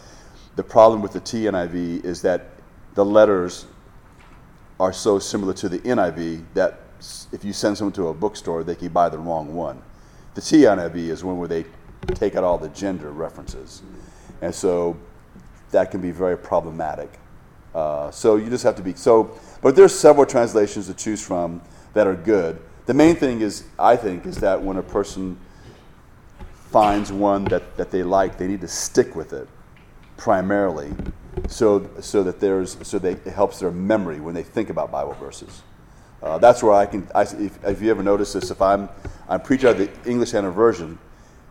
the 0.56 0.62
problem 0.64 1.02
with 1.02 1.12
the 1.12 1.20
TNIV 1.20 2.04
is 2.04 2.22
that 2.22 2.46
the 2.94 3.04
letters 3.04 3.66
are 4.80 4.92
so 4.94 5.18
similar 5.18 5.52
to 5.52 5.68
the 5.68 5.78
NIV 5.80 6.42
that 6.54 6.80
if 7.32 7.44
you 7.44 7.52
send 7.52 7.76
someone 7.76 7.92
to 7.92 8.08
a 8.08 8.14
bookstore, 8.14 8.64
they 8.64 8.74
can 8.74 8.88
buy 8.88 9.10
the 9.10 9.18
wrong 9.18 9.54
one. 9.54 9.80
The 10.34 10.40
TNIV 10.40 10.96
is 10.96 11.22
one 11.22 11.38
where 11.38 11.48
they 11.48 11.66
take 12.14 12.34
out 12.34 12.44
all 12.44 12.56
the 12.56 12.70
gender 12.70 13.10
references. 13.12 13.82
And 14.40 14.54
so 14.54 14.96
that 15.70 15.90
can 15.90 16.00
be 16.00 16.10
very 16.10 16.36
problematic. 16.36 17.10
Uh, 17.74 18.10
so 18.10 18.36
you 18.36 18.48
just 18.48 18.64
have 18.64 18.74
to 18.76 18.82
be 18.82 18.94
so. 18.94 19.38
But 19.60 19.76
there's 19.76 19.96
several 19.96 20.24
translations 20.24 20.86
to 20.86 20.94
choose 20.94 21.24
from 21.24 21.60
that 21.92 22.06
are 22.06 22.16
good. 22.16 22.58
The 22.86 22.94
main 22.94 23.16
thing 23.16 23.42
is, 23.42 23.64
I 23.78 23.96
think, 23.96 24.24
is 24.24 24.36
that 24.38 24.60
when 24.60 24.78
a 24.78 24.82
person 24.82 25.38
finds 26.70 27.12
one 27.12 27.44
that, 27.44 27.76
that 27.76 27.90
they 27.90 28.02
like, 28.02 28.38
they 28.38 28.48
need 28.48 28.62
to 28.62 28.68
stick 28.68 29.14
with 29.14 29.32
it 29.32 29.46
primarily, 30.16 30.92
so 31.48 31.88
so 32.00 32.22
that 32.22 32.40
there's 32.40 32.76
so 32.86 32.98
they, 32.98 33.12
it 33.12 33.26
helps 33.26 33.58
their 33.60 33.70
memory 33.70 34.20
when 34.20 34.34
they 34.34 34.42
think 34.42 34.70
about 34.70 34.90
Bible 34.90 35.14
verses. 35.14 35.62
Uh, 36.22 36.38
that's 36.38 36.62
where 36.62 36.72
I 36.74 36.86
can. 36.86 37.08
I, 37.14 37.22
if, 37.22 37.64
if 37.64 37.80
you 37.80 37.90
ever 37.90 38.02
notice 38.02 38.32
this, 38.32 38.50
if 38.50 38.60
I'm 38.60 38.88
I'm 39.28 39.40
preaching 39.40 39.68
out 39.70 39.78
the 39.78 39.90
English 40.04 40.30
Standard 40.30 40.52
Version, 40.52 40.98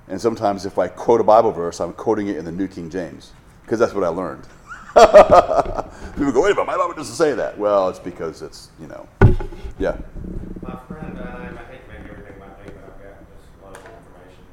and 0.07 0.19
sometimes 0.21 0.65
if 0.65 0.77
I 0.77 0.87
quote 0.87 1.21
a 1.21 1.23
Bible 1.23 1.51
verse, 1.51 1.79
I'm 1.79 1.93
quoting 1.93 2.27
it 2.27 2.37
in 2.37 2.45
the 2.45 2.51
New 2.51 2.67
King 2.67 2.89
James 2.89 3.31
because 3.63 3.79
that's 3.79 3.93
what 3.93 4.03
I 4.03 4.09
learned. 4.09 4.43
People 4.95 6.31
go, 6.31 6.41
wait 6.41 6.51
a 6.51 6.55
minute, 6.55 6.65
my 6.65 6.77
Bible 6.77 6.93
doesn't 6.93 7.15
say 7.15 7.33
that. 7.33 7.57
Well, 7.57 7.89
it's 7.89 7.99
because 7.99 8.41
it's 8.41 8.69
you 8.79 8.87
know, 8.87 9.07
yeah. 9.79 9.97
My 10.61 10.77
friend, 10.87 11.17
uh, 11.17 11.23
I 11.23 11.63
hate 11.71 11.85
to 11.85 11.89
make 11.93 12.11
everything 12.11 12.35
about 12.37 12.59
me, 12.65 12.71
but 12.75 12.83
I've 12.85 13.01
got 13.01 13.15
just 13.29 13.47
a 13.55 13.65
lot 13.65 13.77
of 13.77 13.83
information. 13.97 14.43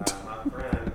Uh, 0.00 0.12
my 0.26 0.50
friend, 0.50 0.92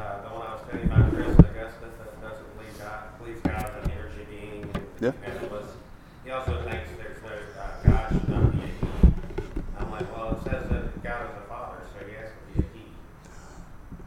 uh, 0.00 0.22
the 0.22 0.28
one 0.34 0.46
I 0.46 0.54
was 0.54 0.60
telling 0.68 0.88
you 0.88 0.92
about, 0.92 1.12
Chris 1.14 1.38
Augustus, 1.38 1.94
that 1.98 2.20
doesn't 2.20 2.56
believe 2.56 2.78
God, 2.78 3.18
believes 3.18 3.40
God 3.40 3.60
is 3.60 3.84
an 3.84 3.90
energy 3.92 4.24
being. 4.28 4.62
and- 4.74 4.86
Yeah. 5.04 5.12
And 5.22 5.36
it 5.44 5.50
was, 5.52 5.66
he 6.24 6.30
also 6.30 6.62
thinks 6.62 6.88
there's 6.96 7.22
no, 7.22 7.28
uh, 7.60 7.68
God 7.84 8.08
should 8.08 8.28
not 8.30 8.52
be 8.52 8.58
a 8.58 8.62
he. 8.62 8.72
I'm 9.78 9.90
like, 9.90 10.16
well, 10.16 10.32
it 10.32 10.44
says 10.50 10.66
that 10.70 11.02
God 11.02 11.26
is 11.26 11.36
a 11.44 11.46
father, 11.46 11.76
so 11.92 12.06
he 12.06 12.14
has 12.14 12.30
to 12.30 12.62
be 12.62 12.66
a 12.66 12.78
he. 12.78 12.86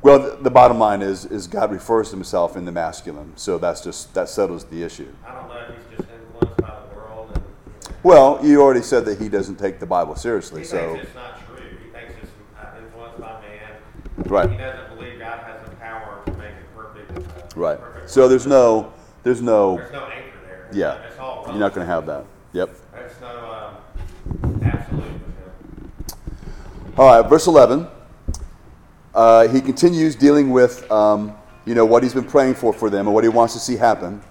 Well, 0.01 0.17
the, 0.17 0.41
the 0.41 0.49
bottom 0.49 0.79
line 0.79 1.03
is 1.03 1.25
is 1.25 1.45
God 1.45 1.71
refers 1.71 2.09
to 2.09 2.15
himself 2.15 2.57
in 2.57 2.65
the 2.65 2.71
masculine, 2.71 3.33
so 3.37 3.59
that's 3.59 3.81
just 3.81 4.15
that 4.15 4.27
settles 4.27 4.65
the 4.65 4.81
issue. 4.81 5.13
I 5.23 5.35
don't 5.35 5.47
know 5.47 5.67
if 5.69 5.75
he's 5.75 5.97
just 5.99 6.09
influenced 6.09 6.57
by 6.57 6.73
the 6.89 6.95
world 6.95 7.29
and, 7.35 7.43
you 7.43 7.89
know, 7.91 7.95
Well, 8.01 8.39
you 8.43 8.63
already 8.63 8.81
said 8.81 9.05
that 9.05 9.21
he 9.21 9.29
doesn't 9.29 9.57
take 9.57 9.79
the 9.79 9.85
Bible 9.85 10.15
seriously, 10.15 10.61
He 10.61 10.65
so 10.65 10.95
thinks 10.95 11.05
it's 11.05 11.15
not 11.15 11.45
true. 11.45 11.57
He 11.59 11.91
thinks 11.91 12.13
it's 12.23 12.31
uh, 12.59 12.69
influenced 12.83 13.19
by 13.19 13.39
man. 13.41 13.75
Right. 14.25 14.49
He 14.49 14.57
doesn't 14.57 14.95
believe 14.95 15.19
God 15.19 15.41
has 15.43 15.69
the 15.69 15.75
power 15.75 16.23
to 16.25 16.31
make 16.31 16.53
it 16.53 16.75
perfect. 16.75 17.11
Uh, 17.11 17.59
right. 17.59 17.79
perfect 17.79 18.09
So 18.09 18.27
there's 18.27 18.47
no 18.47 18.91
there's 19.21 19.43
no 19.43 19.75
There's 19.77 19.91
no. 19.91 20.07
Yeah. 20.71 21.03
It's 21.05 21.19
all 21.19 21.45
You're 21.47 21.57
not 21.57 21.73
going 21.73 21.85
to 21.85 21.93
have 21.93 22.05
that. 22.05 22.25
Yep. 22.53 22.75
There's 22.93 23.21
no 23.21 23.77
um, 24.43 24.61
absolute. 24.63 25.21
All 26.97 27.21
right, 27.21 27.29
verse 27.29 27.47
11. 27.47 27.87
Uh, 29.13 29.47
he 29.47 29.61
continues 29.61 30.15
dealing 30.15 30.51
with, 30.51 30.89
um, 30.91 31.35
you 31.65 31.75
know, 31.75 31.85
what 31.85 32.03
he's 32.03 32.13
been 32.13 32.23
praying 32.23 32.55
for 32.55 32.71
for 32.71 32.89
them 32.89 33.07
and 33.07 33.13
what 33.13 33.23
he 33.23 33.29
wants 33.29 33.53
to 33.53 33.59
see 33.59 33.75
happen. 33.75 34.21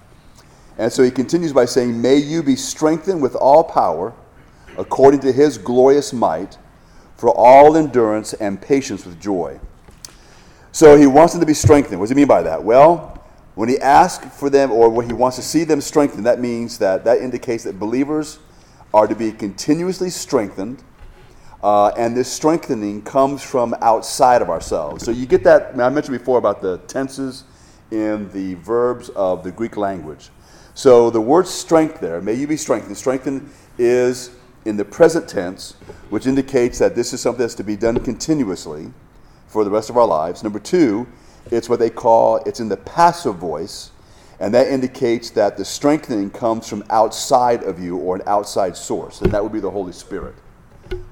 And 0.77 0.91
so 0.91 1.03
he 1.03 1.11
continues 1.11 1.53
by 1.53 1.65
saying, 1.65 2.01
May 2.01 2.17
you 2.17 2.43
be 2.43 2.55
strengthened 2.55 3.21
with 3.21 3.35
all 3.35 3.63
power 3.63 4.13
according 4.77 5.19
to 5.21 5.31
his 5.31 5.57
glorious 5.57 6.13
might 6.13 6.57
for 7.15 7.29
all 7.31 7.75
endurance 7.75 8.33
and 8.33 8.61
patience 8.61 9.05
with 9.05 9.19
joy. 9.19 9.59
So 10.71 10.95
he 10.95 11.07
wants 11.07 11.33
them 11.33 11.39
to 11.39 11.47
be 11.47 11.55
strengthened. 11.55 11.99
What 11.99 12.05
does 12.05 12.11
he 12.11 12.15
mean 12.15 12.27
by 12.27 12.43
that? 12.43 12.63
Well, 12.63 13.16
when 13.57 13.69
he 13.69 13.79
asks 13.79 14.37
for 14.37 14.51
them 14.51 14.71
or 14.71 14.87
when 14.87 15.07
he 15.07 15.13
wants 15.13 15.35
to 15.35 15.41
see 15.41 15.63
them 15.63 15.81
strengthened, 15.81 16.27
that 16.27 16.39
means 16.39 16.77
that 16.77 17.03
that 17.05 17.21
indicates 17.21 17.63
that 17.63 17.79
believers 17.79 18.37
are 18.93 19.07
to 19.07 19.15
be 19.15 19.31
continuously 19.31 20.11
strengthened, 20.11 20.83
uh, 21.63 21.87
and 21.97 22.15
this 22.15 22.31
strengthening 22.31 23.01
comes 23.01 23.41
from 23.41 23.73
outside 23.81 24.43
of 24.43 24.51
ourselves. 24.51 25.03
So 25.03 25.09
you 25.09 25.25
get 25.25 25.43
that, 25.45 25.71
I 25.73 25.89
mentioned 25.89 26.15
before 26.19 26.37
about 26.37 26.61
the 26.61 26.77
tenses 26.85 27.45
in 27.89 28.31
the 28.31 28.53
verbs 28.53 29.09
of 29.09 29.43
the 29.43 29.51
Greek 29.51 29.75
language. 29.75 30.29
So 30.75 31.09
the 31.09 31.19
word 31.19 31.47
strength 31.47 31.99
there, 31.99 32.21
may 32.21 32.35
you 32.35 32.45
be 32.45 32.57
strengthened. 32.57 32.95
Strengthened 32.95 33.49
is 33.79 34.35
in 34.65 34.77
the 34.77 34.85
present 34.85 35.27
tense, 35.27 35.71
which 36.11 36.27
indicates 36.27 36.77
that 36.77 36.93
this 36.93 37.11
is 37.11 37.21
something 37.21 37.41
that's 37.41 37.55
to 37.55 37.63
be 37.63 37.75
done 37.75 37.99
continuously 38.03 38.93
for 39.47 39.63
the 39.63 39.71
rest 39.71 39.89
of 39.89 39.97
our 39.97 40.05
lives. 40.05 40.43
Number 40.43 40.59
two, 40.59 41.07
it's 41.51 41.69
what 41.69 41.79
they 41.79 41.89
call, 41.89 42.37
it's 42.45 42.59
in 42.59 42.69
the 42.69 42.77
passive 42.77 43.35
voice, 43.35 43.91
and 44.39 44.53
that 44.53 44.67
indicates 44.67 45.31
that 45.31 45.57
the 45.57 45.65
strengthening 45.65 46.29
comes 46.29 46.67
from 46.67 46.83
outside 46.89 47.63
of 47.63 47.79
you 47.79 47.97
or 47.97 48.15
an 48.15 48.21
outside 48.27 48.77
source, 48.77 49.21
and 49.21 49.31
that 49.31 49.41
would 49.41 49.53
be 49.53 49.59
the 49.59 49.71
Holy 49.71 49.93
Spirit. 49.93 50.35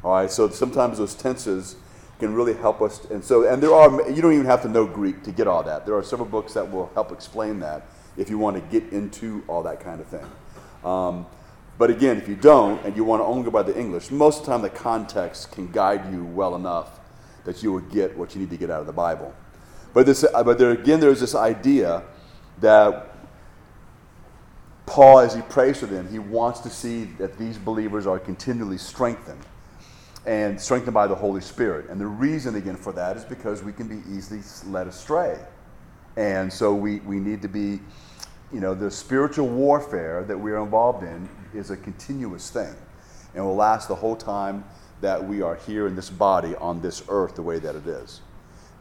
All 0.03 0.13
right, 0.13 0.29
so 0.29 0.49
sometimes 0.49 0.97
those 0.97 1.15
tenses 1.15 1.75
can 2.19 2.33
really 2.33 2.53
help 2.53 2.81
us. 2.81 3.03
And 3.05 3.23
so, 3.23 3.47
and 3.47 3.61
there 3.61 3.73
are, 3.73 4.09
you 4.09 4.21
don't 4.21 4.33
even 4.33 4.45
have 4.45 4.61
to 4.61 4.69
know 4.69 4.85
Greek 4.85 5.23
to 5.23 5.31
get 5.31 5.47
all 5.47 5.63
that. 5.63 5.85
There 5.85 5.95
are 5.95 6.03
several 6.03 6.27
books 6.27 6.53
that 6.53 6.71
will 6.71 6.89
help 6.93 7.11
explain 7.11 7.59
that 7.59 7.87
if 8.15 8.29
you 8.29 8.37
want 8.37 8.55
to 8.55 8.79
get 8.79 8.93
into 8.93 9.43
all 9.47 9.63
that 9.63 9.79
kind 9.79 9.99
of 9.99 10.07
thing. 10.07 10.25
Um, 10.83 11.25
but 11.77 11.89
again, 11.89 12.17
if 12.17 12.29
you 12.29 12.35
don't 12.35 12.83
and 12.85 12.95
you 12.95 13.03
want 13.03 13.21
to 13.21 13.25
only 13.25 13.43
go 13.43 13.51
by 13.51 13.63
the 13.63 13.77
English, 13.77 14.11
most 14.11 14.39
of 14.39 14.45
the 14.45 14.51
time 14.51 14.61
the 14.61 14.69
context 14.69 15.51
can 15.51 15.69
guide 15.71 16.11
you 16.11 16.23
well 16.23 16.55
enough 16.55 16.99
that 17.43 17.61
you 17.61 17.73
will 17.73 17.81
get 17.81 18.17
what 18.17 18.33
you 18.33 18.41
need 18.41 18.49
to 18.51 18.57
get 18.57 18.69
out 18.69 18.79
of 18.79 18.87
the 18.87 18.93
Bible. 18.93 19.33
But, 19.95 20.05
this, 20.05 20.25
uh, 20.25 20.43
but 20.43 20.57
there, 20.57 20.71
again, 20.71 20.99
there's 20.99 21.21
this 21.21 21.35
idea 21.35 22.03
that 22.59 23.15
Paul, 24.85 25.19
as 25.19 25.33
he 25.33 25.41
prays 25.43 25.79
for 25.79 25.85
them, 25.85 26.11
he 26.11 26.19
wants 26.19 26.59
to 26.59 26.69
see 26.69 27.05
that 27.17 27.37
these 27.37 27.57
believers 27.57 28.05
are 28.05 28.19
continually 28.19 28.77
strengthened 28.77 29.39
and 30.25 30.59
strengthened 30.59 30.93
by 30.93 31.07
the 31.07 31.15
Holy 31.15 31.39
Spirit. 31.39 31.89
And 31.89 31.99
the 31.99 32.07
reason, 32.07 32.55
again, 32.55 32.75
for 32.75 32.91
that 32.91 33.15
is 33.15 33.23
because 33.23 33.63
we 33.63 33.71
can 33.71 33.87
be 33.87 34.01
easily 34.13 34.41
led 34.69 34.87
astray. 34.87 35.39
And 36.17 36.51
so 36.51 36.75
we, 36.75 36.99
we 36.99 37.21
need 37.21 37.41
to 37.41 37.47
be, 37.47 37.79
you 38.51 38.59
know, 38.59 38.75
the 38.75 38.91
spiritual 38.91 39.47
warfare 39.47 40.25
that 40.25 40.37
we're 40.37 40.61
involved 40.61 41.03
in 41.03 41.29
is 41.53 41.71
a 41.71 41.77
continuous 41.77 42.49
thing 42.49 42.75
and 43.33 43.45
will 43.45 43.55
last 43.55 43.87
the 43.87 43.95
whole 43.95 44.17
time 44.17 44.65
that 44.99 45.25
we 45.25 45.41
are 45.41 45.55
here 45.55 45.87
in 45.87 45.95
this 45.95 46.09
body 46.09 46.53
on 46.55 46.81
this 46.81 47.01
earth 47.07 47.35
the 47.35 47.41
way 47.41 47.59
that 47.59 47.75
it 47.75 47.87
is. 47.87 48.19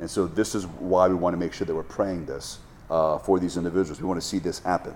And 0.01 0.11
so 0.11 0.27
this 0.27 0.55
is 0.55 0.67
why 0.67 1.09
we 1.09 1.15
want 1.15 1.35
to 1.35 1.39
make 1.39 1.53
sure 1.53 1.67
that 1.67 1.75
we're 1.75 1.83
praying 1.83 2.27
this 2.27 2.59
uh, 2.91 3.19
for 3.19 3.39
these 3.39 3.57
individuals. 3.57 4.01
We 4.01 4.07
want 4.07 4.21
to 4.21 4.27
see 4.27 4.39
this 4.39 4.59
happen. 4.59 4.95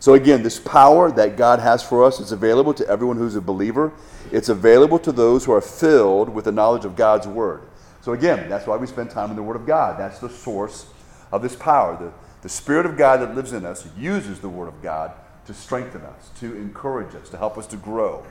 So, 0.00 0.14
again, 0.14 0.42
this 0.42 0.58
power 0.58 1.12
that 1.12 1.36
God 1.36 1.58
has 1.58 1.82
for 1.82 2.02
us 2.04 2.20
is 2.20 2.32
available 2.32 2.72
to 2.72 2.88
everyone 2.88 3.18
who's 3.18 3.36
a 3.36 3.40
believer. 3.40 3.92
It's 4.32 4.48
available 4.48 4.98
to 5.00 5.12
those 5.12 5.44
who 5.44 5.52
are 5.52 5.60
filled 5.60 6.30
with 6.30 6.46
the 6.46 6.52
knowledge 6.52 6.86
of 6.86 6.96
God's 6.96 7.28
Word. 7.28 7.64
So, 8.00 8.14
again, 8.14 8.48
that's 8.48 8.66
why 8.66 8.78
we 8.78 8.86
spend 8.86 9.10
time 9.10 9.28
in 9.28 9.36
the 9.36 9.42
Word 9.42 9.56
of 9.56 9.66
God. 9.66 10.00
That's 10.00 10.18
the 10.18 10.30
source 10.30 10.86
of 11.32 11.42
this 11.42 11.54
power. 11.54 11.98
The, 11.98 12.12
the 12.40 12.48
Spirit 12.48 12.86
of 12.86 12.96
God 12.96 13.20
that 13.20 13.34
lives 13.34 13.52
in 13.52 13.66
us 13.66 13.86
uses 13.94 14.40
the 14.40 14.48
Word 14.48 14.68
of 14.68 14.82
God 14.82 15.12
to 15.44 15.52
strengthen 15.52 16.00
us, 16.00 16.30
to 16.40 16.56
encourage 16.56 17.14
us, 17.14 17.28
to 17.28 17.36
help 17.36 17.58
us 17.58 17.66
to 17.66 17.76
grow. 17.76 18.24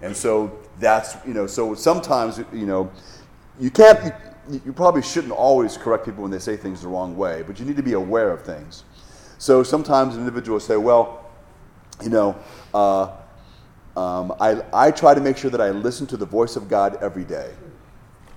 And 0.00 0.16
so 0.16 0.58
that's, 0.80 1.14
you 1.24 1.34
know, 1.34 1.46
so 1.46 1.74
sometimes, 1.74 2.38
you 2.52 2.66
know, 2.66 2.90
you 3.60 3.70
can't, 3.70 4.12
you, 4.64 4.72
probably 4.72 5.02
shouldn't 5.02 5.32
always 5.32 5.76
correct 5.76 6.04
people 6.04 6.22
when 6.22 6.30
they 6.30 6.38
say 6.38 6.56
things 6.56 6.82
the 6.82 6.88
wrong 6.88 7.16
way, 7.16 7.42
but 7.46 7.58
you 7.58 7.64
need 7.64 7.76
to 7.76 7.82
be 7.82 7.94
aware 7.94 8.30
of 8.30 8.42
things. 8.42 8.84
So 9.38 9.62
sometimes 9.62 10.14
an 10.14 10.20
individual 10.20 10.56
will 10.56 10.60
say, 10.60 10.76
well, 10.76 11.30
you 12.02 12.10
know, 12.10 12.36
uh, 12.74 13.10
um, 13.96 14.34
I, 14.40 14.62
I 14.72 14.90
try 14.90 15.14
to 15.14 15.20
make 15.20 15.36
sure 15.36 15.50
that 15.50 15.60
I 15.60 15.70
listen 15.70 16.06
to 16.08 16.16
the 16.16 16.26
voice 16.26 16.56
of 16.56 16.68
God 16.68 16.98
every 17.02 17.24
day. 17.24 17.52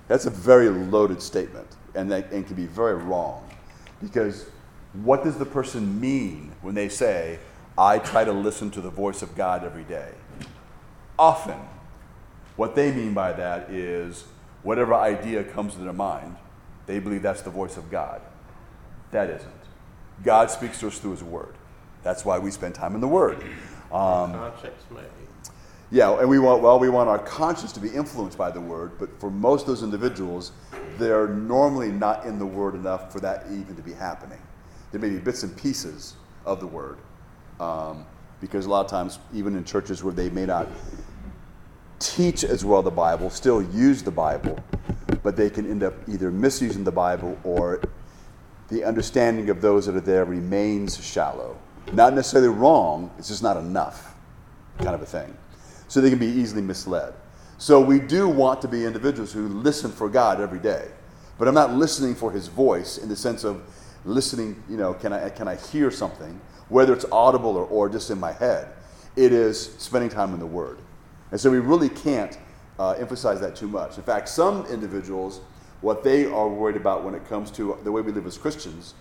That's 0.08 0.26
a 0.26 0.30
very 0.30 0.68
loaded 0.68 1.20
statement 1.20 1.66
and, 1.94 2.10
that, 2.10 2.30
and 2.30 2.46
can 2.46 2.56
be 2.56 2.66
very 2.66 2.94
wrong. 2.94 3.48
Because 4.00 4.46
what 5.02 5.24
does 5.24 5.38
the 5.38 5.46
person 5.46 6.00
mean 6.00 6.52
when 6.62 6.74
they 6.74 6.88
say, 6.88 7.38
I 7.78 7.98
try 7.98 8.24
to 8.24 8.32
listen 8.32 8.70
to 8.72 8.80
the 8.80 8.90
voice 8.90 9.22
of 9.22 9.34
God 9.34 9.64
every 9.64 9.84
day? 9.84 10.10
Often, 11.18 11.58
what 12.56 12.74
they 12.74 12.92
mean 12.92 13.14
by 13.14 13.32
that 13.32 13.70
is 13.70 14.24
whatever 14.66 14.94
idea 14.94 15.44
comes 15.44 15.74
to 15.74 15.80
their 15.80 15.92
mind, 15.92 16.36
they 16.86 16.98
believe 16.98 17.22
that's 17.22 17.42
the 17.42 17.50
voice 17.50 17.76
of 17.76 17.88
God. 17.88 18.20
That 19.12 19.30
isn't. 19.30 19.52
God 20.24 20.50
speaks 20.50 20.80
to 20.80 20.88
us 20.88 20.98
through 20.98 21.12
His 21.12 21.22
Word. 21.22 21.54
That's 22.02 22.24
why 22.24 22.40
we 22.40 22.50
spend 22.50 22.74
time 22.74 22.96
in 22.96 23.00
the 23.00 23.08
Word. 23.08 23.42
Um, 23.92 24.32
Conscience, 24.32 24.82
maybe. 24.90 25.06
yeah, 25.92 26.18
and 26.18 26.28
we 26.28 26.40
want 26.40 26.60
well, 26.60 26.80
we 26.80 26.88
want 26.88 27.08
our 27.08 27.20
conscience 27.20 27.70
to 27.72 27.80
be 27.80 27.88
influenced 27.90 28.36
by 28.36 28.50
the 28.50 28.60
Word, 28.60 28.98
but 28.98 29.20
for 29.20 29.30
most 29.30 29.62
of 29.62 29.68
those 29.68 29.84
individuals, 29.84 30.50
they're 30.98 31.28
normally 31.28 31.92
not 31.92 32.26
in 32.26 32.40
the 32.40 32.46
Word 32.46 32.74
enough 32.74 33.12
for 33.12 33.20
that 33.20 33.44
even 33.52 33.76
to 33.76 33.82
be 33.82 33.92
happening. 33.92 34.40
There 34.90 35.00
may 35.00 35.10
be 35.10 35.18
bits 35.18 35.44
and 35.44 35.56
pieces 35.56 36.14
of 36.44 36.58
the 36.58 36.66
Word, 36.66 36.98
um, 37.60 38.04
because 38.40 38.66
a 38.66 38.68
lot 38.68 38.84
of 38.84 38.90
times, 38.90 39.20
even 39.32 39.54
in 39.54 39.62
churches 39.62 40.02
where 40.02 40.12
they 40.12 40.28
may 40.28 40.44
not 40.46 40.66
teach 41.98 42.44
as 42.44 42.64
well 42.64 42.82
the 42.82 42.90
Bible, 42.90 43.30
still 43.30 43.62
use 43.62 44.02
the 44.02 44.10
Bible, 44.10 44.58
but 45.22 45.36
they 45.36 45.50
can 45.50 45.70
end 45.70 45.82
up 45.82 45.94
either 46.08 46.30
misusing 46.30 46.84
the 46.84 46.92
Bible 46.92 47.38
or 47.44 47.80
the 48.68 48.84
understanding 48.84 49.48
of 49.50 49.60
those 49.60 49.86
that 49.86 49.96
are 49.96 50.00
there 50.00 50.24
remains 50.24 51.02
shallow. 51.04 51.56
Not 51.92 52.14
necessarily 52.14 52.48
wrong, 52.48 53.10
it's 53.18 53.28
just 53.28 53.42
not 53.42 53.56
enough, 53.56 54.14
kind 54.78 54.94
of 54.94 55.02
a 55.02 55.06
thing. 55.06 55.36
So 55.88 56.00
they 56.00 56.10
can 56.10 56.18
be 56.18 56.26
easily 56.26 56.62
misled. 56.62 57.14
So 57.58 57.80
we 57.80 58.00
do 58.00 58.28
want 58.28 58.60
to 58.62 58.68
be 58.68 58.84
individuals 58.84 59.32
who 59.32 59.48
listen 59.48 59.90
for 59.90 60.08
God 60.08 60.40
every 60.40 60.58
day. 60.58 60.88
But 61.38 61.48
I'm 61.48 61.54
not 61.54 61.72
listening 61.74 62.14
for 62.14 62.32
his 62.32 62.48
voice 62.48 62.98
in 62.98 63.08
the 63.08 63.16
sense 63.16 63.44
of 63.44 63.62
listening, 64.04 64.62
you 64.68 64.76
know, 64.76 64.94
can 64.94 65.12
I, 65.12 65.28
can 65.30 65.48
I 65.48 65.56
hear 65.56 65.90
something, 65.90 66.40
whether 66.68 66.92
it's 66.92 67.04
audible 67.12 67.56
or, 67.56 67.66
or 67.66 67.88
just 67.88 68.10
in 68.10 68.18
my 68.18 68.32
head. 68.32 68.68
It 69.16 69.32
is 69.32 69.74
spending 69.78 70.10
time 70.10 70.34
in 70.34 70.40
the 70.40 70.46
Word. 70.46 70.78
And 71.30 71.40
so 71.40 71.50
we 71.50 71.58
really 71.58 71.88
can't 71.88 72.38
uh, 72.78 72.92
emphasize 72.92 73.40
that 73.40 73.56
too 73.56 73.68
much. 73.68 73.96
In 73.96 74.02
fact, 74.02 74.28
some 74.28 74.66
individuals, 74.66 75.40
what 75.80 76.04
they 76.04 76.26
are 76.26 76.48
worried 76.48 76.76
about 76.76 77.04
when 77.04 77.14
it 77.14 77.28
comes 77.28 77.50
to 77.52 77.78
the 77.84 77.92
way 77.92 78.02
we 78.02 78.12
live 78.12 78.26
as 78.26 78.38
Christians 78.38 78.94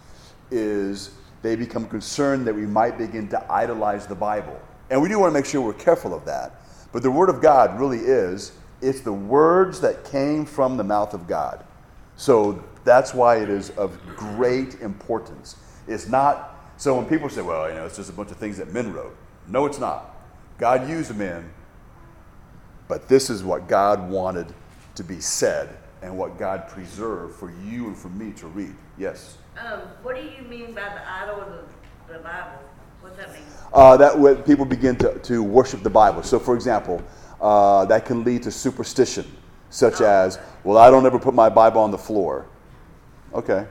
is 0.52 1.12
they 1.42 1.56
become 1.56 1.88
concerned 1.88 2.48
that 2.48 2.56
we 2.56 2.66
might 2.66 2.98
begin 2.98 3.28
to 3.30 3.52
idolize 3.52 4.08
the 4.08 4.16
Bible. 4.16 4.60
And 4.90 5.02
we 5.02 5.10
do 5.10 5.20
want 5.20 5.32
to 5.32 5.34
make 5.34 5.46
sure 5.46 5.62
we're 5.62 5.74
careful 5.74 6.14
of 6.14 6.26
that. 6.26 6.62
But 6.92 7.04
the 7.04 7.12
Word 7.12 7.30
of 7.30 7.42
God 7.42 7.80
really 7.80 8.00
is, 8.00 8.54
it's 8.82 9.02
the 9.02 9.14
words 9.14 9.82
that 9.82 10.06
came 10.06 10.46
from 10.46 10.78
the 10.78 10.84
mouth 10.84 11.14
of 11.14 11.28
God. 11.28 11.64
So 12.16 12.64
that's 12.84 13.14
why 13.14 13.38
it 13.38 13.50
is 13.50 13.72
of 13.72 14.00
great 14.16 14.82
importance. 14.82 15.58
It's 15.88 16.08
not, 16.08 16.72
so 16.78 16.96
when 16.96 17.06
people 17.06 17.30
say, 17.30 17.42
well, 17.42 17.68
you 17.68 17.76
know, 17.76 17.86
it's 17.86 17.98
just 17.98 18.10
a 18.10 18.14
bunch 18.14 18.32
of 18.32 18.38
things 18.38 18.58
that 18.58 18.72
men 18.74 18.94
wrote. 18.94 19.16
No, 19.48 19.66
it's 19.66 19.80
not. 19.80 20.16
God 20.58 20.88
used 20.90 21.16
men, 21.16 21.52
but 22.88 23.08
this 23.08 23.30
is 23.30 23.44
what 23.44 23.68
God 23.68 24.10
wanted 24.10 24.54
to 24.96 25.04
be 25.04 25.20
said 25.20 25.78
and 26.02 26.18
what 26.18 26.38
God 26.38 26.68
preserved 26.68 27.36
for 27.36 27.52
you 27.66 27.88
and 27.88 27.98
for 27.98 28.10
me 28.10 28.32
to 28.34 28.48
read. 28.48 28.76
Yes? 28.98 29.38
Um, 29.60 29.82
what 30.04 30.16
do 30.16 30.22
you 30.22 30.42
mean 30.48 30.74
by 30.74 30.82
the 30.82 31.10
idol 31.10 31.42
of 31.42 31.50
the, 32.08 32.14
the 32.14 32.20
Bible? 32.20 32.60
What's 33.02 33.18
that 33.18 33.34
mean? 33.34 33.42
Uh, 33.74 33.98
that 33.98 34.18
when 34.18 34.42
people 34.44 34.66
begin 34.66 34.96
to, 34.98 35.18
to 35.20 35.44
worship 35.44 35.84
the 35.84 35.90
Bible. 35.90 36.24
So, 36.24 36.40
for 36.40 36.56
example, 36.56 37.02
uh, 37.42 37.86
that 37.86 38.06
can 38.06 38.24
lead 38.24 38.44
to 38.44 38.52
superstition, 38.52 39.26
such 39.70 40.02
as, 40.02 40.40
well, 40.64 40.78
I 40.78 40.90
don't 40.90 41.06
ever 41.06 41.20
put 41.20 41.34
my 41.34 41.50
Bible 41.50 41.82
on 41.82 41.92
the 41.92 41.98
floor. 41.98 42.46
Okay. 43.34 43.66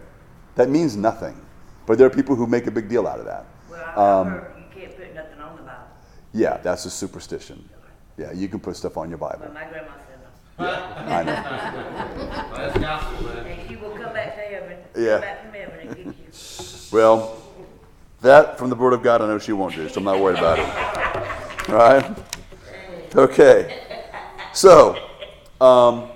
That 0.57 0.69
means 0.69 0.97
nothing. 0.97 1.41
But 1.87 1.99
there 1.99 2.07
are 2.07 2.11
people 2.11 2.35
who 2.37 2.47
make 2.47 2.67
a 2.67 2.71
big 2.71 2.89
deal 2.89 3.07
out 3.07 3.19
of 3.19 3.27
that. 3.27 3.47
Well, 3.71 3.85
I- 3.85 4.21
Um, 4.21 4.35
you 4.59 4.65
can't 4.81 4.97
put 4.97 5.15
nothing 5.15 5.41
on 5.41 5.57
the 5.57 5.63
Bible. 5.63 5.85
Yeah, 6.33 6.59
that's 6.59 6.85
a 6.85 6.91
superstition. 6.91 7.69
Yeah, 8.17 8.33
you 8.33 8.49
can 8.49 8.61
put 8.61 8.77
stuff 8.77 8.97
on 8.97 9.09
your 9.09 9.19
Bible. 9.19 9.39
But 9.41 9.55
my 9.55 9.65
grandma 9.65 9.91
said 10.07 10.19
no. 10.59 10.67
I 10.67 11.23
know. 11.25 12.57
That's 12.57 12.79
gospel, 12.79 13.27
man. 13.27 13.47
And 13.47 13.69
she 13.69 13.77
will 13.77 13.91
come 13.91 14.13
back 14.13 14.37
to 14.37 14.41
heaven, 14.43 14.79
Yeah. 14.97 15.13
come 15.13 15.21
back 15.21 15.43
from 15.43 15.53
heaven 15.53 15.81
and 15.81 15.95
get 15.97 16.07
you. 16.07 16.99
Well, 16.99 17.37
that 18.23 18.57
from 18.59 18.71
the 18.71 18.77
Word 18.77 18.93
of 18.93 19.03
God, 19.03 19.21
I 19.21 19.27
know 19.27 19.39
she 19.39 19.53
won't 19.53 19.75
do, 19.75 19.89
so 19.89 19.99
I'm 19.99 20.05
not 20.05 20.21
worried 20.21 20.39
about 20.39 20.59
it. 20.59 21.71
All 21.71 21.77
right? 21.77 22.19
Okay. 23.17 23.83
So, 24.53 24.97
um, 25.61 26.09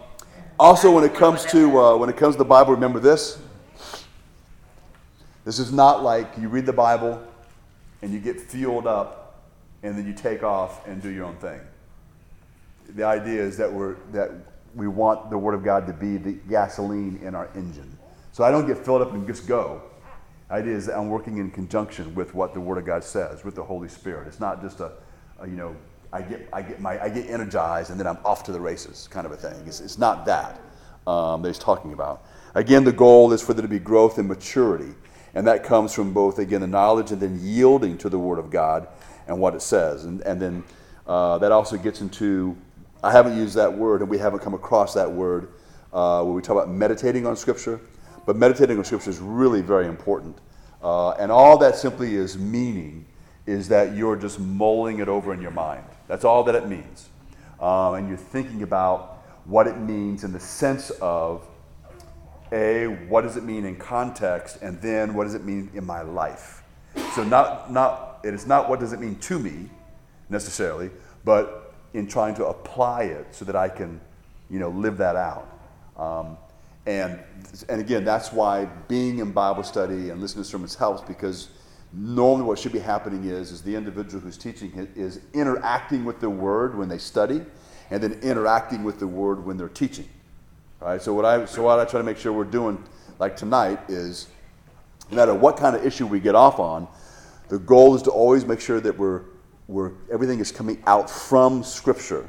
also 0.59 0.93
when 0.93 1.05
it 1.05 1.15
comes 1.15 1.45
to 1.47 1.79
uh, 1.81 1.97
when 1.97 2.09
it 2.09 2.17
comes 2.17 2.35
to 2.35 2.39
the 2.39 2.45
Bible, 2.45 2.73
remember 2.73 3.01
this. 3.01 3.39
This 5.45 5.59
is 5.59 5.73
not 5.73 6.03
like 6.03 6.29
you 6.39 6.49
read 6.49 6.67
the 6.67 6.73
Bible 6.73 7.23
and 8.03 8.13
you 8.13 8.21
get 8.21 8.41
fueled 8.41 8.87
up 8.87 9.43
and 9.83 9.97
then 9.97 10.07
you 10.07 10.13
take 10.13 10.43
off 10.43 10.87
and 10.87 11.01
do 11.01 11.09
your 11.09 11.25
own 11.25 11.37
thing. 11.37 11.61
The 12.89 13.05
idea 13.05 13.43
is 13.43 13.57
that 13.57 13.73
we're 13.73 13.97
that 14.13 14.31
we 14.75 14.89
want 14.89 15.31
the 15.31 15.39
Word 15.39 15.55
of 15.55 15.65
God 15.65 15.87
to 15.87 15.93
be 15.93 16.17
the 16.17 16.33
gasoline 16.33 17.21
in 17.23 17.35
our 17.35 17.49
engine. 17.55 17.97
So 18.33 18.45
I 18.45 18.51
don't 18.51 18.67
get 18.67 18.79
filled 18.79 19.03
up 19.03 19.13
and 19.13 19.27
just 19.27 19.47
go. 19.47 19.83
The 20.49 20.55
idea 20.55 20.77
is 20.77 20.87
that 20.87 20.97
I'm 20.97 21.09
working 21.09 21.39
in 21.39 21.51
conjunction 21.51 22.15
with 22.15 22.35
what 22.35 22.55
the 22.55 22.61
Word 22.61 22.79
of 22.79 22.87
God 22.87 23.05
says, 23.05 23.45
with 23.45 23.55
the 23.55 23.65
Holy 23.65 23.89
Spirit. 23.89 24.29
It's 24.29 24.41
not 24.41 24.63
just 24.63 24.81
a, 24.81 24.93
a 25.41 25.47
you 25.47 25.57
know 25.57 25.77
I 26.13 26.23
get, 26.23 26.49
I 26.53 26.63
get, 26.63 26.81
my, 26.81 27.03
I 27.03 27.09
get 27.09 27.29
energized 27.29 27.91
and 27.91 28.01
then 28.01 28.07
I'm 28.07 28.19
off 28.25 28.43
to 28.45 28.53
the 28.53 28.61
races, 28.61 29.09
kind 29.11 29.27
of 29.27 29.33
a 29.33 29.37
thing. 29.37 29.67
It's, 29.67 29.81
it's 29.81 29.99
not 29.99 30.25
that 30.27 30.61
um, 31.07 31.43
that 31.43 31.49
he's 31.49 31.59
talking 31.59 31.93
about. 31.93 32.25
Again, 32.55 32.85
the 32.85 32.93
goal 32.93 33.33
is 33.33 33.43
for 33.43 33.55
there 33.55 33.63
to 33.63 33.69
be 33.69 33.79
growth 33.79 34.19
and 34.19 34.29
maturity. 34.29 34.95
And 35.35 35.47
that 35.47 35.63
comes 35.63 35.93
from 35.93 36.13
both, 36.13 36.39
again, 36.39 36.63
the 36.63 36.67
knowledge 36.67 37.13
and 37.13 37.21
then 37.21 37.39
yielding 37.43 37.99
to 37.99 38.09
the 38.09 38.19
Word 38.19 38.39
of 38.39 38.51
God 38.51 38.89
and 39.27 39.39
what 39.39 39.55
it 39.55 39.61
says. 39.61 40.05
And, 40.05 40.23
and 40.23 40.41
then 40.41 40.65
uh, 41.07 41.39
that 41.39 41.53
also 41.53 41.77
gets 41.77 42.01
into, 42.01 42.57
I 43.03 43.13
haven't 43.13 43.37
used 43.37 43.55
that 43.55 43.73
word 43.73 44.01
and 44.01 44.11
we 44.11 44.19
haven't 44.19 44.41
come 44.41 44.55
across 44.55 44.95
that 44.95 45.11
word 45.11 45.49
uh, 45.93 46.23
when 46.23 46.35
we 46.35 46.43
talk 46.43 46.57
about 46.57 46.69
meditating 46.69 47.27
on 47.27 47.37
Scripture. 47.37 47.81
But 48.27 48.37
meditating 48.37 48.77
on 48.79 48.85
Scripture 48.85 49.11
is 49.11 49.21
really 49.21 49.63
very 49.63 49.87
important. 49.87 50.37
Uh, 50.83 51.11
and 51.13 51.33
all 51.33 51.59
that 51.59 51.77
simply 51.77 52.15
is 52.15 52.37
meaning 52.37 53.07
is 53.47 53.69
that 53.69 53.97
you're 53.97 54.17
just 54.17 54.39
mulling 54.39 54.99
it 54.99 55.09
over 55.09 55.33
in 55.33 55.41
your 55.41 55.51
mind. 55.51 55.85
That's 56.07 56.25
all 56.25 56.45
that 56.45 56.55
it 56.55 56.69
means. 56.69 57.09
Um, 57.61 57.95
and 57.95 58.09
you're 58.09 58.17
thinking 58.17 58.63
about 58.63 59.19
what 59.45 59.67
it 59.67 59.79
means 59.79 60.25
in 60.25 60.33
the 60.33 60.41
sense 60.41 60.91
of 61.01 61.47
a 62.53 62.87
what 63.09 63.23
does 63.23 63.37
it 63.37 63.45
mean 63.45 63.65
in 63.65 63.77
context 63.77 64.59
and 64.63 64.81
then 64.81 65.15
what 65.15 65.25
does 65.25 65.35
it 65.35 65.45
mean 65.45 65.71
in 65.75 65.85
my 65.85 66.01
life 66.01 66.63
so 67.15 67.23
not 67.23 67.71
not 67.71 68.21
it 68.25 68.33
is 68.33 68.47
not 68.47 68.71
what 68.71 68.81
does 68.81 68.93
it 68.95 69.01
mean 69.01 69.15
to 69.17 69.39
me 69.39 69.69
necessarily 70.31 70.91
but 71.25 71.68
in 71.95 72.07
trying 72.07 72.35
to 72.35 72.47
apply 72.47 73.05
it 73.05 73.27
so 73.35 73.45
that 73.45 73.57
i 73.57 73.69
can 73.69 74.01
you 74.51 74.59
know 74.59 74.71
live 74.71 74.97
that 74.97 75.17
out. 75.17 75.47
Um, 75.97 76.39
and 76.87 77.19
and 77.69 77.81
again 77.81 78.05
that's 78.05 78.33
why 78.33 78.65
being 78.87 79.19
in 79.19 79.33
bible 79.33 79.63
study 79.63 80.11
and 80.11 80.21
listening 80.21 80.45
to 80.45 80.49
sermons 80.49 80.75
helps 80.75 81.03
because 81.03 81.49
normally 81.93 82.45
what 82.47 82.59
should 82.59 82.73
be 82.73 82.79
happening 82.79 83.25
is 83.25 83.51
is 83.51 83.63
the 83.63 83.75
individual 83.75 84.21
who's 84.21 84.39
teaching 84.39 84.89
is 84.95 85.21
interacting 85.35 86.05
with 86.05 86.21
the 86.21 86.31
word 86.31 86.79
when 86.79 86.89
they 86.89 86.99
study 86.99 87.43
and 87.91 88.03
then 88.03 88.13
interacting 88.23 88.85
with 88.85 88.99
the 88.99 89.07
word 89.07 89.45
when 89.45 89.57
they're 89.57 89.69
teaching. 89.69 90.09
All 90.81 90.89
right, 90.89 91.03
so 91.03 91.13
what 91.15 91.25
I 91.25 91.45
so 91.47 91.63
what 91.63 91.79
I 91.79 91.85
try 91.85 91.99
to 91.99 92.05
make 92.05 92.19
sure 92.19 92.33
we're 92.33 92.45
doing, 92.45 92.83
like 93.19 93.37
tonight, 93.37 93.81
is 93.89 94.29
no 95.11 95.17
matter 95.17 95.35
what 95.35 95.57
kind 95.57 95.75
of 95.75 95.85
issue 95.85 96.07
we 96.07 96.21
get 96.21 96.35
off 96.35 96.59
on, 96.59 96.87
the 97.49 97.59
goal 97.59 97.95
is 97.95 98.03
to 98.03 98.11
always 98.11 98.45
make 98.45 98.61
sure 98.61 98.81
that 98.81 98.97
we're 98.97 99.23
we're 99.69 99.93
everything 100.11 100.41
is 100.41 100.51
coming 100.51 100.83
out 100.87 101.09
from 101.09 101.63
Scripture, 101.63 102.29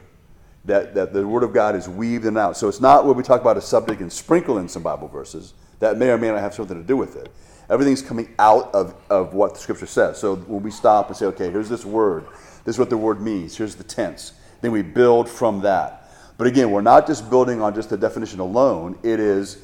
that 0.65 0.93
that 0.93 1.13
the 1.13 1.27
Word 1.27 1.43
of 1.43 1.53
God 1.53 1.75
is 1.75 1.89
weaved 1.89 2.25
in 2.25 2.29
and 2.29 2.37
out. 2.37 2.57
So 2.57 2.67
it's 2.67 2.81
not 2.81 3.05
where 3.05 3.13
we 3.13 3.23
talk 3.23 3.41
about 3.41 3.57
a 3.57 3.61
subject 3.61 4.01
and 4.01 4.11
sprinkle 4.11 4.59
in 4.59 4.69
some 4.69 4.83
Bible 4.83 5.07
verses 5.07 5.53
that 5.79 5.97
may 5.97 6.09
or 6.09 6.17
may 6.17 6.27
not 6.27 6.39
have 6.39 6.53
something 6.53 6.77
to 6.77 6.85
do 6.85 6.97
with 6.97 7.15
it. 7.15 7.29
Everything's 7.69 8.01
coming 8.01 8.33
out 8.39 8.73
of, 8.73 8.95
of 9.09 9.33
what 9.33 9.53
the 9.53 9.59
Scripture 9.59 9.85
says. 9.85 10.19
So 10.19 10.35
when 10.35 10.63
we 10.63 10.71
stop 10.71 11.07
and 11.07 11.15
say, 11.15 11.27
okay, 11.27 11.49
here's 11.49 11.69
this 11.69 11.85
word, 11.85 12.25
this 12.65 12.75
is 12.75 12.79
what 12.79 12.89
the 12.89 12.97
word 12.97 13.21
means, 13.21 13.55
here's 13.55 13.75
the 13.75 13.83
tense, 13.83 14.33
then 14.61 14.71
we 14.71 14.81
build 14.81 15.29
from 15.29 15.61
that. 15.61 16.09
But 16.37 16.47
again, 16.47 16.71
we're 16.71 16.81
not 16.81 17.05
just 17.05 17.29
building 17.29 17.61
on 17.61 17.75
just 17.75 17.89
the 17.89 17.97
definition 17.97 18.39
alone. 18.39 18.97
It 19.03 19.19
is, 19.19 19.59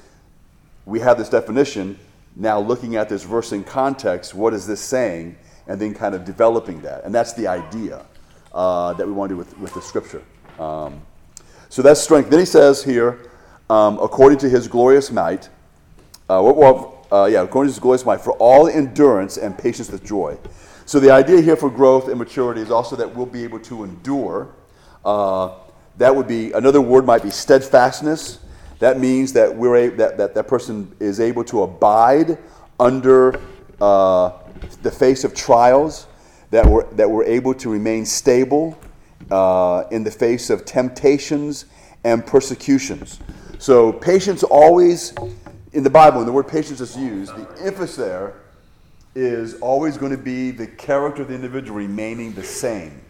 we 0.86 1.00
have 1.00 1.18
this 1.18 1.30
definition, 1.30 1.98
now 2.36 2.60
looking 2.60 2.96
at 2.96 3.10
this 3.10 3.24
verse 3.24 3.52
in 3.52 3.64
context, 3.64 4.36
what 4.36 4.54
is 4.54 4.68
this 4.68 4.82
saying? 4.82 5.38
And 5.68 5.80
then 5.80 5.94
kind 5.94 6.14
of 6.14 6.26
developing 6.26 6.82
that. 6.82 7.04
And 7.04 7.14
that's 7.14 7.34
the 7.34 7.48
idea 7.48 8.06
uh, 8.54 8.94
that 8.94 9.06
we 9.06 9.14
want 9.14 9.30
to 9.30 9.36
do 9.36 9.38
with, 9.38 9.58
with 9.58 9.74
the 9.74 9.82
scripture. 9.82 10.24
Um, 10.60 11.02
so 11.70 11.82
that's 11.82 12.00
strength. 12.00 12.30
Then 12.30 12.40
he 12.40 12.46
says 12.46 12.84
here, 12.84 13.30
um, 13.70 14.00
according 14.00 14.38
to 14.40 14.50
his 14.50 14.68
glorious 14.68 15.12
might, 15.12 15.50
uh, 16.30 16.42
well, 16.42 17.06
uh, 17.12 17.26
yeah, 17.26 17.42
according 17.42 17.70
to 17.70 17.74
his 17.74 17.80
glorious 17.80 18.06
might, 18.06 18.22
for 18.22 18.34
all 18.34 18.68
endurance 18.68 19.38
and 19.38 19.58
patience 19.58 19.90
with 19.90 20.04
joy. 20.06 20.38
So 20.86 21.00
the 21.00 21.12
idea 21.12 21.42
here 21.42 21.56
for 21.56 21.70
growth 21.70 22.08
and 22.08 22.18
maturity 22.18 22.62
is 22.62 22.70
also 22.70 22.96
that 22.96 23.16
we'll 23.16 23.26
be 23.26 23.44
able 23.44 23.60
to 23.62 23.84
endure. 23.84 24.54
Uh, 25.04 25.56
that 25.98 26.16
would 26.16 26.28
be 26.28 26.52
another 26.52 26.82
word 26.82 27.06
might 27.06 27.24
be 27.24 27.32
steadfastness. 27.32 28.40
That 28.80 29.00
means 29.00 29.34
that 29.34 29.56
we're 29.56 29.76
a, 29.76 29.88
that, 29.96 30.18
that 30.18 30.36
that 30.36 30.48
person 30.48 30.96
is 31.00 31.20
able 31.20 31.44
to 31.46 31.64
abide 31.64 32.38
under 32.80 33.40
uh, 33.82 34.32
the 34.82 34.92
face 34.92 35.24
of 35.24 35.34
trials. 35.34 36.08
That 36.52 36.66
we're 36.66 36.86
that 36.94 37.10
we're 37.10 37.26
able 37.26 37.54
to 37.56 37.70
remain 37.70 38.06
stable 38.06 38.78
uh, 39.32 39.84
in 39.92 40.04
the 40.04 40.12
face 40.12 40.50
of 40.50 40.64
temptations 40.64 41.66
and 42.04 42.26
persecutions. 42.26 43.20
So 43.58 43.92
patience 43.92 44.44
always 44.44 45.14
in 45.76 45.84
the 45.84 45.90
Bible, 45.90 46.20
when 46.20 46.26
the 46.26 46.32
word 46.32 46.48
patience 46.48 46.80
is 46.80 46.96
used, 46.96 47.36
the 47.36 47.66
emphasis 47.66 47.98
there 47.98 48.36
is 49.14 49.56
always 49.56 49.98
going 49.98 50.12
to 50.12 50.18
be 50.18 50.52
the 50.52 50.68
character 50.68 51.22
of 51.22 51.28
the 51.28 51.36
individual 51.36 51.78
remaining 51.78 52.32
the 52.34 52.44
same. 52.44 53.02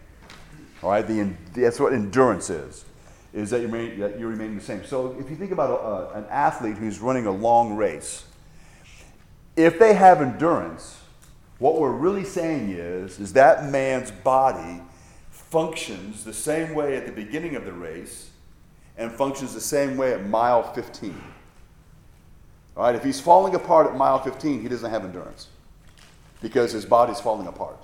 All 0.82 0.90
right, 0.90 1.06
the, 1.06 1.32
that's 1.54 1.78
what 1.78 1.92
endurance 1.92 2.50
is, 2.50 2.84
is 3.32 3.50
that 3.50 3.60
you, 3.60 3.68
remain, 3.68 4.00
that 4.00 4.18
you 4.18 4.26
remain 4.26 4.56
the 4.56 4.60
same. 4.62 4.84
So 4.84 5.16
if 5.18 5.30
you 5.30 5.36
think 5.36 5.52
about 5.52 5.70
a, 5.70 6.18
an 6.18 6.24
athlete 6.28 6.76
who's 6.76 6.98
running 6.98 7.26
a 7.26 7.30
long 7.30 7.76
race, 7.76 8.24
if 9.56 9.78
they 9.78 9.94
have 9.94 10.20
endurance, 10.20 10.95
what 11.58 11.80
we're 11.80 11.90
really 11.90 12.24
saying 12.24 12.70
is, 12.70 13.18
is 13.18 13.32
that 13.32 13.70
man's 13.70 14.10
body 14.10 14.82
functions 15.30 16.24
the 16.24 16.32
same 16.32 16.74
way 16.74 16.96
at 16.96 17.06
the 17.06 17.12
beginning 17.12 17.56
of 17.56 17.64
the 17.64 17.72
race 17.72 18.30
and 18.98 19.10
functions 19.12 19.54
the 19.54 19.60
same 19.60 19.96
way 19.96 20.12
at 20.12 20.26
mile 20.26 20.62
15. 20.74 21.22
All 22.76 22.82
right, 22.82 22.94
if 22.94 23.02
he's 23.02 23.20
falling 23.20 23.54
apart 23.54 23.86
at 23.86 23.96
mile 23.96 24.18
15, 24.18 24.60
he 24.60 24.68
doesn't 24.68 24.90
have 24.90 25.04
endurance 25.04 25.48
because 26.42 26.72
his 26.72 26.84
body's 26.84 27.20
falling 27.20 27.46
apart. 27.46 27.78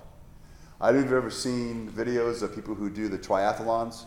I 0.81 0.87
don't 0.87 0.97
know 0.97 1.01
if 1.01 1.05
you've 1.07 1.17
ever 1.19 1.31
seen 1.31 1.91
videos 1.91 2.43
of 2.43 2.55
people 2.55 2.75
who 2.75 2.91
do 2.91 3.09
the 3.09 3.19
triathlons, 3.19 4.05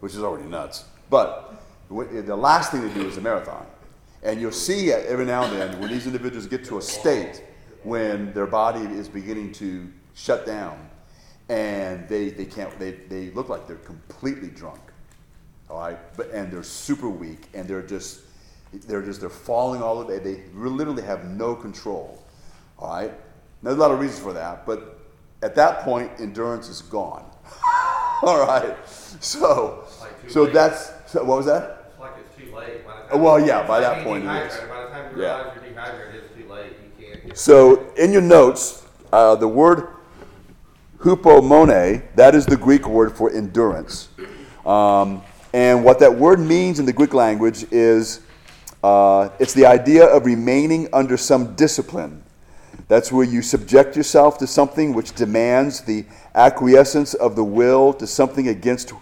which 0.00 0.14
is 0.14 0.22
already 0.22 0.48
nuts. 0.48 0.86
But 1.10 1.62
the 1.88 2.34
last 2.34 2.72
thing 2.72 2.86
they 2.86 2.94
do 2.94 3.06
is 3.06 3.16
a 3.16 3.20
marathon. 3.20 3.66
And 4.22 4.40
you'll 4.40 4.50
see 4.50 4.90
every 4.92 5.24
now 5.24 5.44
and 5.44 5.52
then 5.52 5.80
when 5.80 5.90
these 5.90 6.06
individuals 6.06 6.46
get 6.46 6.64
to 6.64 6.78
a 6.78 6.82
state 6.82 7.44
when 7.88 8.32
their 8.34 8.46
body 8.46 8.80
is 9.00 9.08
beginning 9.08 9.52
to 9.52 9.88
shut 10.14 10.46
down 10.46 10.88
and 11.48 12.08
they, 12.08 12.30
they 12.30 12.44
can't 12.44 12.76
they, 12.78 12.92
they 12.92 13.30
look 13.30 13.48
like 13.48 13.66
they're 13.66 13.76
completely 13.76 14.48
drunk 14.48 14.80
all 15.70 15.78
right 15.80 15.98
but 16.16 16.30
and 16.30 16.52
they're 16.52 16.62
super 16.62 17.08
weak 17.08 17.48
and 17.54 17.66
they're 17.68 17.82
just 17.82 18.20
they're 18.86 19.02
just 19.02 19.20
they're 19.20 19.30
falling 19.30 19.82
all 19.82 19.98
the 20.00 20.06
way 20.06 20.18
they 20.18 20.42
literally 20.54 21.02
have 21.02 21.24
no 21.24 21.54
control 21.54 22.22
all 22.78 22.90
right 22.90 23.10
now, 23.62 23.70
there's 23.70 23.76
a 23.76 23.80
lot 23.80 23.90
of 23.90 23.98
reasons 24.00 24.20
for 24.20 24.32
that 24.32 24.66
but 24.66 24.98
at 25.42 25.54
that 25.54 25.80
point, 25.82 26.10
endurance 26.18 26.68
is 26.68 26.82
gone. 26.82 27.24
All 28.22 28.40
right. 28.44 28.76
So, 29.20 29.86
Like 30.00 30.12
so 30.28 30.42
late. 30.42 30.52
that's 30.52 30.90
so 31.06 31.22
what 31.24 31.36
was 31.38 31.46
that? 31.46 31.86
It's 31.90 32.00
like 32.00 32.12
it's 32.18 32.36
too 32.36 32.54
late. 32.56 32.84
By 32.84 33.02
the 33.02 33.08
time 33.08 33.22
well, 33.22 33.38
yeah, 33.46 33.66
by 33.66 33.80
that 33.80 34.02
point 34.04 34.24
it 34.24 34.32
is. 34.32 34.52
By 34.68 34.82
the 34.82 34.88
time 34.88 35.16
you 35.16 35.22
Yeah. 35.22 35.36
realize 35.38 35.54
you're 35.54 35.68
dehydrated, 35.70 36.24
it's 36.24 36.34
too 36.34 36.48
late. 36.52 36.72
You 36.98 37.06
can't 37.06 37.14
get. 37.14 37.17
So 37.34 37.92
in 37.94 38.12
your 38.12 38.22
notes, 38.22 38.86
uh, 39.12 39.36
the 39.36 39.48
word 39.48 39.88
hupomone, 40.98 42.02
that 42.14 42.34
is 42.34 42.46
the 42.46 42.56
Greek 42.56 42.88
word 42.88 43.16
for 43.16 43.30
endurance. 43.30 44.08
Um, 44.66 45.22
and 45.52 45.84
what 45.84 45.98
that 46.00 46.14
word 46.14 46.40
means 46.40 46.78
in 46.78 46.86
the 46.86 46.92
Greek 46.92 47.14
language 47.14 47.64
is 47.70 48.20
uh, 48.82 49.30
it's 49.38 49.54
the 49.54 49.66
idea 49.66 50.04
of 50.04 50.26
remaining 50.26 50.88
under 50.92 51.16
some 51.16 51.54
discipline. 51.54 52.22
That's 52.86 53.12
where 53.12 53.24
you 53.24 53.42
subject 53.42 53.96
yourself 53.96 54.38
to 54.38 54.46
something 54.46 54.94
which 54.94 55.14
demands 55.14 55.80
the 55.82 56.06
acquiescence 56.34 57.14
of 57.14 57.36
the 57.36 57.44
will 57.44 57.92
to 57.94 58.06
something 58.06 58.48
against 58.48 58.92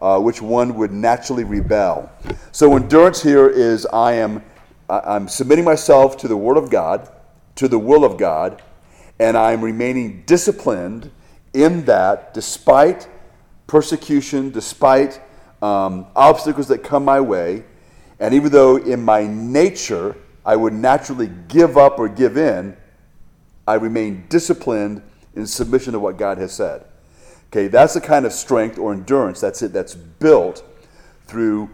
uh, 0.00 0.18
which 0.20 0.40
one 0.40 0.74
would 0.76 0.92
naturally 0.92 1.44
rebel. 1.44 2.10
So 2.52 2.76
endurance 2.76 3.22
here 3.22 3.48
is 3.48 3.86
I 3.86 4.14
am 4.14 4.42
I'm 4.88 5.28
submitting 5.28 5.64
myself 5.64 6.18
to 6.18 6.28
the 6.28 6.36
Word 6.36 6.58
of 6.58 6.68
God, 6.70 7.08
to 7.56 7.68
the 7.68 7.78
will 7.78 8.04
of 8.04 8.16
God, 8.18 8.62
and 9.18 9.36
I'm 9.36 9.62
remaining 9.62 10.24
disciplined 10.26 11.10
in 11.52 11.84
that 11.84 12.34
despite 12.34 13.08
persecution, 13.66 14.50
despite 14.50 15.20
um, 15.62 16.06
obstacles 16.16 16.68
that 16.68 16.78
come 16.82 17.04
my 17.04 17.20
way, 17.20 17.64
and 18.18 18.34
even 18.34 18.52
though 18.52 18.76
in 18.76 19.02
my 19.02 19.26
nature 19.26 20.16
I 20.44 20.56
would 20.56 20.72
naturally 20.72 21.30
give 21.48 21.76
up 21.76 21.98
or 21.98 22.08
give 22.08 22.36
in, 22.36 22.76
I 23.66 23.74
remain 23.74 24.26
disciplined 24.28 25.02
in 25.34 25.46
submission 25.46 25.94
to 25.94 25.98
what 25.98 26.16
God 26.16 26.38
has 26.38 26.52
said. 26.52 26.84
Okay, 27.46 27.68
that's 27.68 27.94
the 27.94 28.00
kind 28.00 28.26
of 28.26 28.32
strength 28.32 28.78
or 28.78 28.92
endurance 28.92 29.40
that's 29.40 29.62
it 29.62 29.72
that's 29.72 29.94
built 29.94 30.62
through 31.26 31.70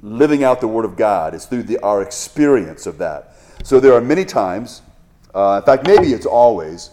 living 0.00 0.44
out 0.44 0.60
the 0.60 0.68
Word 0.68 0.84
of 0.84 0.96
God. 0.96 1.34
It's 1.34 1.44
through 1.46 1.64
the, 1.64 1.78
our 1.80 2.02
experience 2.02 2.86
of 2.86 2.98
that. 2.98 3.35
So 3.66 3.80
there 3.80 3.94
are 3.94 4.00
many 4.00 4.24
times, 4.24 4.80
uh, 5.34 5.60
in 5.60 5.66
fact, 5.66 5.88
maybe 5.88 6.12
it's 6.12 6.24
always, 6.24 6.90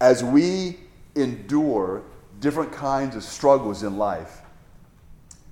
as 0.00 0.22
we 0.22 0.76
endure 1.16 2.04
different 2.38 2.70
kinds 2.70 3.16
of 3.16 3.24
struggles 3.24 3.82
in 3.82 3.96
life, 3.96 4.42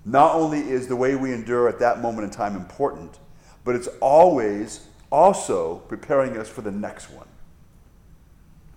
not 0.04 0.36
only 0.36 0.60
is 0.60 0.86
the 0.86 0.94
way 0.94 1.16
we 1.16 1.32
endure 1.32 1.68
at 1.68 1.80
that 1.80 2.00
moment 2.00 2.26
in 2.26 2.30
time 2.30 2.54
important, 2.54 3.18
but 3.64 3.74
it's 3.74 3.88
always 4.00 4.86
also 5.10 5.78
preparing 5.88 6.36
us 6.36 6.48
for 6.48 6.60
the 6.60 6.70
next 6.70 7.10
one. 7.10 7.26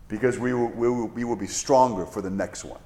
Because 0.08 0.40
we 0.40 0.56
will, 0.56 0.70
we 0.70 0.90
will, 0.90 1.08
we 1.10 1.24
will 1.24 1.36
be 1.36 1.46
stronger 1.46 2.08
for 2.08 2.24
the 2.24 2.32
next 2.32 2.66
one. 2.66 2.82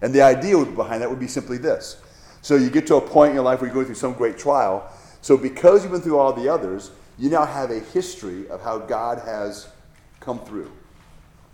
And 0.00 0.14
the 0.14 0.22
idea 0.22 0.64
behind 0.64 1.02
that 1.02 1.10
would 1.10 1.20
be 1.20 1.28
simply 1.28 1.58
this. 1.58 1.98
So 2.40 2.56
you 2.56 2.70
get 2.70 2.86
to 2.86 2.94
a 2.94 3.02
point 3.02 3.32
in 3.32 3.34
your 3.34 3.44
life 3.44 3.60
where 3.60 3.68
you're 3.68 3.74
going 3.74 3.84
through 3.84 3.96
some 3.96 4.14
great 4.14 4.38
trial. 4.38 4.90
So 5.20 5.36
because 5.36 5.82
you've 5.82 5.92
been 5.92 6.00
through 6.00 6.18
all 6.18 6.32
the 6.32 6.48
others, 6.48 6.90
you 7.18 7.30
now 7.30 7.44
have 7.44 7.70
a 7.70 7.78
history 7.78 8.48
of 8.48 8.62
how 8.62 8.78
God 8.78 9.18
has 9.24 9.68
come 10.20 10.40
through. 10.40 10.70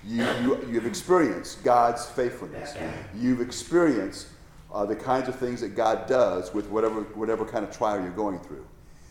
You, 0.02 0.24
you, 0.42 0.68
you've 0.70 0.86
experienced 0.86 1.62
God's 1.62 2.06
faithfulness. 2.06 2.74
You've 3.14 3.40
experienced 3.40 4.28
uh, 4.72 4.86
the 4.86 4.96
kinds 4.96 5.28
of 5.28 5.36
things 5.36 5.60
that 5.60 5.74
God 5.76 6.06
does 6.06 6.54
with 6.54 6.68
whatever, 6.68 7.02
whatever 7.14 7.44
kind 7.44 7.64
of 7.64 7.76
trial 7.76 8.00
you're 8.00 8.10
going 8.10 8.38
through. 8.40 8.64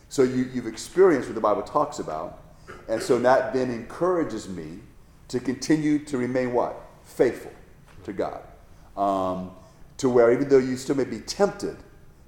So 0.08 0.24
you, 0.24 0.50
you've 0.54 0.66
experienced 0.66 1.28
what 1.28 1.36
the 1.36 1.42
Bible 1.42 1.62
talks 1.62 2.00
about. 2.00 2.42
And 2.88 3.02
so 3.02 3.20
that 3.20 3.54
then 3.54 3.70
encourages 3.70 4.50
me 4.50 4.80
to 5.28 5.40
continue 5.40 6.00
to 6.06 6.18
remain 6.18 6.54
what? 6.54 6.82
Faithful 7.04 7.52
to 8.04 8.14
God. 8.14 8.42
Um, 8.98 9.52
to 9.98 10.10
where 10.10 10.32
even 10.32 10.50
though 10.50 10.58
you 10.58 10.78
still 10.78 10.96
may 10.96 11.04
be 11.04 11.20
tempted 11.20 11.78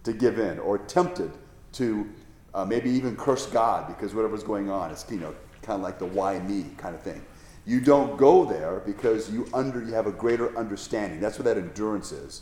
to 0.03 0.13
give 0.13 0.37
in 0.37 0.59
or 0.59 0.77
tempted 0.77 1.31
to 1.73 2.07
uh, 2.53 2.65
maybe 2.65 2.89
even 2.89 3.15
curse 3.15 3.45
God 3.45 3.87
because 3.87 4.13
whatever's 4.13 4.43
going 4.43 4.69
on, 4.69 4.91
it's 4.91 5.05
you 5.09 5.19
know 5.19 5.33
kind 5.61 5.77
of 5.77 5.81
like 5.81 5.99
the 5.99 6.05
why 6.05 6.39
me 6.39 6.65
kind 6.77 6.95
of 6.95 7.01
thing. 7.01 7.23
You 7.65 7.79
don't 7.79 8.17
go 8.17 8.43
there 8.45 8.81
because 8.85 9.29
you 9.29 9.47
under 9.53 9.81
you 9.81 9.93
have 9.93 10.07
a 10.07 10.11
greater 10.11 10.57
understanding. 10.57 11.19
That's 11.19 11.37
what 11.37 11.45
that 11.45 11.57
endurance 11.57 12.11
is. 12.11 12.41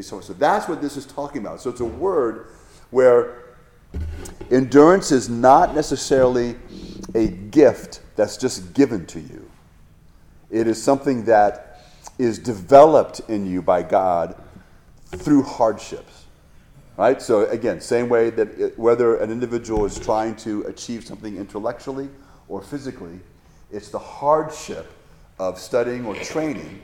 So 0.00 0.20
that's 0.20 0.68
what 0.68 0.80
this 0.80 0.96
is 0.96 1.06
talking 1.06 1.40
about. 1.40 1.60
So 1.60 1.70
it's 1.70 1.80
a 1.80 1.84
word 1.84 2.48
where 2.90 3.42
endurance 4.50 5.10
is 5.10 5.28
not 5.28 5.74
necessarily 5.74 6.56
a 7.14 7.28
gift 7.28 8.00
that's 8.14 8.36
just 8.36 8.74
given 8.74 9.06
to 9.06 9.20
you. 9.20 9.50
It 10.50 10.66
is 10.66 10.80
something 10.82 11.24
that 11.24 11.80
is 12.18 12.38
developed 12.38 13.20
in 13.28 13.46
you 13.46 13.62
by 13.62 13.82
God 13.82 14.36
through 15.06 15.42
hardships. 15.42 16.17
Right? 16.98 17.22
So, 17.22 17.46
again, 17.46 17.80
same 17.80 18.08
way 18.08 18.30
that 18.30 18.58
it, 18.58 18.78
whether 18.78 19.18
an 19.18 19.30
individual 19.30 19.86
is 19.86 19.96
trying 19.98 20.34
to 20.36 20.62
achieve 20.62 21.06
something 21.06 21.36
intellectually 21.36 22.08
or 22.48 22.60
physically, 22.60 23.20
it's 23.70 23.88
the 23.88 24.00
hardship 24.00 24.92
of 25.38 25.60
studying 25.60 26.04
or 26.04 26.16
training 26.16 26.82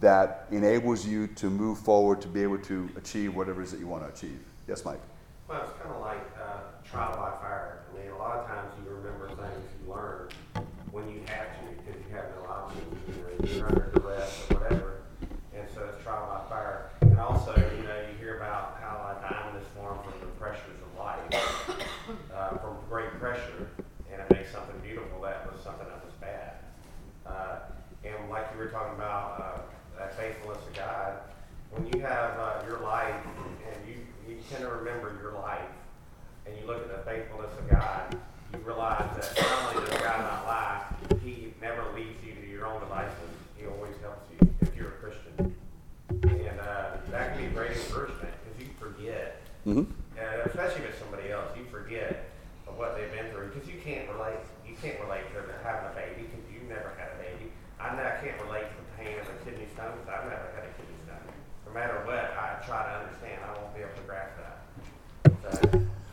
that 0.00 0.46
enables 0.50 1.06
you 1.06 1.26
to 1.28 1.48
move 1.48 1.78
forward 1.78 2.20
to 2.20 2.28
be 2.28 2.42
able 2.42 2.58
to 2.58 2.90
achieve 2.96 3.34
whatever 3.34 3.62
it 3.62 3.64
is 3.64 3.70
that 3.72 3.80
you 3.80 3.88
want 3.88 4.04
to 4.04 4.08
achieve. 4.12 4.38
Yes, 4.68 4.84
Mike? 4.84 5.00
Well, 5.48 5.62
it's 5.62 5.72
kind 5.82 5.94
of 5.94 6.00
like 6.02 6.20
uh, 6.38 6.88
trial 6.88 7.16
by 7.16 7.30
fire. 7.40 7.80
I 7.90 7.98
mean, 8.02 8.10
a 8.12 8.18
lot 8.18 8.36
of 8.36 8.46
times 8.46 8.72
you 8.84 8.90
remember 8.90 9.28
things 9.28 9.64
you 9.82 9.92
learned 9.92 10.34
when 10.92 11.08
you 11.08 11.20
have 11.26 11.48
to 11.56 11.82
because 11.82 12.00
you 12.06 12.14
have 12.14 12.26
no 12.36 12.50
option. 12.50 12.82
You're 13.56 13.66
under 13.66 13.90
duress 13.94 14.44
or 14.50 14.58
whatever. 14.58 14.92
And 15.56 15.66
so 15.74 15.88
it's 15.92 16.02
trial 16.04 16.44
by 16.48 16.54
fire. 16.54 16.90
And 17.00 17.18
also, 17.18 17.54
you 17.56 17.82
know, 17.82 17.96
you 18.12 18.18
hear 18.20 18.36
about 18.36 18.78
how 18.80 19.16
a 19.16 19.28
diamond 19.28 19.58
is 19.60 19.66
formed 19.74 20.00
from 20.04 20.20
the 20.20 20.26
pressures 20.38 20.78
of 20.78 20.98
life, 20.98 21.26
uh, 22.34 22.58
from 22.58 22.76
great 22.88 23.10
pressure, 23.18 23.68
and 24.12 24.20
it 24.20 24.30
makes 24.30 24.52
something 24.52 24.78
beautiful 24.82 25.20
that 25.22 25.50
was 25.50 25.60
something 25.64 25.86
that 25.88 26.04
was 26.04 26.14
bad. 26.20 26.52
Uh, 27.26 27.58
and 28.04 28.30
like 28.30 28.46
you 28.52 28.58
were 28.58 28.68
talking 28.68 28.94
about, 28.94 29.40
uh, 29.40 29.58
that 29.98 30.16
faithfulness 30.16 30.58
of 30.66 30.74
God, 30.74 31.12
when 31.70 31.86
you 31.92 32.00
have 32.00 32.38
uh, 32.38 32.62
your 32.66 32.80
life 32.80 33.14
and 33.66 33.88
you, 33.88 33.94
you 34.28 34.40
tend 34.48 34.62
to 34.62 34.70
remember 34.70 35.18
your 35.20 35.32
life 35.32 35.68
and 36.46 36.56
you 36.56 36.66
look 36.66 36.78
at 36.78 36.88
the 36.88 37.10
faithfulness 37.10 37.50
of 37.58 37.68
God, 37.68 38.16
you 38.52 38.60
realize 38.60 39.04
that 39.16 39.42
not 39.42 39.74
only 39.74 39.90
does 39.90 40.00
God 40.00 40.20
not 40.20 40.46
lie, 40.46 40.84
He 41.24 41.52
never 41.60 41.82
leaves 41.94 42.16
you 42.24 42.34
to 42.34 42.48
your 42.48 42.66
own 42.66 42.80
devices. 42.80 43.12
He 43.56 43.66
always 43.66 43.94
helps 44.00 44.30
you 44.30 44.54
if 44.60 44.74
you're 44.76 44.88
a 44.88 44.92
Christian. 44.92 45.54
And 46.08 46.60
uh, 46.60 46.96
that 47.10 47.34
can 47.34 47.38
be 47.38 47.46
a 47.46 47.50
great 47.50 47.72
encouragement 47.72 48.32
because 48.44 48.60
you 48.60 48.68
forget, 48.78 49.42
Mm-hmm. 49.68 49.84
uh, 50.16 50.48
especially 50.48 50.84
if 50.84 50.96
it's 50.96 50.98
somebody 50.98 51.30
else, 51.30 51.52
you 51.52 51.64
forget 51.70 52.32
what 52.74 52.96
they've 52.96 53.12
been 53.12 53.30
through 53.32 53.52
because 53.52 53.68
you 53.68 53.76
can't 53.84 54.08
relate. 54.08 54.40
You 54.66 54.74
can't 54.80 54.98
relate 55.00 55.28
to 55.34 55.44
having 55.62 55.92
a 55.92 55.94
baby 55.94 56.24
because 56.24 56.40
you've 56.48 56.68
never 56.68 56.96
had 56.96 57.12
a 57.12 57.18
baby. 57.20 57.52
I, 57.76 57.92
know 57.92 58.00
I 58.00 58.16
can't 58.24 58.40
relate 58.48 58.64
to 58.64 58.76
the 58.80 58.88
pain 58.96 59.20
of 59.20 59.28
a 59.28 59.36
kidney 59.44 59.68
stone 59.74 59.92
because 60.00 60.08
I've 60.08 60.24
never 60.24 60.48
had 60.56 60.64
a 60.64 60.72
kidney 60.72 60.96
stone. 61.04 61.20
No 61.66 61.72
matter 61.76 62.00
what, 62.08 62.32
I 62.32 62.64
try 62.64 62.80
to 62.80 62.92
understand. 63.04 63.44
I 63.44 63.60
won't 63.60 63.74
be 63.76 63.84
able 63.84 63.92
to 63.92 64.06
grasp 64.08 64.32
that. 64.40 64.56
So, 65.52 65.60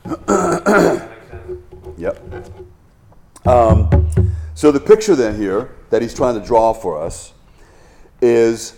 does 0.04 0.64
that 0.68 1.10
make 1.10 1.24
sense? 1.32 1.64
Yep. 1.96 2.16
Um, 3.48 4.12
so 4.54 4.72
the 4.72 4.80
picture 4.80 5.16
then 5.16 5.40
here 5.40 5.72
that 5.92 6.02
he's 6.02 6.14
trying 6.14 6.40
to 6.40 6.46
draw 6.46 6.74
for 6.74 7.02
us 7.02 7.32
is 8.22 8.76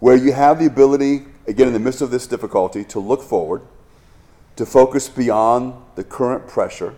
where 0.00 0.16
you 0.16 0.32
have 0.32 0.58
the 0.58 0.66
ability, 0.66 1.26
again, 1.46 1.68
in 1.68 1.74
the 1.74 1.78
midst 1.78 2.00
of 2.00 2.10
this 2.10 2.26
difficulty, 2.26 2.82
to 2.84 2.98
look 2.98 3.22
forward, 3.22 3.62
to 4.60 4.66
focus 4.66 5.08
beyond 5.08 5.72
the 5.94 6.04
current 6.04 6.46
pressure. 6.46 6.94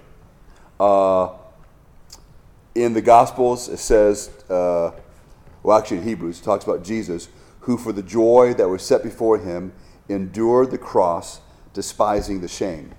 Uh, 0.81 1.29
in 2.75 2.93
the 2.93 3.01
Gospels, 3.01 3.69
it 3.69 3.77
says, 3.77 4.31
uh, 4.51 4.91
well, 5.63 5.79
actually 5.79 5.99
in 5.99 6.03
Hebrews, 6.03 6.41
it 6.41 6.43
talks 6.43 6.65
about 6.65 6.83
Jesus, 6.83 7.29
who 7.61 7.79
for 7.79 7.93
the 7.93 8.03
joy 8.03 8.53
that 8.55 8.69
was 8.69 8.83
set 8.83 9.05
before 9.05 9.39
him 9.39 9.73
endured 10.09 10.73
the 10.73 10.79
cross, 10.79 11.41
despising 11.73 12.41
the 12.41 12.49
shame. 12.49 12.91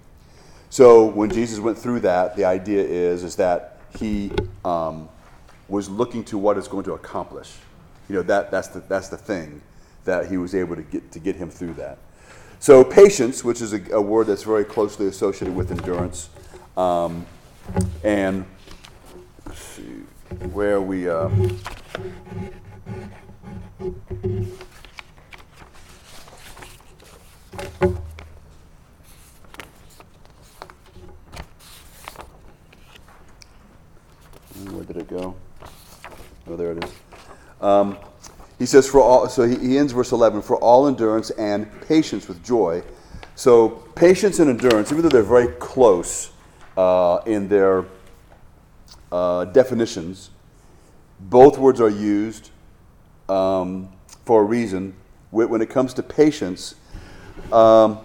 So 0.70 1.08
when 1.08 1.30
Jesus 1.30 1.60
went 1.60 1.78
through 1.78 2.00
that, 2.00 2.38
the 2.38 2.46
idea 2.46 2.86
is 2.86 3.26
is 3.26 3.36
that 3.36 3.82
he 4.00 4.32
um, 4.64 5.10
was 5.68 5.90
looking 5.90 6.24
to 6.24 6.38
what 6.38 6.58
it's 6.58 6.70
going 6.70 6.86
to 6.86 6.94
accomplish. 6.94 7.52
You 8.08 8.16
know 8.16 8.24
that 8.24 8.50
that's 8.50 8.70
the 8.70 8.80
that's 8.80 9.10
the 9.10 9.18
thing 9.18 9.62
that 10.06 10.28
he 10.28 10.38
was 10.38 10.56
able 10.56 10.78
to 10.78 10.84
get 10.84 11.12
to 11.12 11.20
get 11.20 11.36
him 11.36 11.50
through 11.50 11.74
that. 11.74 11.98
So 12.64 12.82
patience, 12.82 13.44
which 13.44 13.62
is 13.62 13.74
a, 13.74 13.82
a 13.92 14.02
word 14.02 14.28
that's 14.28 14.44
very 14.44 14.64
closely 14.64 15.08
associated 15.08 15.54
with 15.54 15.70
endurance, 15.70 16.30
um, 16.78 17.26
and 18.06 18.46
see, 19.54 19.84
where 20.54 20.80
we. 20.80 21.10
Uh, 21.10 21.28
Where 34.72 34.86
did 34.86 34.96
it 34.96 35.10
go? 35.10 35.36
Oh, 36.48 36.56
there 36.56 36.72
it 36.72 36.82
is. 36.86 36.92
Um, 37.60 37.98
he 38.60 38.66
says, 38.66 38.88
for 38.88 39.02
all, 39.02 39.28
so 39.30 39.44
he, 39.44 39.78
ends 39.78 39.94
verse 39.94 40.12
11, 40.12 40.42
for 40.42 40.58
all 40.58 40.88
endurance 40.88 41.32
and 41.32 41.68
patience 41.88 42.28
with 42.28 42.44
joy. 42.44 42.84
So, 43.36 43.70
patience 43.96 44.40
and 44.40 44.50
endurance, 44.50 44.92
even 44.92 45.04
though 45.04 45.10
they're 45.10 45.24
very 45.24 45.48
close 45.54 46.32
uh, 46.78 47.22
in 47.26 47.48
their 47.48 47.86
uh, 49.12 49.46
definitions, 49.46 50.30
both 51.20 51.58
words 51.58 51.82
are 51.82 51.90
used 51.90 52.52
um, 53.30 53.90
for 54.26 54.42
a 54.42 54.44
reason. 54.44 54.96
When 55.32 55.62
it 55.62 55.70
comes 55.70 55.96
to 55.96 56.04
patience, 56.04 56.76
um, 57.52 58.00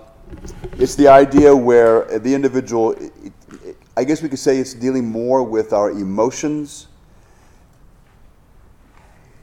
it's 0.78 0.94
the 0.94 1.08
idea 1.08 1.54
where 1.54 2.18
the 2.18 2.34
individual, 2.34 2.94
I 3.96 4.04
guess 4.04 4.22
we 4.22 4.28
could 4.28 4.38
say 4.38 4.58
it's 4.58 4.74
dealing 4.74 5.06
more 5.06 5.42
with 5.42 5.72
our 5.72 5.90
emotions. 5.90 6.87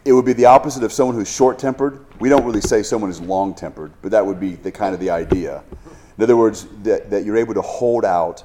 It 0.06 0.14
would 0.14 0.26
be 0.26 0.34
the 0.34 0.46
opposite 0.46 0.84
of 0.84 0.94
someone 0.94 1.16
who's 1.16 1.32
short 1.32 1.58
tempered. 1.58 2.06
We 2.20 2.30
don't 2.30 2.46
really 2.46 2.62
say 2.62 2.84
someone 2.84 3.10
is 3.10 3.20
long 3.20 3.56
tempered, 3.56 3.92
but 4.04 4.12
that 4.12 4.24
would 4.24 4.40
be 4.40 4.54
the 4.54 4.72
kind 4.72 4.94
of 4.94 5.00
the 5.00 5.10
idea. 5.10 5.64
In 6.18 6.24
other 6.24 6.38
words, 6.38 6.68
that, 6.84 7.10
that 7.10 7.26
you're 7.26 7.38
able 7.38 7.56
to 7.56 7.62
hold 7.62 8.06
out 8.06 8.44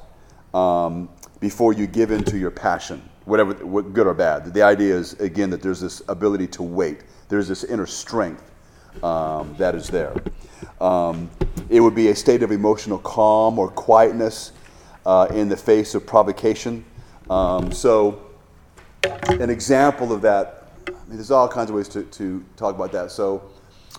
um, 0.54 1.10
before 1.38 1.74
you 1.74 1.86
give 1.86 2.10
in 2.10 2.24
to 2.24 2.38
your 2.38 2.50
passion, 2.50 3.02
whatever, 3.26 3.52
what, 3.64 3.92
good 3.92 4.06
or 4.06 4.14
bad. 4.14 4.52
The 4.52 4.62
idea 4.62 4.96
is, 4.96 5.12
again, 5.20 5.50
that 5.50 5.60
there's 5.60 5.80
this 5.80 6.02
ability 6.08 6.46
to 6.48 6.62
wait, 6.62 7.04
there's 7.28 7.46
this 7.46 7.62
inner 7.62 7.86
strength 7.86 8.50
um, 9.04 9.54
that 9.58 9.74
is 9.74 9.88
there. 9.88 10.14
Um, 10.80 11.30
it 11.68 11.80
would 11.80 11.94
be 11.94 12.08
a 12.08 12.16
state 12.16 12.42
of 12.42 12.52
emotional 12.52 12.98
calm 12.98 13.58
or 13.58 13.68
quietness 13.68 14.52
uh, 15.04 15.28
in 15.30 15.48
the 15.48 15.56
face 15.56 15.94
of 15.94 16.06
provocation. 16.06 16.84
Um, 17.28 17.70
so, 17.70 18.22
an 19.02 19.50
example 19.50 20.12
of 20.12 20.22
that, 20.22 20.59
mean, 21.10 21.16
there's 21.18 21.32
all 21.32 21.48
kinds 21.48 21.70
of 21.70 21.76
ways 21.76 21.88
to, 21.88 22.04
to 22.04 22.44
talk 22.56 22.76
about 22.76 22.92
that. 22.92 23.10
So, 23.10 23.50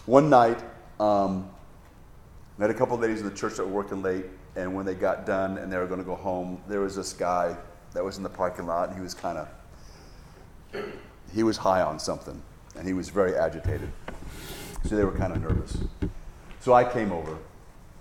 one 0.05 0.29
night, 0.29 0.63
um, 0.97 1.49
I 2.57 2.61
had 2.63 2.71
a 2.71 2.73
couple 2.73 2.95
of 2.95 3.01
ladies 3.01 3.19
in 3.19 3.27
the 3.27 3.35
church 3.35 3.57
that 3.57 3.65
were 3.65 3.73
working 3.73 4.01
late, 4.01 4.25
and 4.55 4.73
when 4.73 4.85
they 4.85 4.95
got 4.95 5.25
done 5.25 5.57
and 5.57 5.71
they 5.71 5.77
were 5.77 5.87
going 5.87 5.99
to 5.99 6.05
go 6.05 6.15
home, 6.15 6.61
there 6.69 6.79
was 6.79 6.95
this 6.95 7.11
guy 7.11 7.57
that 7.93 8.03
was 8.03 8.15
in 8.15 8.23
the 8.23 8.29
parking 8.29 8.65
lot, 8.65 8.87
and 8.87 8.97
he 8.97 9.03
was 9.03 9.13
kind 9.13 9.37
of, 9.37 10.85
he 11.33 11.43
was 11.43 11.57
high 11.57 11.81
on 11.81 11.99
something, 11.99 12.41
and 12.77 12.87
he 12.87 12.93
was 12.93 13.09
very 13.09 13.35
agitated. 13.35 13.91
So 14.85 14.95
they 14.95 15.03
were 15.03 15.11
kind 15.11 15.33
of 15.33 15.41
nervous. 15.41 15.77
So 16.61 16.73
I 16.73 16.85
came 16.85 17.11
over, 17.11 17.37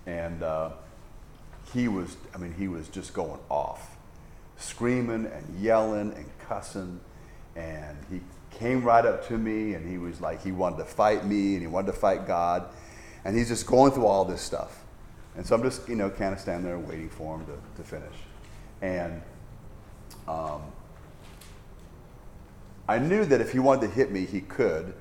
and 0.06 0.44
uh, 0.44 0.70
he 1.72 1.88
was, 1.88 2.16
I 2.32 2.38
mean, 2.38 2.54
he 2.54 2.68
was 2.68 2.86
just 2.88 3.12
going 3.12 3.40
off, 3.48 3.96
screaming 4.56 5.26
and 5.26 5.60
yelling 5.60 6.12
and 6.12 6.26
cussing. 6.46 7.00
And 7.56 7.96
he 8.08 8.20
came 8.50 8.82
right 8.82 9.04
up 9.04 9.26
to 9.28 9.38
me, 9.38 9.74
and 9.74 9.88
he 9.88 9.98
was 9.98 10.20
like, 10.20 10.42
he 10.42 10.52
wanted 10.52 10.78
to 10.78 10.84
fight 10.84 11.24
me, 11.24 11.54
and 11.54 11.60
he 11.60 11.66
wanted 11.66 11.88
to 11.88 11.98
fight 11.98 12.26
God. 12.26 12.66
And 13.24 13.36
he's 13.36 13.48
just 13.48 13.66
going 13.66 13.92
through 13.92 14.06
all 14.06 14.24
this 14.24 14.40
stuff. 14.40 14.84
And 15.36 15.46
so 15.46 15.54
I'm 15.54 15.62
just, 15.62 15.88
you 15.88 15.96
know, 15.96 16.10
kind 16.10 16.34
of 16.34 16.40
standing 16.40 16.64
there 16.64 16.78
waiting 16.78 17.08
for 17.08 17.36
him 17.36 17.46
to, 17.46 17.82
to 17.82 17.88
finish. 17.88 18.14
And 18.82 19.22
um, 20.26 20.62
I 22.88 22.98
knew 22.98 23.24
that 23.24 23.40
if 23.40 23.52
he 23.52 23.58
wanted 23.58 23.88
to 23.88 23.94
hit 23.94 24.10
me, 24.10 24.26
he 24.26 24.40
could. 24.40 24.94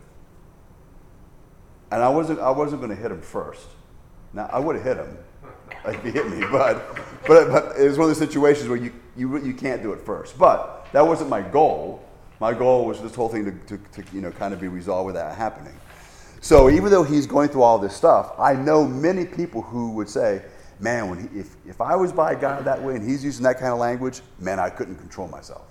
And 1.92 2.04
I 2.04 2.10
wasn't, 2.10 2.40
I 2.40 2.52
wasn't 2.52 2.82
going 2.82 2.96
to 2.96 3.02
hit 3.02 3.12
him 3.12 3.22
first. 3.22 3.66
Now, 4.34 4.48
I 4.52 4.60
would 4.60 4.76
have 4.76 4.86
hit 4.86 4.98
him 4.98 5.18
if 5.86 6.04
he 6.04 6.12
hit 6.12 6.30
me, 6.30 6.46
but, 6.52 6.96
but, 7.28 7.50
but 7.50 7.78
it 7.80 7.88
was 7.88 7.98
one 7.98 8.10
of 8.10 8.16
those 8.16 8.20
situations 8.20 8.70
where 8.70 8.78
you, 8.78 8.94
you, 9.18 9.38
you 9.44 9.54
can't 9.54 9.82
do 9.82 9.94
it 9.94 10.02
first. 10.02 10.38
But 10.38 10.88
that 10.92 11.06
wasn't 11.06 11.30
my 11.30 11.42
goal. 11.42 12.04
My 12.40 12.54
goal 12.54 12.86
was 12.86 13.02
this 13.02 13.16
whole 13.16 13.30
thing 13.30 13.46
to, 13.46 13.78
to, 13.78 14.02
to 14.02 14.16
you 14.16 14.22
know, 14.22 14.32
kind 14.32 14.54
of 14.54 14.62
be 14.62 14.68
resolved 14.68 15.08
without 15.08 15.36
happening. 15.36 15.76
So 16.42 16.70
even 16.70 16.90
though 16.90 17.04
he's 17.04 17.28
going 17.28 17.50
through 17.50 17.64
all 17.64 17.78
this 17.78 17.94
stuff, 17.96 18.34
I 18.40 18.54
know 18.54 18.86
many 18.88 19.26
people 19.26 19.62
who 19.62 19.92
would 19.92 20.08
say, 20.08 20.42
man, 20.80 21.10
when 21.10 21.28
he, 21.28 21.40
if, 21.40 21.56
if 21.68 21.82
I 21.82 21.96
was 21.96 22.14
by 22.14 22.36
God 22.36 22.64
that 22.64 22.82
way 22.82 22.96
and 22.96 23.08
he's 23.08 23.24
using 23.24 23.44
that 23.44 23.60
kind 23.60 23.74
of 23.74 23.80
language, 23.80 24.22
man, 24.40 24.58
I 24.60 24.70
couldn't 24.70 24.96
control 24.96 25.28
myself. 25.28 25.66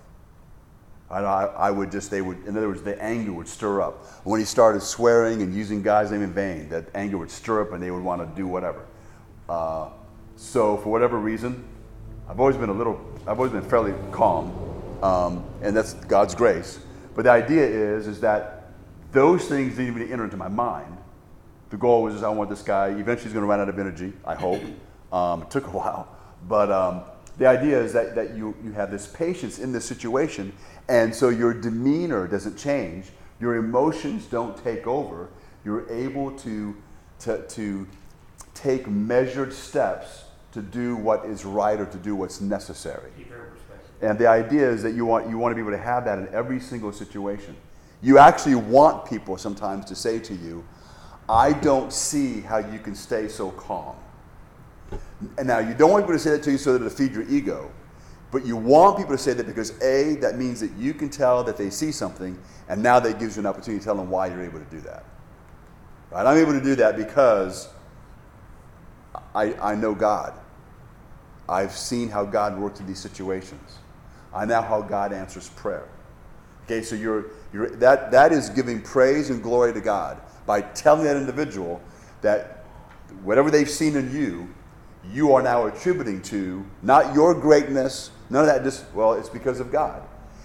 I, 1.10 1.20
I 1.20 1.70
would 1.70 1.90
just, 1.90 2.10
they 2.10 2.20
would, 2.20 2.46
in 2.46 2.54
other 2.54 2.68
words, 2.68 2.82
the 2.82 3.02
anger 3.02 3.32
would 3.32 3.48
stir 3.48 3.80
up. 3.80 4.04
When 4.24 4.38
he 4.38 4.44
started 4.44 4.82
swearing 4.82 5.40
and 5.40 5.54
using 5.54 5.80
God's 5.80 6.10
name 6.10 6.20
in 6.20 6.34
vain, 6.34 6.68
that 6.68 6.84
anger 6.94 7.16
would 7.16 7.30
stir 7.30 7.62
up 7.62 7.72
and 7.72 7.82
they 7.82 7.90
would 7.90 8.02
want 8.02 8.20
to 8.20 8.36
do 8.36 8.46
whatever. 8.46 8.84
Uh, 9.48 9.88
so 10.36 10.76
for 10.76 10.90
whatever 10.90 11.18
reason, 11.18 11.64
I've 12.28 12.38
always 12.38 12.58
been 12.58 12.68
a 12.68 12.74
little, 12.74 13.00
I've 13.22 13.38
always 13.38 13.52
been 13.52 13.62
fairly 13.62 13.94
calm, 14.12 14.52
um, 15.02 15.44
and 15.62 15.76
that's 15.76 15.94
God's 15.94 16.34
grace. 16.34 16.80
But 17.14 17.24
the 17.24 17.30
idea 17.30 17.64
is, 17.64 18.06
is 18.06 18.20
that 18.20 18.70
those 19.12 19.48
things 19.48 19.76
didn't 19.76 19.96
even 19.96 20.12
enter 20.12 20.24
into 20.24 20.36
my 20.36 20.48
mind. 20.48 20.96
The 21.70 21.76
goal 21.76 22.02
was, 22.02 22.14
is 22.14 22.22
I 22.22 22.28
want 22.28 22.50
this 22.50 22.62
guy. 22.62 22.88
Eventually, 22.88 23.24
he's 23.24 23.32
going 23.32 23.42
to 23.42 23.48
run 23.48 23.60
out 23.60 23.68
of 23.68 23.78
energy. 23.78 24.12
I 24.24 24.34
hope. 24.34 24.62
Um, 25.10 25.40
it 25.40 25.50
took 25.50 25.66
a 25.68 25.70
while, 25.70 26.06
but 26.48 26.70
um, 26.70 27.00
the 27.38 27.46
idea 27.46 27.80
is 27.80 27.94
that, 27.94 28.14
that 28.14 28.34
you, 28.34 28.54
you 28.62 28.72
have 28.72 28.90
this 28.90 29.06
patience 29.06 29.58
in 29.58 29.72
this 29.72 29.86
situation, 29.86 30.52
and 30.86 31.14
so 31.14 31.30
your 31.30 31.54
demeanor 31.54 32.26
doesn't 32.26 32.58
change, 32.58 33.06
your 33.40 33.56
emotions 33.56 34.26
don't 34.26 34.62
take 34.62 34.86
over. 34.86 35.30
You're 35.64 35.90
able 35.90 36.32
to, 36.40 36.76
to, 37.20 37.42
to 37.42 37.86
take 38.54 38.86
measured 38.86 39.52
steps 39.52 40.24
to 40.52 40.62
do 40.62 40.96
what 40.96 41.24
is 41.24 41.44
right 41.44 41.78
or 41.80 41.86
to 41.86 41.98
do 41.98 42.16
what's 42.16 42.40
necessary. 42.40 43.10
And 44.00 44.18
the 44.18 44.28
idea 44.28 44.70
is 44.70 44.82
that 44.82 44.94
you 44.94 45.04
want, 45.04 45.28
you 45.28 45.38
want 45.38 45.52
to 45.52 45.54
be 45.56 45.60
able 45.60 45.72
to 45.72 45.82
have 45.82 46.04
that 46.04 46.18
in 46.18 46.28
every 46.28 46.60
single 46.60 46.92
situation. 46.92 47.56
You 48.00 48.18
actually 48.18 48.54
want 48.54 49.08
people 49.08 49.36
sometimes 49.36 49.84
to 49.86 49.94
say 49.94 50.20
to 50.20 50.34
you, 50.34 50.64
I 51.28 51.52
don't 51.52 51.92
see 51.92 52.40
how 52.40 52.58
you 52.58 52.78
can 52.78 52.94
stay 52.94 53.28
so 53.28 53.50
calm. 53.50 53.96
And 55.36 55.48
now, 55.48 55.58
you 55.58 55.74
don't 55.74 55.90
want 55.90 56.04
people 56.04 56.14
to 56.14 56.18
say 56.18 56.30
that 56.30 56.42
to 56.44 56.52
you 56.52 56.58
so 56.58 56.78
that 56.78 56.84
to 56.84 56.90
feed 56.90 57.12
your 57.12 57.28
ego, 57.28 57.70
but 58.30 58.46
you 58.46 58.56
want 58.56 58.96
people 58.96 59.16
to 59.16 59.22
say 59.22 59.32
that 59.32 59.46
because 59.46 59.80
A, 59.82 60.14
that 60.16 60.38
means 60.38 60.60
that 60.60 60.70
you 60.78 60.94
can 60.94 61.08
tell 61.08 61.42
that 61.44 61.56
they 61.56 61.70
see 61.70 61.90
something, 61.90 62.38
and 62.68 62.82
now 62.82 63.00
that 63.00 63.18
gives 63.18 63.36
you 63.36 63.40
an 63.40 63.46
opportunity 63.46 63.80
to 63.80 63.84
tell 63.84 63.96
them 63.96 64.10
why 64.10 64.28
you're 64.28 64.44
able 64.44 64.60
to 64.60 64.64
do 64.66 64.80
that. 64.82 65.04
Right? 66.10 66.24
I'm 66.24 66.38
able 66.38 66.52
to 66.52 66.62
do 66.62 66.76
that 66.76 66.96
because 66.96 67.68
I, 69.34 69.54
I 69.54 69.74
know 69.74 69.94
God. 69.94 70.34
I've 71.48 71.72
seen 71.72 72.08
how 72.08 72.24
God 72.24 72.58
works 72.58 72.80
in 72.80 72.86
these 72.86 73.00
situations. 73.00 73.78
I 74.38 74.44
know 74.44 74.62
how 74.62 74.80
God 74.82 75.12
answers 75.12 75.48
prayer. 75.48 75.88
Okay, 76.64 76.82
so 76.82 76.94
you're, 76.94 77.26
you're, 77.52 77.70
that, 77.70 78.12
that 78.12 78.30
is 78.30 78.50
giving 78.50 78.80
praise 78.80 79.30
and 79.30 79.42
glory 79.42 79.72
to 79.72 79.80
God 79.80 80.20
by 80.46 80.60
telling 80.60 81.04
that 81.04 81.16
individual 81.16 81.80
that 82.20 82.64
whatever 83.24 83.50
they've 83.50 83.68
seen 83.68 83.96
in 83.96 84.14
you, 84.14 84.48
you 85.10 85.32
are 85.32 85.42
now 85.42 85.66
attributing 85.66 86.22
to 86.22 86.64
not 86.82 87.14
your 87.14 87.34
greatness, 87.34 88.12
none 88.30 88.42
of 88.42 88.46
that, 88.46 88.62
just, 88.62 88.84
well, 88.94 89.14
it's 89.14 89.28
because 89.28 89.58
of 89.58 89.72
God. 89.72 90.02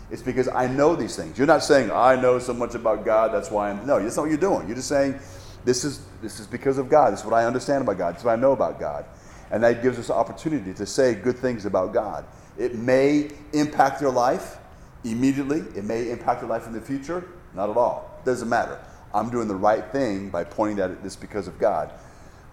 It's 0.10 0.24
because 0.24 0.48
I 0.48 0.68
know 0.68 0.96
these 0.96 1.16
things. 1.16 1.38
You're 1.38 1.46
not 1.46 1.64
saying, 1.64 1.92
I 1.92 2.16
know 2.16 2.40
so 2.40 2.54
much 2.54 2.74
about 2.74 3.06
God, 3.06 3.32
that's 3.32 3.52
why 3.52 3.70
I'm. 3.70 3.86
No, 3.86 4.00
that's 4.00 4.16
not 4.16 4.24
what 4.24 4.30
you're 4.30 4.40
doing. 4.40 4.66
You're 4.66 4.76
just 4.76 4.90
saying, 4.90 5.20
this 5.66 5.84
is, 5.84 6.02
this 6.20 6.40
is 6.40 6.48
because 6.48 6.80
of 6.80 6.90
God. 6.90 7.14
This 7.14 7.20
is 7.20 7.26
what 7.26 7.36
I 7.36 7.46
understand 7.46 7.84
about 7.84 8.00
God. 8.00 8.16
This 8.16 8.22
is 8.22 8.26
what 8.26 8.40
I 8.40 8.42
know 8.42 8.54
about 8.54 8.80
God. 8.80 9.06
And 9.52 9.64
that 9.64 9.84
gives 9.84 10.00
us 10.00 10.10
opportunity 10.10 10.74
to 10.74 10.86
say 10.88 11.14
good 11.14 11.38
things 11.38 11.66
about 11.68 11.94
God. 11.94 12.26
It 12.58 12.76
may 12.76 13.32
impact 13.54 14.02
your 14.02 14.12
life 14.12 14.58
immediately, 15.04 15.60
it 15.76 15.84
may 15.84 16.12
impact 16.12 16.42
your 16.42 16.50
life 16.50 16.66
in 16.66 16.74
the 16.74 16.82
future. 16.82 17.26
Not 17.54 17.70
at 17.70 17.78
all. 17.78 18.22
Doesn't 18.26 18.50
matter. 18.50 18.80
I'm 19.14 19.30
doing 19.30 19.48
the 19.48 19.56
right 19.56 19.86
thing 19.92 20.30
by 20.30 20.44
pointing 20.44 20.78
that 20.78 21.04
this 21.04 21.16
because 21.16 21.48
of 21.48 21.60
God. 21.60 21.92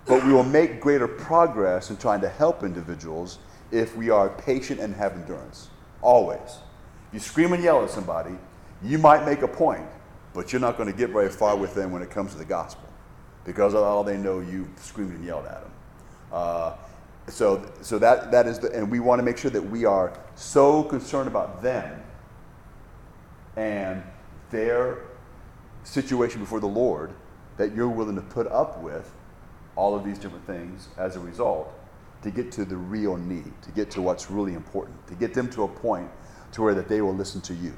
But 0.07 0.24
we 0.24 0.32
will 0.32 0.44
make 0.44 0.80
greater 0.80 1.09
progress 1.09 1.90
in 1.90 1.96
trying 1.96 2.20
to 2.22 2.28
help 2.28 2.62
individuals 2.62 3.38
if 3.70 3.96
we 3.96 4.11
are 4.11 4.28
patient 4.28 4.80
and 4.80 4.94
have 4.94 5.12
endurance. 5.12 5.68
Always. 6.03 6.59
You 7.12 7.18
scream 7.18 7.53
and 7.53 7.62
yell 7.62 7.82
at 7.82 7.90
somebody, 7.90 8.36
you 8.82 8.98
might 8.98 9.24
make 9.24 9.42
a 9.42 9.48
point, 9.48 9.86
but 10.34 10.53
you're 10.53 10.61
not 10.61 10.76
going 10.76 10.90
to 10.90 10.96
get 10.96 11.11
very 11.11 11.30
far 11.30 11.57
with 11.57 11.74
them 11.74 11.92
when 11.92 12.03
it 12.03 12.11
comes 12.11 12.32
to 12.32 12.38
the 12.38 12.44
gospel 12.44 12.88
because 13.44 13.74
all 13.74 14.05
they 14.05 14.16
know 14.16 14.40
you 14.40 14.68
screamed 14.76 15.12
and 15.12 15.24
yelled 15.24 15.46
at 15.46 15.62
them. 15.62 15.72
Uh, 16.32 16.76
so, 17.31 17.70
so 17.83 17.99
that, 17.99 18.31
that 18.31 18.47
is 18.47 18.59
the, 18.59 18.72
and 18.74 18.91
we 18.91 19.01
want 19.01 19.18
to 19.18 19.22
make 19.22 19.39
sure 19.39 19.51
that 19.51 19.62
we 19.62 19.85
are 19.85 20.18
so 20.35 20.83
concerned 20.83 21.28
about 21.28 21.62
them 21.62 22.03
and 23.57 24.03
their 24.51 24.99
situation 25.85 26.41
before 26.41 26.61
the 26.61 26.66
Lord 26.66 27.12
that 27.57 27.74
you're 27.74 27.89
willing 27.89 28.16
to 28.16 28.22
put 28.22 28.47
up 28.49 28.81
with 28.81 29.12
all 29.76 29.95
of 29.95 30.05
these 30.05 30.18
different 30.18 30.47
things 30.47 30.89
as 30.97 31.16
a 31.16 31.20
result 31.20 31.72
to 32.22 32.31
get 32.31 32.53
to 32.53 32.64
the 32.64 32.76
real 32.76 33.16
need, 33.16 33.53
to 33.62 33.70
get 33.70 33.91
to 33.93 34.03
what's 34.03 34.31
really 34.31 34.55
important, 34.55 35.07
to 35.07 35.14
get 35.14 35.35
them 35.35 35.49
to 35.51 35.64
a 35.64 35.68
point 35.68 36.11
to 36.53 36.62
where 36.62 36.74
that 36.74 36.89
they 36.89 37.01
will 37.01 37.14
listen 37.14 37.41
to 37.41 37.55
you. 37.55 37.72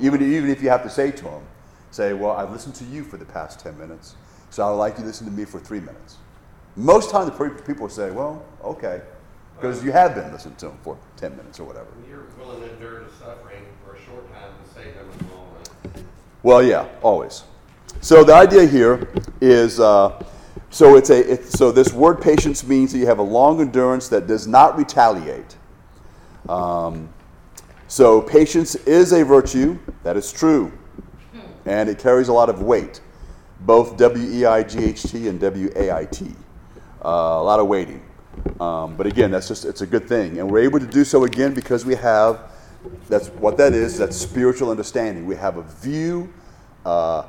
Even, 0.00 0.22
even 0.22 0.50
if 0.50 0.62
you 0.62 0.68
have 0.68 0.82
to 0.82 0.90
say 0.90 1.10
to 1.10 1.24
them, 1.24 1.42
say, 1.90 2.12
well, 2.12 2.32
I've 2.32 2.50
listened 2.50 2.74
to 2.76 2.84
you 2.84 3.04
for 3.04 3.16
the 3.16 3.24
past 3.24 3.60
10 3.60 3.78
minutes, 3.78 4.16
so 4.50 4.66
I 4.66 4.70
would 4.70 4.76
like 4.76 4.94
you 4.94 5.00
to 5.00 5.06
listen 5.06 5.26
to 5.26 5.32
me 5.32 5.44
for 5.44 5.60
three 5.60 5.80
minutes. 5.80 6.18
Most 6.76 7.10
times 7.10 7.30
the 7.30 7.62
people 7.66 7.88
say, 7.88 8.10
well, 8.10 8.44
okay, 8.62 9.00
because 9.56 9.82
you 9.82 9.92
have 9.92 10.14
been 10.14 10.30
listening 10.30 10.56
to 10.56 10.66
them 10.66 10.78
for 10.82 10.98
10 11.16 11.34
minutes 11.34 11.58
or 11.58 11.64
whatever. 11.64 11.86
You're 12.08 12.26
willing 12.38 12.60
to 12.60 12.70
endure 12.70 13.04
the 13.04 13.10
suffering 13.12 13.64
for 13.84 13.94
a 13.94 14.00
short 14.02 14.30
time 14.34 14.52
to 14.62 14.74
save 14.74 14.94
them 14.94 15.10
in 15.10 15.26
the 15.26 15.34
long 15.34 15.48
run. 15.54 16.04
Well, 16.42 16.62
yeah, 16.62 16.86
always. 17.02 17.44
So 18.02 18.24
the 18.24 18.34
idea 18.34 18.66
here 18.66 19.08
is, 19.40 19.80
uh, 19.80 20.22
so 20.68 20.96
it's 20.96 21.08
a, 21.08 21.32
it, 21.32 21.46
so 21.46 21.72
this 21.72 21.94
word 21.94 22.20
patience 22.20 22.66
means 22.66 22.92
that 22.92 22.98
you 22.98 23.06
have 23.06 23.20
a 23.20 23.22
long 23.22 23.62
endurance 23.62 24.08
that 24.08 24.26
does 24.26 24.46
not 24.46 24.76
retaliate. 24.76 25.56
Um, 26.46 27.08
so 27.88 28.20
patience 28.20 28.74
is 28.74 29.12
a 29.12 29.24
virtue, 29.24 29.78
that 30.02 30.18
is 30.18 30.30
true, 30.30 30.70
and 31.64 31.88
it 31.88 31.98
carries 31.98 32.28
a 32.28 32.32
lot 32.34 32.50
of 32.50 32.60
weight, 32.60 33.00
both 33.60 33.96
W 33.96 34.30
E 34.30 34.44
I 34.44 34.62
G 34.62 34.84
H 34.84 35.04
T 35.04 35.28
and 35.28 35.40
W 35.40 35.70
A 35.74 35.90
I 35.90 36.04
T. 36.04 36.34
Uh, 37.04 37.08
a 37.08 37.42
lot 37.42 37.60
of 37.60 37.66
waiting. 37.66 38.02
Um, 38.60 38.96
but 38.96 39.06
again, 39.06 39.30
that's 39.30 39.48
just, 39.48 39.64
it's 39.64 39.80
a 39.80 39.86
good 39.86 40.08
thing. 40.08 40.38
And 40.38 40.50
we're 40.50 40.64
able 40.64 40.80
to 40.80 40.86
do 40.86 41.04
so 41.04 41.24
again 41.24 41.54
because 41.54 41.84
we 41.84 41.94
have, 41.94 42.50
that's 43.08 43.28
what 43.28 43.56
that 43.58 43.72
is, 43.72 43.98
that's 43.98 44.16
spiritual 44.16 44.70
understanding. 44.70 45.26
We 45.26 45.36
have 45.36 45.56
a 45.56 45.62
view, 45.62 46.32
uh, 46.84 47.24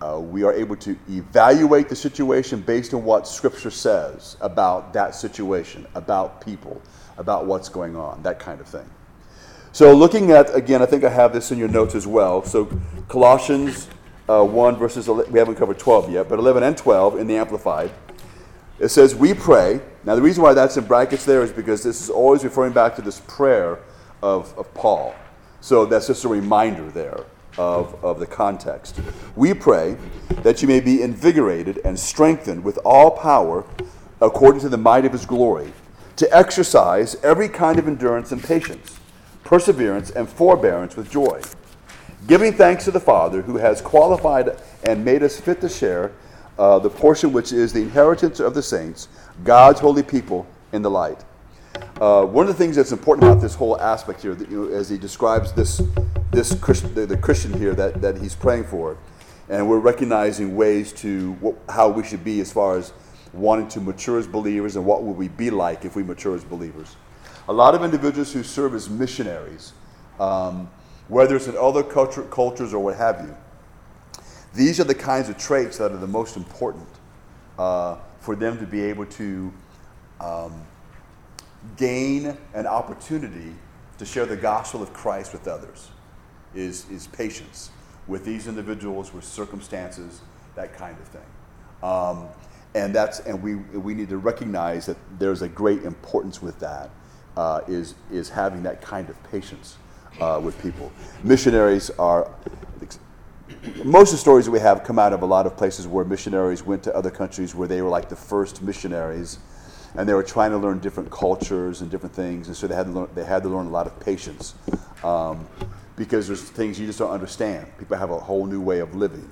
uh, 0.00 0.20
we 0.20 0.44
are 0.44 0.52
able 0.52 0.76
to 0.76 0.96
evaluate 1.08 1.88
the 1.88 1.96
situation 1.96 2.60
based 2.60 2.92
on 2.92 3.02
what 3.04 3.26
Scripture 3.26 3.70
says 3.70 4.36
about 4.40 4.92
that 4.92 5.14
situation, 5.14 5.86
about 5.94 6.44
people, 6.44 6.80
about 7.16 7.46
what's 7.46 7.68
going 7.68 7.96
on, 7.96 8.22
that 8.22 8.38
kind 8.38 8.60
of 8.60 8.66
thing. 8.66 8.88
So, 9.72 9.94
looking 9.94 10.30
at, 10.30 10.54
again, 10.54 10.80
I 10.80 10.86
think 10.86 11.04
I 11.04 11.10
have 11.10 11.32
this 11.32 11.50
in 11.50 11.58
your 11.58 11.68
notes 11.68 11.94
as 11.94 12.06
well. 12.06 12.42
So, 12.42 12.66
Colossians 13.08 13.88
uh, 14.28 14.44
1, 14.44 14.76
verses, 14.76 15.08
we 15.08 15.38
haven't 15.38 15.56
covered 15.56 15.78
12 15.78 16.10
yet, 16.10 16.28
but 16.28 16.38
11 16.38 16.62
and 16.62 16.76
12 16.76 17.18
in 17.18 17.26
the 17.26 17.36
Amplified. 17.36 17.90
It 18.78 18.88
says, 18.88 19.14
We 19.14 19.34
pray. 19.34 19.80
Now, 20.04 20.14
the 20.14 20.22
reason 20.22 20.42
why 20.42 20.54
that's 20.54 20.76
in 20.76 20.84
brackets 20.84 21.24
there 21.24 21.42
is 21.42 21.50
because 21.50 21.82
this 21.82 22.00
is 22.00 22.10
always 22.10 22.44
referring 22.44 22.72
back 22.72 22.94
to 22.96 23.02
this 23.02 23.20
prayer 23.26 23.78
of, 24.22 24.56
of 24.58 24.72
Paul. 24.74 25.14
So, 25.60 25.86
that's 25.86 26.06
just 26.06 26.24
a 26.24 26.28
reminder 26.28 26.88
there 26.90 27.24
of, 27.58 28.04
of 28.04 28.20
the 28.20 28.26
context. 28.26 29.00
We 29.34 29.54
pray 29.54 29.96
that 30.42 30.62
you 30.62 30.68
may 30.68 30.80
be 30.80 31.02
invigorated 31.02 31.80
and 31.84 31.98
strengthened 31.98 32.62
with 32.64 32.78
all 32.84 33.10
power 33.10 33.64
according 34.20 34.60
to 34.62 34.68
the 34.68 34.76
might 34.76 35.04
of 35.04 35.12
his 35.12 35.26
glory, 35.26 35.72
to 36.16 36.36
exercise 36.36 37.16
every 37.22 37.48
kind 37.48 37.78
of 37.78 37.86
endurance 37.86 38.32
and 38.32 38.42
patience, 38.42 38.98
perseverance 39.44 40.10
and 40.10 40.28
forbearance 40.28 40.96
with 40.96 41.10
joy, 41.10 41.40
giving 42.26 42.52
thanks 42.52 42.84
to 42.84 42.90
the 42.90 43.00
Father 43.00 43.42
who 43.42 43.56
has 43.58 43.80
qualified 43.80 44.56
and 44.84 45.04
made 45.04 45.22
us 45.22 45.38
fit 45.38 45.60
to 45.60 45.68
share 45.68 46.12
uh, 46.58 46.78
the 46.78 46.90
portion 46.90 47.32
which 47.32 47.52
is 47.52 47.72
the 47.72 47.82
inheritance 47.82 48.40
of 48.40 48.54
the 48.54 48.62
saints, 48.62 49.08
God's 49.44 49.80
holy 49.80 50.02
people 50.02 50.46
in 50.72 50.82
the 50.82 50.90
light. 50.90 51.24
Uh, 52.00 52.24
one 52.24 52.48
of 52.48 52.56
the 52.56 52.64
things 52.64 52.76
that's 52.76 52.92
important 52.92 53.26
about 53.26 53.40
this 53.40 53.54
whole 53.54 53.78
aspect 53.80 54.22
here, 54.22 54.34
that, 54.34 54.50
you 54.50 54.64
know, 54.64 54.74
as 54.74 54.88
he 54.88 54.96
describes 54.96 55.52
this, 55.52 55.82
this 56.30 56.54
Christ, 56.54 56.94
the, 56.94 57.06
the, 57.06 57.16
Christian 57.16 57.52
here 57.52 57.74
that, 57.74 58.00
that 58.00 58.18
he's 58.18 58.34
praying 58.34 58.64
for, 58.64 58.96
and 59.48 59.68
we're 59.68 59.78
recognizing 59.78 60.56
ways 60.56 60.92
to 60.94 61.56
how 61.68 61.88
we 61.88 62.02
should 62.02 62.24
be 62.24 62.40
as 62.40 62.52
far 62.52 62.76
as 62.76 62.92
wanting 63.32 63.68
to 63.68 63.80
mature 63.80 64.18
as 64.18 64.26
believers 64.26 64.76
and 64.76 64.84
what 64.84 65.02
would 65.02 65.16
we 65.16 65.28
be 65.28 65.50
like 65.50 65.84
if 65.84 65.94
we 65.94 66.02
mature 66.02 66.34
as 66.34 66.44
believers. 66.44 66.96
A 67.48 67.52
lot 67.52 67.74
of 67.74 67.84
individuals 67.84 68.32
who 68.32 68.42
serve 68.42 68.74
as 68.74 68.88
missionaries, 68.88 69.72
um, 70.18 70.68
whether 71.08 71.36
it's 71.36 71.46
in 71.46 71.56
other 71.56 71.82
culture, 71.82 72.22
cultures 72.22 72.74
or 72.74 72.82
what 72.82 72.96
have 72.96 73.20
you, 73.20 73.36
these 74.56 74.80
are 74.80 74.84
the 74.84 74.94
kinds 74.94 75.28
of 75.28 75.36
traits 75.36 75.78
that 75.78 75.92
are 75.92 75.98
the 75.98 76.06
most 76.06 76.36
important 76.36 76.88
uh, 77.58 77.98
for 78.20 78.34
them 78.34 78.58
to 78.58 78.66
be 78.66 78.80
able 78.80 79.06
to 79.06 79.52
um, 80.20 80.64
gain 81.76 82.36
an 82.54 82.66
opportunity 82.66 83.54
to 83.98 84.04
share 84.04 84.26
the 84.26 84.36
gospel 84.36 84.82
of 84.82 84.92
Christ 84.92 85.32
with 85.32 85.46
others 85.46 85.90
is, 86.54 86.88
is 86.90 87.06
patience 87.06 87.70
with 88.06 88.24
these 88.24 88.46
individuals, 88.46 89.12
with 89.12 89.24
circumstances, 89.24 90.20
that 90.54 90.72
kind 90.74 90.96
of 90.98 91.08
thing. 91.08 91.22
Um, 91.82 92.28
and 92.74 92.94
that's 92.94 93.20
and 93.20 93.42
we 93.42 93.54
we 93.54 93.94
need 93.94 94.10
to 94.10 94.18
recognize 94.18 94.84
that 94.84 94.98
there's 95.18 95.40
a 95.40 95.48
great 95.48 95.82
importance 95.84 96.42
with 96.42 96.58
that 96.58 96.90
uh, 97.36 97.60
is 97.66 97.94
is 98.10 98.28
having 98.28 98.62
that 98.64 98.82
kind 98.82 99.08
of 99.08 99.22
patience 99.30 99.78
uh, 100.20 100.40
with 100.42 100.60
people. 100.62 100.92
Missionaries 101.22 101.90
are 101.98 102.30
most 103.84 104.10
of 104.10 104.12
the 104.12 104.18
stories 104.18 104.44
that 104.44 104.50
we 104.50 104.60
have 104.60 104.84
come 104.84 104.98
out 104.98 105.12
of 105.12 105.22
a 105.22 105.26
lot 105.26 105.46
of 105.46 105.56
places 105.56 105.86
where 105.86 106.04
missionaries 106.04 106.62
went 106.62 106.82
to 106.84 106.94
other 106.94 107.10
countries 107.10 107.54
where 107.54 107.66
they 107.66 107.82
were 107.82 107.88
like 107.88 108.08
the 108.08 108.16
first 108.16 108.62
missionaries 108.62 109.38
and 109.96 110.08
they 110.08 110.14
were 110.14 110.22
trying 110.22 110.50
to 110.50 110.58
learn 110.58 110.78
different 110.78 111.10
cultures 111.10 111.80
and 111.80 111.90
different 111.90 112.14
things 112.14 112.48
and 112.48 112.56
so 112.56 112.66
they 112.66 112.74
had 112.74 112.86
to 112.86 112.92
learn, 112.92 113.08
they 113.14 113.24
had 113.24 113.42
to 113.42 113.48
learn 113.48 113.66
a 113.66 113.70
lot 113.70 113.86
of 113.86 113.98
patience 114.00 114.54
um, 115.02 115.46
because 115.96 116.26
there's 116.26 116.42
things 116.42 116.78
you 116.78 116.86
just 116.86 116.98
don't 116.98 117.10
understand. 117.10 117.66
People 117.78 117.96
have 117.96 118.10
a 118.10 118.18
whole 118.18 118.46
new 118.46 118.60
way 118.60 118.80
of 118.80 118.94
living 118.94 119.28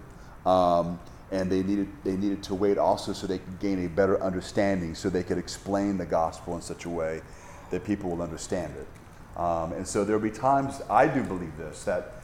um, 0.47 0.99
and 1.31 1.51
they 1.51 1.63
needed 1.63 1.89
they 2.03 2.17
needed 2.17 2.43
to 2.43 2.55
wait 2.55 2.79
also 2.79 3.13
so 3.13 3.27
they 3.27 3.39
could 3.39 3.61
gain 3.61 3.85
a 3.85 3.89
better 3.89 4.21
understanding 4.23 4.95
so 4.95 5.09
they 5.09 5.23
could 5.23 5.39
explain 5.39 5.97
the 5.97 6.07
gospel 6.07 6.55
in 6.57 6.63
such 6.63 6.85
a 6.87 6.91
way 6.91 7.21
that 7.71 7.85
people 7.85 8.11
will 8.11 8.23
understand 8.23 8.73
it. 8.77 9.41
Um, 9.41 9.73
and 9.73 9.87
so 9.87 10.05
there'll 10.05 10.23
be 10.23 10.31
times 10.31 10.81
i 10.89 11.09
do 11.09 11.23
believe 11.25 11.57
this 11.57 11.83
that 11.85 12.24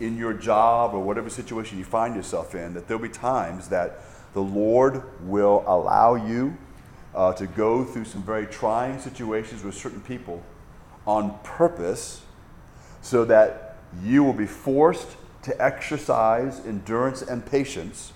in 0.00 0.16
your 0.16 0.32
job 0.32 0.94
or 0.94 1.00
whatever 1.00 1.30
situation 1.30 1.78
you 1.78 1.84
find 1.84 2.16
yourself 2.16 2.54
in, 2.54 2.74
that 2.74 2.88
there'll 2.88 3.02
be 3.02 3.08
times 3.08 3.68
that 3.68 4.00
the 4.32 4.42
Lord 4.42 5.02
will 5.22 5.64
allow 5.66 6.14
you 6.14 6.56
uh, 7.14 7.32
to 7.34 7.46
go 7.46 7.84
through 7.84 8.04
some 8.04 8.22
very 8.22 8.46
trying 8.46 8.98
situations 8.98 9.62
with 9.62 9.74
certain 9.74 10.00
people 10.00 10.42
on 11.06 11.38
purpose 11.42 12.22
so 13.02 13.24
that 13.24 13.76
you 14.02 14.24
will 14.24 14.32
be 14.32 14.46
forced 14.46 15.16
to 15.42 15.62
exercise 15.62 16.60
endurance 16.66 17.22
and 17.22 17.44
patience 17.46 18.12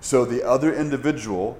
so 0.00 0.24
the 0.24 0.42
other 0.46 0.74
individual 0.74 1.58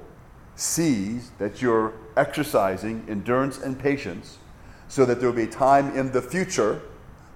sees 0.57 1.31
that 1.39 1.63
you're 1.63 1.95
exercising 2.17 3.05
endurance 3.09 3.59
and 3.59 3.79
patience 3.79 4.39
so 4.89 5.05
that 5.05 5.19
there 5.19 5.29
will 5.29 5.37
be 5.37 5.45
a 5.45 5.47
time 5.47 5.97
in 5.97 6.13
the 6.13 6.23
future 6.23 6.83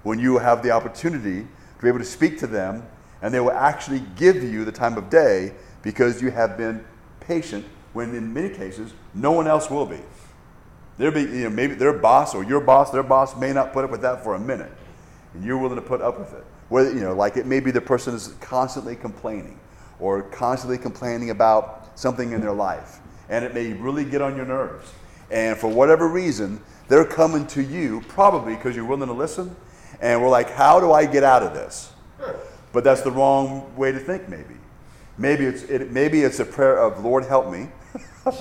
when 0.03 0.19
you 0.19 0.37
have 0.37 0.61
the 0.63 0.71
opportunity 0.71 1.47
to 1.79 1.83
be 1.83 1.87
able 1.87 1.99
to 1.99 2.05
speak 2.05 2.37
to 2.39 2.47
them, 2.47 2.85
and 3.21 3.33
they 3.33 3.39
will 3.39 3.51
actually 3.51 4.03
give 4.17 4.43
you 4.43 4.65
the 4.65 4.71
time 4.71 4.97
of 4.97 5.09
day 5.09 5.53
because 5.81 6.21
you 6.21 6.29
have 6.29 6.57
been 6.57 6.85
patient 7.21 7.65
when 7.93 8.13
in 8.13 8.33
many 8.33 8.49
cases 8.49 8.93
no 9.13 9.31
one 9.31 9.47
else 9.47 9.69
will 9.69 9.85
be. 9.85 9.99
There 10.97 11.11
be 11.11 11.21
you 11.21 11.45
know, 11.45 11.49
maybe 11.49 11.75
their 11.75 11.93
boss 11.93 12.35
or 12.35 12.43
your 12.43 12.59
boss, 12.59 12.91
their 12.91 13.03
boss 13.03 13.37
may 13.37 13.53
not 13.53 13.71
put 13.71 13.85
up 13.85 13.91
with 13.91 14.01
that 14.01 14.23
for 14.23 14.35
a 14.35 14.39
minute, 14.39 14.71
and 15.33 15.43
you're 15.43 15.57
willing 15.57 15.77
to 15.77 15.81
put 15.81 16.01
up 16.01 16.19
with 16.19 16.33
it. 16.33 16.43
Whether 16.67 16.93
you 16.93 16.99
know, 16.99 17.15
like 17.15 17.37
it 17.37 17.45
may 17.45 17.61
be 17.61 17.71
the 17.71 17.81
person 17.81 18.13
is 18.13 18.35
constantly 18.41 18.95
complaining 18.95 19.57
or 19.99 20.23
constantly 20.23 20.77
complaining 20.77 21.29
about 21.29 21.97
something 21.97 22.33
in 22.33 22.41
their 22.41 22.53
life, 22.53 22.99
and 23.29 23.45
it 23.45 23.53
may 23.53 23.71
really 23.71 24.03
get 24.03 24.21
on 24.21 24.35
your 24.35 24.45
nerves. 24.45 24.91
And 25.31 25.57
for 25.57 25.69
whatever 25.69 26.09
reason, 26.09 26.61
they're 26.89 27.05
coming 27.05 27.47
to 27.47 27.63
you 27.63 28.01
probably 28.09 28.55
because 28.55 28.75
you're 28.75 28.85
willing 28.85 29.07
to 29.07 29.13
listen 29.13 29.55
and 30.01 30.21
we're 30.21 30.29
like, 30.29 30.49
how 30.51 30.79
do 30.79 30.91
I 30.91 31.05
get 31.05 31.23
out 31.23 31.43
of 31.43 31.53
this? 31.53 31.91
But 32.71 32.83
that's 32.83 33.01
the 33.01 33.11
wrong 33.11 33.75
way 33.75 33.91
to 33.91 33.99
think, 33.99 34.29
maybe. 34.29 34.55
Maybe 35.17 35.45
it's, 35.45 35.63
it, 35.63 35.91
maybe 35.91 36.21
it's 36.21 36.39
a 36.39 36.45
prayer 36.45 36.79
of, 36.79 37.03
Lord, 37.03 37.25
help 37.25 37.51
me. 37.51 37.67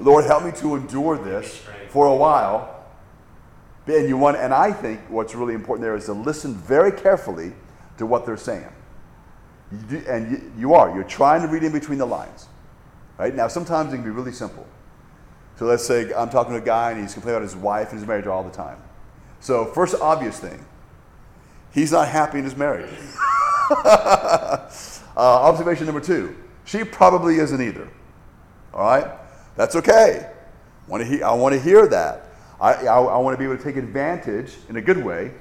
Lord, 0.00 0.24
help 0.24 0.44
me 0.44 0.52
to 0.52 0.76
endure 0.76 1.18
this 1.18 1.62
for 1.90 2.06
a 2.06 2.14
while. 2.14 2.86
And, 3.86 4.08
you 4.08 4.16
want, 4.16 4.36
and 4.36 4.54
I 4.54 4.72
think 4.72 5.00
what's 5.08 5.34
really 5.34 5.54
important 5.54 5.82
there 5.82 5.96
is 5.96 6.06
to 6.06 6.12
listen 6.12 6.54
very 6.54 6.92
carefully 6.92 7.52
to 7.98 8.06
what 8.06 8.24
they're 8.24 8.36
saying. 8.36 8.72
You 9.72 9.78
do, 9.78 10.04
and 10.08 10.30
you, 10.30 10.52
you 10.56 10.74
are. 10.74 10.94
You're 10.94 11.04
trying 11.04 11.42
to 11.42 11.48
read 11.48 11.62
in 11.62 11.72
between 11.72 11.98
the 11.98 12.06
lines. 12.06 12.46
Right? 13.18 13.34
Now, 13.34 13.48
sometimes 13.48 13.92
it 13.92 13.96
can 13.96 14.04
be 14.04 14.10
really 14.10 14.32
simple. 14.32 14.66
So 15.58 15.66
let's 15.66 15.84
say 15.84 16.12
I'm 16.14 16.30
talking 16.30 16.52
to 16.52 16.62
a 16.62 16.64
guy 16.64 16.92
and 16.92 17.00
he's 17.00 17.12
complaining 17.12 17.38
about 17.38 17.42
his 17.42 17.56
wife 17.56 17.90
and 17.90 17.98
his 17.98 18.06
marriage 18.06 18.26
all 18.26 18.44
the 18.44 18.50
time. 18.50 18.78
So, 19.40 19.64
first 19.66 19.94
obvious 20.00 20.38
thing 20.38 20.64
He's 21.72 21.92
not 21.92 22.08
happy 22.08 22.38
in 22.38 22.44
his 22.44 22.56
marriage. 22.56 22.90
uh, 23.70 24.68
observation 25.16 25.86
number 25.86 26.00
two 26.00 26.34
she 26.68 26.84
probably 26.84 27.38
isn't 27.38 27.62
either. 27.62 27.88
All 28.74 28.80
right? 28.80 29.10
That's 29.56 29.74
okay. 29.76 30.30
I 30.86 31.32
want 31.32 31.54
to 31.54 31.60
hear 31.60 31.86
that. 31.88 32.26
I, 32.60 32.74
I, 32.74 33.02
I 33.02 33.16
want 33.18 33.34
to 33.34 33.38
be 33.38 33.44
able 33.44 33.56
to 33.56 33.64
take 33.64 33.76
advantage 33.76 34.54
in 34.68 34.76
a 34.76 34.82
good 34.82 35.02
way 35.02 35.32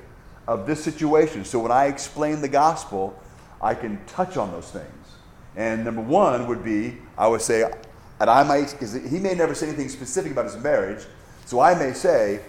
of 0.47 0.65
this 0.65 0.81
situation. 0.81 1.43
So 1.43 1.59
when 1.59 1.71
I 1.71 1.87
explain 1.87 2.39
the 2.39 2.47
gospel, 2.47 3.19
I 3.61 3.75
can 3.75 4.03
touch 4.05 4.37
on 4.37 4.51
those 4.51 4.71
things. 4.71 4.85
And 5.57 5.83
number 5.83 6.01
one 6.01 6.47
would 6.47 6.63
be 6.63 6.97
I 7.17 7.27
would 7.27 7.41
say, 7.41 7.69
and 8.19 8.29
I 8.29 8.43
might, 8.43 8.71
because 8.71 8.93
he 8.93 9.19
may 9.19 9.33
never 9.33 9.53
say 9.53 9.67
anything 9.67 9.89
specific 9.89 10.31
about 10.31 10.45
his 10.45 10.55
marriage, 10.57 11.05
so 11.45 11.59
I 11.59 11.73
may 11.73 11.93
say, 11.93 12.41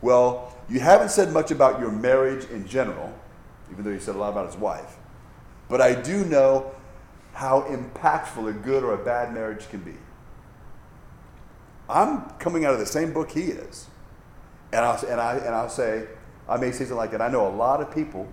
well, 0.00 0.55
you 0.68 0.80
haven't 0.80 1.10
said 1.10 1.32
much 1.32 1.50
about 1.50 1.80
your 1.80 1.90
marriage 1.90 2.44
in 2.50 2.66
general, 2.66 3.12
even 3.70 3.84
though 3.84 3.90
you 3.90 4.00
said 4.00 4.16
a 4.16 4.18
lot 4.18 4.30
about 4.30 4.46
his 4.46 4.56
wife. 4.56 4.96
But 5.68 5.80
I 5.80 6.00
do 6.00 6.24
know 6.24 6.72
how 7.32 7.62
impactful 7.62 8.48
a 8.48 8.52
good 8.52 8.82
or 8.82 8.94
a 8.94 9.04
bad 9.04 9.32
marriage 9.32 9.68
can 9.68 9.80
be. 9.80 9.94
I'm 11.88 12.22
coming 12.38 12.64
out 12.64 12.72
of 12.72 12.80
the 12.80 12.86
same 12.86 13.12
book 13.12 13.30
he 13.30 13.42
is. 13.42 13.86
And 14.72 14.84
I'll, 14.84 15.04
and, 15.06 15.20
I, 15.20 15.36
and 15.36 15.54
I'll 15.54 15.68
say, 15.68 16.06
I 16.48 16.56
may 16.56 16.72
say 16.72 16.78
something 16.78 16.96
like 16.96 17.12
that. 17.12 17.22
I 17.22 17.28
know 17.28 17.46
a 17.46 17.54
lot 17.54 17.80
of 17.80 17.94
people 17.94 18.26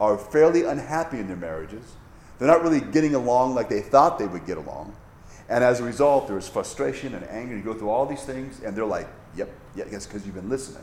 are 0.00 0.16
fairly 0.16 0.64
unhappy 0.64 1.18
in 1.18 1.28
their 1.28 1.36
marriages. 1.36 1.84
They're 2.38 2.48
not 2.48 2.62
really 2.62 2.80
getting 2.80 3.14
along 3.14 3.54
like 3.54 3.68
they 3.68 3.82
thought 3.82 4.18
they 4.18 4.26
would 4.26 4.46
get 4.46 4.56
along. 4.56 4.96
And 5.48 5.62
as 5.62 5.80
a 5.80 5.84
result, 5.84 6.28
there's 6.28 6.48
frustration 6.48 7.14
and 7.14 7.24
anger. 7.28 7.56
You 7.56 7.62
go 7.62 7.74
through 7.74 7.90
all 7.90 8.06
these 8.06 8.24
things, 8.24 8.60
and 8.64 8.74
they're 8.74 8.86
like, 8.86 9.06
yep, 9.36 9.50
yeah, 9.74 9.84
guess 9.84 10.06
because 10.06 10.24
you've 10.24 10.34
been 10.34 10.48
listening. 10.48 10.82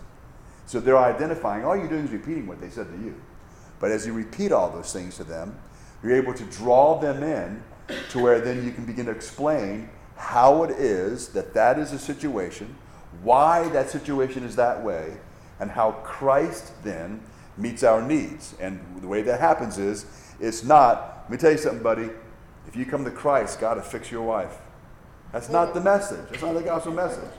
So 0.69 0.79
they're 0.79 0.99
identifying, 0.99 1.65
all 1.65 1.75
you're 1.75 1.87
doing 1.87 2.05
is 2.05 2.11
repeating 2.11 2.45
what 2.45 2.61
they 2.61 2.69
said 2.69 2.91
to 2.91 3.03
you. 3.03 3.19
But 3.79 3.89
as 3.89 4.05
you 4.05 4.13
repeat 4.13 4.51
all 4.51 4.69
those 4.69 4.93
things 4.93 5.17
to 5.17 5.23
them, 5.23 5.57
you're 6.03 6.15
able 6.15 6.35
to 6.35 6.43
draw 6.43 6.99
them 6.99 7.23
in 7.23 7.63
to 8.11 8.19
where 8.19 8.39
then 8.39 8.63
you 8.63 8.71
can 8.71 8.85
begin 8.85 9.07
to 9.07 9.11
explain 9.11 9.89
how 10.15 10.61
it 10.61 10.69
is 10.69 11.29
that 11.29 11.55
that 11.55 11.79
is 11.79 11.91
a 11.91 11.97
situation, 11.97 12.75
why 13.23 13.67
that 13.69 13.89
situation 13.89 14.43
is 14.43 14.55
that 14.57 14.83
way, 14.83 15.17
and 15.59 15.71
how 15.71 15.93
Christ 16.03 16.71
then 16.83 17.19
meets 17.57 17.81
our 17.81 17.99
needs. 17.99 18.53
And 18.59 18.79
the 19.01 19.07
way 19.07 19.23
that 19.23 19.39
happens 19.39 19.79
is, 19.79 20.05
it's 20.39 20.63
not, 20.63 21.21
let 21.23 21.31
me 21.31 21.37
tell 21.37 21.51
you 21.51 21.57
something, 21.57 21.81
buddy. 21.81 22.11
If 22.67 22.75
you 22.75 22.85
come 22.85 23.03
to 23.05 23.11
Christ, 23.11 23.59
God 23.59 23.77
will 23.77 23.83
fix 23.83 24.11
your 24.11 24.21
wife. 24.21 24.59
That's 25.31 25.49
not 25.49 25.73
the 25.73 25.81
message. 25.81 26.29
That's 26.29 26.43
not 26.43 26.53
the 26.53 26.61
gospel 26.61 26.93
message. 26.93 27.31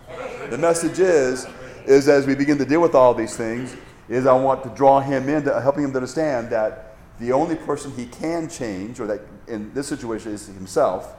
The 0.51 0.59
message 0.59 0.99
is, 0.99 1.47
is 1.87 2.09
as 2.09 2.26
we 2.26 2.35
begin 2.35 2.59
to 2.59 2.64
deal 2.64 2.81
with 2.81 2.95
all 2.95 3.14
these 3.14 3.37
things, 3.37 3.76
is 4.09 4.26
I 4.26 4.33
want 4.35 4.62
to 4.64 4.70
draw 4.70 5.01
him 5.01 5.28
into 5.28 5.59
helping 5.61 5.85
him 5.85 5.93
to 5.93 5.99
understand 5.99 6.51
that 6.51 6.97
the 7.18 7.33
only 7.33 7.55
person 7.55 7.93
he 7.93 8.07
can 8.07 8.49
change, 8.49 8.99
or 8.99 9.07
that 9.07 9.20
in 9.47 9.72
this 9.74 9.87
situation 9.87 10.33
is 10.33 10.47
himself, 10.47 11.14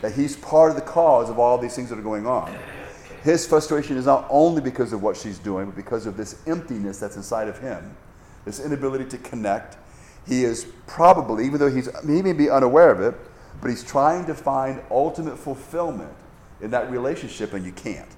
that 0.00 0.12
he's 0.12 0.36
part 0.36 0.70
of 0.70 0.76
the 0.76 0.82
cause 0.82 1.28
of 1.28 1.38
all 1.38 1.58
these 1.58 1.74
things 1.74 1.90
that 1.90 1.98
are 1.98 2.02
going 2.02 2.26
on. 2.26 2.54
His 3.22 3.46
frustration 3.46 3.96
is 3.96 4.06
not 4.06 4.26
only 4.30 4.60
because 4.60 4.92
of 4.92 5.02
what 5.02 5.16
she's 5.16 5.38
doing, 5.38 5.66
but 5.66 5.76
because 5.76 6.06
of 6.06 6.16
this 6.16 6.42
emptiness 6.46 6.98
that's 6.98 7.16
inside 7.16 7.48
of 7.48 7.58
him, 7.58 7.96
this 8.44 8.60
inability 8.60 9.06
to 9.06 9.18
connect. 9.18 9.76
He 10.26 10.44
is 10.44 10.66
probably, 10.86 11.46
even 11.46 11.58
though 11.58 11.70
he's, 11.70 11.88
he 12.06 12.22
may 12.22 12.32
be 12.32 12.48
unaware 12.48 12.90
of 12.90 13.00
it, 13.00 13.14
but 13.60 13.70
he's 13.70 13.82
trying 13.82 14.26
to 14.26 14.34
find 14.34 14.82
ultimate 14.90 15.38
fulfillment 15.38 16.12
in 16.60 16.70
that 16.70 16.90
relationship, 16.90 17.52
and 17.52 17.64
you 17.64 17.72
can't. 17.72 18.08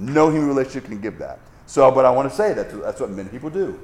No 0.00 0.30
human 0.30 0.48
relationship 0.48 0.86
can 0.86 1.00
give 1.00 1.18
that. 1.18 1.38
So, 1.66 1.90
but 1.90 2.06
I 2.06 2.10
want 2.10 2.28
to 2.28 2.34
say 2.34 2.54
that 2.54 2.70
that's 2.82 3.00
what 3.00 3.10
many 3.10 3.28
people 3.28 3.50
do. 3.50 3.78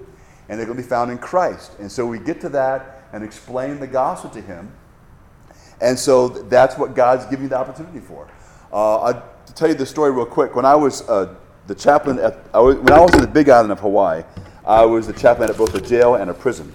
And 0.49 0.59
they're 0.59 0.67
going 0.67 0.79
to 0.79 0.83
be 0.83 0.89
found 0.89 1.11
in 1.11 1.19
Christ. 1.19 1.73
And 1.79 1.93
so 1.93 2.07
we 2.07 2.19
get 2.19 2.41
to 2.41 2.49
that 2.49 3.05
and 3.13 3.23
explain 3.23 3.79
the 3.79 3.87
gospel 3.87 4.31
to 4.31 4.41
him. 4.41 4.73
And 5.81 5.99
so 5.99 6.29
that's 6.29 6.79
what 6.79 6.95
God's 6.95 7.27
giving 7.27 7.45
you 7.45 7.49
the 7.51 7.59
opportunity 7.59 8.01
for. 8.01 8.29
Uh, 8.73 9.01
I'll 9.01 9.25
tell 9.55 9.69
you 9.69 9.75
the 9.75 9.85
story 9.85 10.11
real 10.11 10.25
quick. 10.25 10.57
When 10.57 10.65
I 10.65 10.75
was 10.75 11.07
uh, 11.09 11.35
the 11.67 11.75
chaplain 11.75 12.19
at, 12.19 12.39
I 12.55 12.61
was, 12.61 12.77
when 12.77 12.93
I 12.93 13.01
was 13.01 13.15
in 13.15 13.21
the 13.21 13.27
big 13.27 13.51
island 13.51 13.73
of 13.73 13.81
Hawaii, 13.81 14.25
I 14.65 14.85
was 14.85 15.07
the 15.07 15.13
chaplain 15.13 15.51
at 15.51 15.59
both 15.59 15.75
a 15.75 15.81
jail 15.81 16.15
and 16.15 16.31
a 16.31 16.35
prison. 16.35 16.73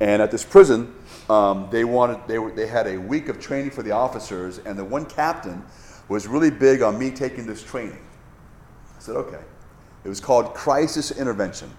And 0.00 0.20
at 0.20 0.30
this 0.30 0.44
prison, 0.44 0.94
um, 1.30 1.68
they 1.70 1.84
wanted 1.84 2.20
they, 2.28 2.38
were, 2.38 2.52
they 2.52 2.66
had 2.66 2.86
a 2.86 2.98
week 2.98 3.28
of 3.28 3.40
training 3.40 3.70
for 3.70 3.82
the 3.82 3.90
officers, 3.90 4.58
and 4.58 4.78
the 4.78 4.84
one 4.84 5.06
captain 5.06 5.64
was 6.08 6.26
really 6.26 6.50
big 6.50 6.82
on 6.82 6.98
me 6.98 7.10
taking 7.10 7.46
this 7.46 7.62
training. 7.62 7.98
Said, 9.06 9.16
okay. 9.16 9.40
It 10.04 10.08
was 10.08 10.20
called 10.20 10.52
Crisis 10.52 11.12
Intervention. 11.12 11.70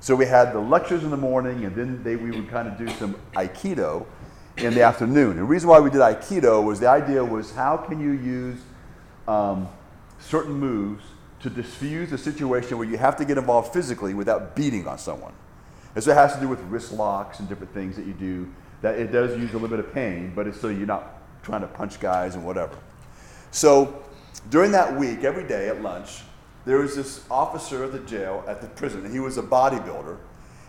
So 0.00 0.16
we 0.16 0.26
had 0.26 0.52
the 0.52 0.58
lectures 0.58 1.04
in 1.04 1.10
the 1.10 1.16
morning, 1.16 1.64
and 1.64 1.76
then 1.76 2.02
they, 2.02 2.16
we 2.16 2.32
would 2.32 2.50
kind 2.50 2.66
of 2.66 2.76
do 2.76 2.88
some 2.98 3.14
Aikido 3.34 4.04
in 4.56 4.74
the 4.74 4.82
afternoon. 4.82 5.30
And 5.30 5.38
the 5.38 5.44
reason 5.44 5.68
why 5.68 5.78
we 5.78 5.90
did 5.90 6.00
Aikido 6.00 6.62
was 6.62 6.80
the 6.80 6.88
idea 6.88 7.24
was 7.24 7.54
how 7.54 7.76
can 7.76 8.00
you 8.00 8.10
use 8.10 8.60
um, 9.28 9.68
certain 10.18 10.54
moves 10.54 11.04
to 11.40 11.50
diffuse 11.50 12.12
a 12.12 12.18
situation 12.18 12.78
where 12.78 12.88
you 12.88 12.98
have 12.98 13.16
to 13.16 13.24
get 13.24 13.38
involved 13.38 13.72
physically 13.72 14.12
without 14.12 14.56
beating 14.56 14.88
on 14.88 14.98
someone. 14.98 15.32
And 15.94 16.02
so 16.02 16.10
it 16.10 16.14
has 16.14 16.34
to 16.34 16.40
do 16.40 16.48
with 16.48 16.60
wrist 16.62 16.92
locks 16.92 17.38
and 17.38 17.48
different 17.48 17.72
things 17.74 17.94
that 17.96 18.06
you 18.06 18.12
do. 18.12 18.52
That 18.80 18.98
it 18.98 19.12
does 19.12 19.38
use 19.38 19.50
a 19.50 19.52
little 19.52 19.68
bit 19.68 19.78
of 19.78 19.92
pain, 19.94 20.32
but 20.34 20.48
it's 20.48 20.60
so 20.60 20.68
you're 20.68 20.86
not 20.86 21.20
trying 21.44 21.60
to 21.60 21.68
punch 21.68 22.00
guys 22.00 22.34
and 22.34 22.44
whatever. 22.44 22.76
So 23.52 24.02
during 24.50 24.72
that 24.72 24.98
week, 24.98 25.22
every 25.22 25.46
day 25.46 25.68
at 25.68 25.80
lunch, 25.80 26.22
there 26.64 26.78
was 26.78 26.94
this 26.94 27.24
officer 27.30 27.82
of 27.82 27.92
the 27.92 27.98
jail 28.00 28.44
at 28.46 28.60
the 28.60 28.68
prison, 28.68 29.04
and 29.04 29.12
he 29.12 29.20
was 29.20 29.38
a 29.38 29.42
bodybuilder, 29.42 30.16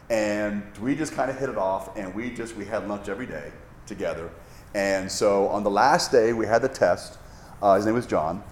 and 0.10 0.64
we 0.82 0.96
just 0.96 1.14
kind 1.14 1.30
of 1.30 1.38
hit 1.38 1.50
it 1.50 1.58
off, 1.58 1.96
and 1.96 2.14
we 2.16 2.32
just 2.32 2.56
we 2.56 2.66
had 2.66 2.88
lunch 2.88 3.10
every 3.10 3.28
day 3.28 3.52
together. 3.86 4.30
And 4.74 5.12
so 5.12 5.48
on 5.50 5.64
the 5.64 5.70
last 5.70 6.12
day, 6.12 6.34
we 6.34 6.48
had 6.48 6.62
the 6.62 6.70
test. 6.70 7.20
Uh, 7.62 7.76
his 7.76 7.86
name 7.86 7.96
was 7.96 8.08
John. 8.08 8.44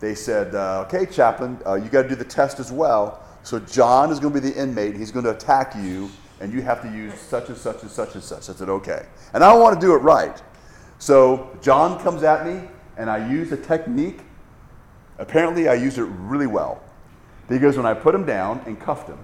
They 0.00 0.14
said, 0.14 0.54
uh, 0.54 0.84
"Okay, 0.86 1.06
chaplain, 1.06 1.58
uh, 1.64 1.74
you 1.74 1.88
got 1.88 2.02
to 2.02 2.08
do 2.08 2.16
the 2.16 2.24
test 2.24 2.58
as 2.58 2.72
well. 2.72 3.24
So 3.44 3.60
John 3.60 4.10
is 4.10 4.18
going 4.18 4.34
to 4.34 4.40
be 4.40 4.50
the 4.50 4.60
inmate. 4.60 4.96
He's 4.96 5.12
going 5.12 5.24
to 5.24 5.30
attack 5.30 5.74
you, 5.76 6.10
and 6.40 6.52
you 6.52 6.62
have 6.62 6.82
to 6.82 6.88
use 6.88 7.14
such 7.14 7.48
and 7.48 7.56
such 7.56 7.82
and 7.82 7.90
such 7.90 8.14
and 8.14 8.24
such." 8.24 8.50
I 8.50 8.52
said, 8.54 8.68
"Okay," 8.68 9.06
and 9.34 9.44
I 9.44 9.54
want 9.54 9.80
to 9.80 9.86
do 9.86 9.94
it 9.94 9.98
right. 9.98 10.42
So 10.98 11.56
John 11.62 12.00
comes 12.02 12.24
at 12.24 12.44
me, 12.44 12.68
and 12.96 13.08
I 13.08 13.30
use 13.30 13.52
a 13.52 13.56
technique. 13.56 14.20
Apparently, 15.22 15.68
I 15.68 15.74
used 15.74 15.98
it 15.98 16.04
really 16.04 16.48
well 16.48 16.82
because 17.48 17.76
when 17.76 17.86
I 17.86 17.94
put 17.94 18.12
him 18.12 18.26
down 18.26 18.60
and 18.66 18.78
cuffed 18.78 19.08
him, 19.08 19.20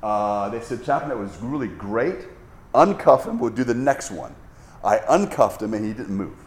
uh, 0.00 0.48
they 0.50 0.60
said, 0.60 0.84
Chaplain, 0.84 1.08
that 1.08 1.18
was 1.18 1.36
really 1.38 1.66
great. 1.66 2.28
Uncuff 2.72 3.26
him, 3.26 3.40
we'll 3.40 3.50
do 3.50 3.64
the 3.64 3.74
next 3.74 4.12
one. 4.12 4.32
I 4.84 5.00
uncuffed 5.08 5.60
him, 5.60 5.74
and 5.74 5.84
he 5.84 5.92
didn't 5.92 6.14
move. 6.14 6.38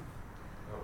Oh. 0.71 0.77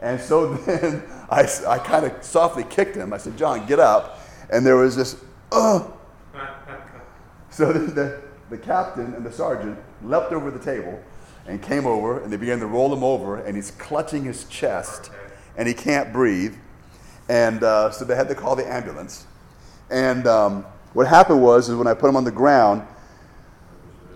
And 0.00 0.20
so 0.20 0.54
then 0.66 1.04
I, 1.30 1.48
I 1.68 1.78
kind 1.78 2.06
of 2.06 2.24
softly 2.24 2.64
kicked 2.64 2.96
him. 2.96 3.12
I 3.12 3.18
said, 3.18 3.38
John, 3.38 3.64
get 3.66 3.78
up. 3.78 4.18
And 4.50 4.66
there 4.66 4.76
was 4.76 4.96
this, 4.96 5.22
ugh. 5.52 5.92
So 7.50 7.72
the, 7.72 7.78
the, 7.92 8.22
the 8.50 8.58
captain 8.58 9.14
and 9.14 9.24
the 9.24 9.30
sergeant 9.32 9.78
leapt 10.02 10.32
over 10.32 10.50
the 10.50 10.58
table 10.58 11.00
and 11.46 11.62
came 11.62 11.86
over, 11.86 12.20
and 12.20 12.32
they 12.32 12.36
began 12.36 12.58
to 12.58 12.66
roll 12.66 12.92
him 12.92 13.04
over, 13.04 13.36
and 13.36 13.54
he's 13.54 13.70
clutching 13.70 14.24
his 14.24 14.44
chest, 14.46 15.12
and 15.56 15.68
he 15.68 15.74
can't 15.74 16.12
breathe. 16.12 16.56
And 17.28 17.62
uh, 17.62 17.90
so 17.90 18.04
they 18.04 18.14
had 18.14 18.28
to 18.28 18.34
call 18.34 18.56
the 18.56 18.66
ambulance. 18.66 19.26
And 19.90 20.26
um, 20.26 20.64
what 20.92 21.06
happened 21.06 21.42
was, 21.42 21.68
is 21.68 21.74
when 21.74 21.86
I 21.86 21.94
put 21.94 22.08
him 22.08 22.16
on 22.16 22.24
the 22.24 22.30
ground, 22.30 22.86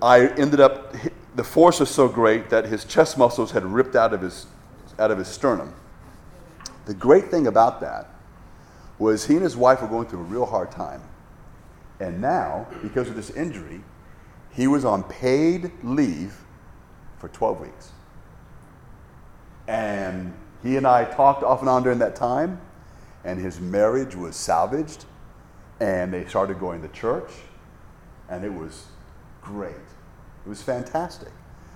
I 0.02 0.28
ended 0.28 0.60
up, 0.60 0.94
the 1.34 1.44
force 1.44 1.80
was 1.80 1.90
so 1.90 2.08
great 2.08 2.50
that 2.50 2.66
his 2.66 2.84
chest 2.84 3.18
muscles 3.18 3.50
had 3.50 3.64
ripped 3.64 3.96
out 3.96 4.12
of 4.12 4.22
his, 4.22 4.46
out 4.98 5.10
of 5.10 5.18
his 5.18 5.28
sternum. 5.28 5.74
The 6.86 6.94
great 6.94 7.30
thing 7.30 7.46
about 7.46 7.80
that 7.80 8.08
was 8.98 9.26
he 9.26 9.34
and 9.34 9.42
his 9.42 9.56
wife 9.56 9.82
were 9.82 9.88
going 9.88 10.06
through 10.06 10.20
a 10.20 10.24
real 10.24 10.46
hard 10.46 10.70
time. 10.70 11.02
And 12.00 12.20
now, 12.20 12.66
because 12.82 13.08
of 13.08 13.16
this 13.16 13.30
injury, 13.30 13.82
he 14.52 14.66
was 14.66 14.84
on 14.84 15.04
paid 15.04 15.70
leave 15.82 16.36
for 17.18 17.28
12 17.28 17.60
weeks. 17.60 17.92
And 19.68 20.34
he 20.62 20.76
and 20.76 20.86
I 20.86 21.04
talked 21.04 21.42
off 21.42 21.60
and 21.60 21.68
on 21.68 21.82
during 21.82 21.98
that 21.98 22.16
time, 22.16 22.60
and 23.24 23.38
his 23.38 23.60
marriage 23.60 24.14
was 24.14 24.36
salvaged, 24.36 25.04
and 25.80 26.12
they 26.12 26.24
started 26.26 26.58
going 26.58 26.82
to 26.82 26.88
church, 26.88 27.30
and 28.28 28.44
it 28.44 28.52
was 28.52 28.86
great. 29.42 29.74
It 29.74 30.48
was 30.48 30.62
fantastic. 30.62 31.30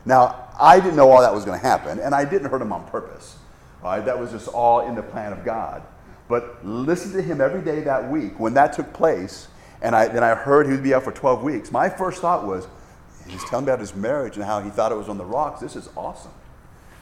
Now, 0.04 0.48
I 0.60 0.80
didn't 0.80 0.96
know 0.96 1.10
all 1.10 1.22
that 1.22 1.34
was 1.34 1.44
going 1.44 1.58
to 1.58 1.66
happen, 1.66 1.98
and 1.98 2.14
I 2.14 2.24
didn't 2.24 2.50
hurt 2.50 2.60
him 2.60 2.72
on 2.72 2.86
purpose. 2.86 3.36
All 3.82 3.90
right? 3.90 4.04
That 4.04 4.18
was 4.18 4.32
just 4.32 4.48
all 4.48 4.86
in 4.86 4.94
the 4.94 5.02
plan 5.02 5.32
of 5.32 5.44
God. 5.44 5.82
But 6.28 6.64
listen 6.64 7.12
to 7.12 7.22
him 7.22 7.40
every 7.40 7.62
day 7.62 7.80
that 7.80 8.10
week. 8.10 8.38
When 8.38 8.54
that 8.54 8.72
took 8.72 8.92
place, 8.92 9.48
and 9.82 9.94
I, 9.94 10.08
then 10.08 10.24
I 10.24 10.34
heard 10.34 10.66
he 10.66 10.72
would 10.72 10.82
be 10.82 10.94
out 10.94 11.04
for 11.04 11.12
12 11.12 11.42
weeks, 11.42 11.70
my 11.70 11.88
first 11.88 12.20
thought 12.20 12.46
was, 12.46 12.66
he's 13.28 13.44
telling 13.44 13.66
me 13.66 13.70
about 13.70 13.80
his 13.80 13.94
marriage 13.94 14.36
and 14.36 14.44
how 14.44 14.60
he 14.60 14.70
thought 14.70 14.92
it 14.92 14.96
was 14.96 15.08
on 15.08 15.18
the 15.18 15.24
rocks. 15.24 15.60
This 15.60 15.76
is 15.76 15.88
awesome. 15.96 16.32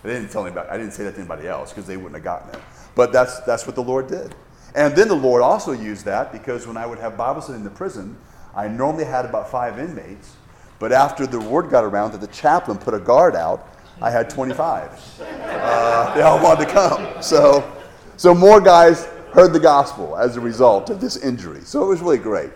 They 0.03 0.15
didn't 0.15 0.31
tell 0.31 0.47
about 0.47 0.71
I 0.71 0.77
didn't 0.77 0.93
say 0.93 1.05
that 1.05 1.13
to 1.13 1.19
anybody 1.19 1.47
else 1.47 1.71
because 1.71 1.87
they 1.87 1.97
wouldn't 1.97 2.15
have 2.15 2.25
gotten 2.25 2.55
it. 2.55 2.61
But 2.95 3.13
that's, 3.13 3.41
that's 3.41 3.67
what 3.67 3.77
the 3.77 3.83
Lord 3.83 4.09
did. 4.09 4.35
And 4.75 4.95
then 4.97 5.09
the 5.09 5.15
Lord 5.15 5.43
also 5.43 5.73
used 5.73 6.05
that 6.07 6.33
because 6.33 6.67
when 6.67 6.77
I 6.77 6.87
would 6.87 6.99
have 6.99 7.17
Bible 7.17 7.43
study 7.43 7.59
in 7.59 7.65
the 7.65 7.71
prison, 7.71 8.17
I 8.55 8.69
normally 8.69 9.05
had 9.05 9.25
about 9.25 9.51
five 9.51 9.79
inmates. 9.79 10.35
But 10.79 10.93
after 10.93 11.27
the 11.27 11.41
word 11.41 11.71
got 11.71 11.85
around 11.85 12.13
that 12.13 12.21
the 12.21 12.27
chaplain 12.29 12.79
put 12.79 12.95
a 12.95 12.99
guard 12.99 13.37
out, 13.37 13.69
I 14.01 14.11
had 14.11 14.29
25. 14.29 15.21
Uh, 15.21 16.15
they 16.15 16.23
all 16.23 16.43
wanted 16.43 16.67
to 16.67 16.73
come. 16.73 17.23
So, 17.23 17.71
so 18.17 18.35
more 18.35 18.61
guys 18.61 19.05
heard 19.33 19.53
the 19.53 19.61
gospel 19.61 20.17
as 20.17 20.37
a 20.37 20.41
result 20.41 20.91
of 20.91 21.01
this 21.01 21.17
injury. 21.19 21.61
So 21.61 21.85
it 21.85 21.87
was 21.87 22.01
really 22.01 22.19
great. 22.19 22.51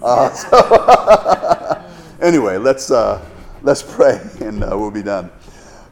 Uh, 0.00 0.30
so 0.30 1.84
anyway, 2.20 2.58
let's, 2.58 2.90
uh, 2.90 3.24
let's 3.62 3.82
pray 3.82 4.20
and 4.40 4.62
uh, 4.62 4.68
we'll 4.78 4.90
be 4.90 5.02
done. 5.02 5.30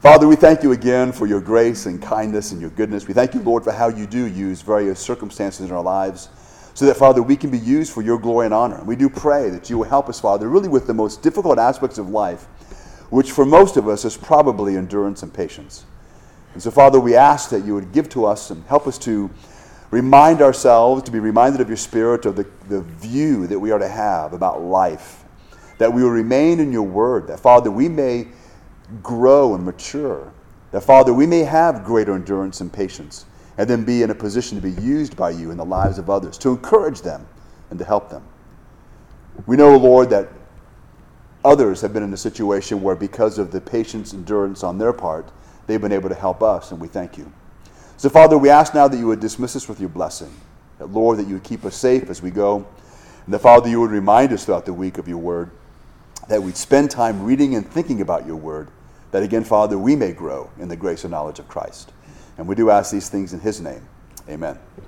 Father, 0.01 0.27
we 0.27 0.35
thank 0.35 0.63
you 0.63 0.71
again 0.71 1.11
for 1.11 1.27
your 1.27 1.39
grace 1.39 1.85
and 1.85 2.01
kindness 2.01 2.53
and 2.53 2.59
your 2.59 2.71
goodness. 2.71 3.07
We 3.07 3.13
thank 3.13 3.35
you, 3.35 3.39
Lord, 3.41 3.63
for 3.63 3.71
how 3.71 3.87
you 3.87 4.07
do 4.07 4.25
use 4.25 4.63
various 4.63 4.99
circumstances 4.99 5.69
in 5.69 5.71
our 5.71 5.83
lives 5.83 6.29
so 6.73 6.87
that, 6.87 6.97
Father, 6.97 7.21
we 7.21 7.35
can 7.35 7.51
be 7.51 7.59
used 7.59 7.93
for 7.93 8.01
your 8.01 8.17
glory 8.17 8.47
and 8.47 8.53
honor. 8.53 8.83
We 8.83 8.95
do 8.95 9.09
pray 9.09 9.51
that 9.51 9.69
you 9.69 9.77
will 9.77 9.85
help 9.85 10.09
us, 10.09 10.19
Father, 10.19 10.49
really 10.49 10.69
with 10.69 10.87
the 10.87 10.93
most 10.95 11.21
difficult 11.21 11.59
aspects 11.59 11.99
of 11.99 12.09
life, 12.09 12.45
which 13.11 13.31
for 13.31 13.45
most 13.45 13.77
of 13.77 13.87
us 13.87 14.03
is 14.03 14.17
probably 14.17 14.75
endurance 14.75 15.21
and 15.21 15.31
patience. 15.31 15.85
And 16.55 16.63
so, 16.63 16.71
Father, 16.71 16.99
we 16.99 17.13
ask 17.13 17.51
that 17.51 17.63
you 17.63 17.75
would 17.75 17.91
give 17.91 18.09
to 18.09 18.25
us 18.25 18.49
and 18.49 18.65
help 18.65 18.87
us 18.87 18.97
to 18.99 19.29
remind 19.91 20.41
ourselves, 20.41 21.03
to 21.03 21.11
be 21.11 21.19
reminded 21.19 21.61
of 21.61 21.67
your 21.67 21.77
Spirit, 21.77 22.25
of 22.25 22.35
the, 22.35 22.47
the 22.69 22.81
view 22.81 23.45
that 23.45 23.59
we 23.59 23.69
are 23.69 23.77
to 23.77 23.87
have 23.87 24.33
about 24.33 24.63
life, 24.63 25.23
that 25.77 25.93
we 25.93 26.01
will 26.01 26.09
remain 26.09 26.59
in 26.59 26.71
your 26.71 26.87
word, 26.87 27.27
that, 27.27 27.39
Father, 27.39 27.69
we 27.69 27.87
may 27.87 28.25
grow 29.01 29.55
and 29.55 29.65
mature, 29.65 30.31
that, 30.71 30.81
Father, 30.81 31.13
we 31.13 31.27
may 31.27 31.39
have 31.39 31.83
greater 31.83 32.15
endurance 32.15 32.61
and 32.61 32.71
patience, 32.71 33.25
and 33.57 33.69
then 33.69 33.83
be 33.83 34.03
in 34.03 34.09
a 34.09 34.15
position 34.15 34.59
to 34.59 34.61
be 34.61 34.81
used 34.81 35.15
by 35.15 35.29
you 35.29 35.51
in 35.51 35.57
the 35.57 35.65
lives 35.65 35.97
of 35.97 36.09
others, 36.09 36.37
to 36.39 36.49
encourage 36.49 37.01
them 37.01 37.27
and 37.69 37.79
to 37.79 37.85
help 37.85 38.09
them. 38.09 38.23
We 39.45 39.57
know, 39.57 39.75
Lord, 39.77 40.09
that 40.09 40.29
others 41.43 41.81
have 41.81 41.93
been 41.93 42.03
in 42.03 42.13
a 42.13 42.17
situation 42.17 42.81
where, 42.81 42.95
because 42.95 43.37
of 43.37 43.51
the 43.51 43.59
patience, 43.59 44.13
endurance 44.13 44.63
on 44.63 44.77
their 44.77 44.93
part, 44.93 45.31
they've 45.67 45.81
been 45.81 45.91
able 45.91 46.09
to 46.09 46.15
help 46.15 46.41
us, 46.41 46.71
and 46.71 46.79
we 46.79 46.87
thank 46.87 47.17
you. 47.17 47.31
So, 47.97 48.09
Father, 48.09 48.37
we 48.37 48.49
ask 48.49 48.73
now 48.73 48.87
that 48.87 48.97
you 48.97 49.07
would 49.07 49.19
dismiss 49.19 49.55
us 49.55 49.67
with 49.67 49.79
your 49.79 49.89
blessing. 49.89 50.33
That, 50.79 50.87
Lord, 50.87 51.19
that 51.19 51.27
you 51.27 51.35
would 51.35 51.43
keep 51.43 51.65
us 51.65 51.75
safe 51.75 52.09
as 52.09 52.21
we 52.21 52.31
go. 52.31 52.65
And 53.25 53.33
that, 53.33 53.39
Father, 53.39 53.69
you 53.69 53.79
would 53.79 53.91
remind 53.91 54.33
us 54.33 54.45
throughout 54.45 54.65
the 54.65 54.73
week 54.73 54.97
of 54.97 55.07
your 55.07 55.19
word. 55.19 55.51
That 56.27 56.41
we'd 56.41 56.57
spend 56.57 56.89
time 56.89 57.23
reading 57.23 57.55
and 57.55 57.69
thinking 57.69 58.01
about 58.01 58.25
your 58.25 58.37
word. 58.37 58.69
That, 59.11 59.23
again, 59.23 59.43
Father, 59.43 59.77
we 59.77 59.95
may 59.95 60.13
grow 60.13 60.49
in 60.57 60.67
the 60.69 60.75
grace 60.75 61.03
and 61.03 61.11
knowledge 61.11 61.39
of 61.39 61.47
Christ. 61.47 61.91
And 62.37 62.47
we 62.47 62.55
do 62.55 62.69
ask 62.69 62.91
these 62.91 63.09
things 63.09 63.33
in 63.33 63.39
his 63.41 63.61
name. 63.61 63.87
Amen. 64.29 64.57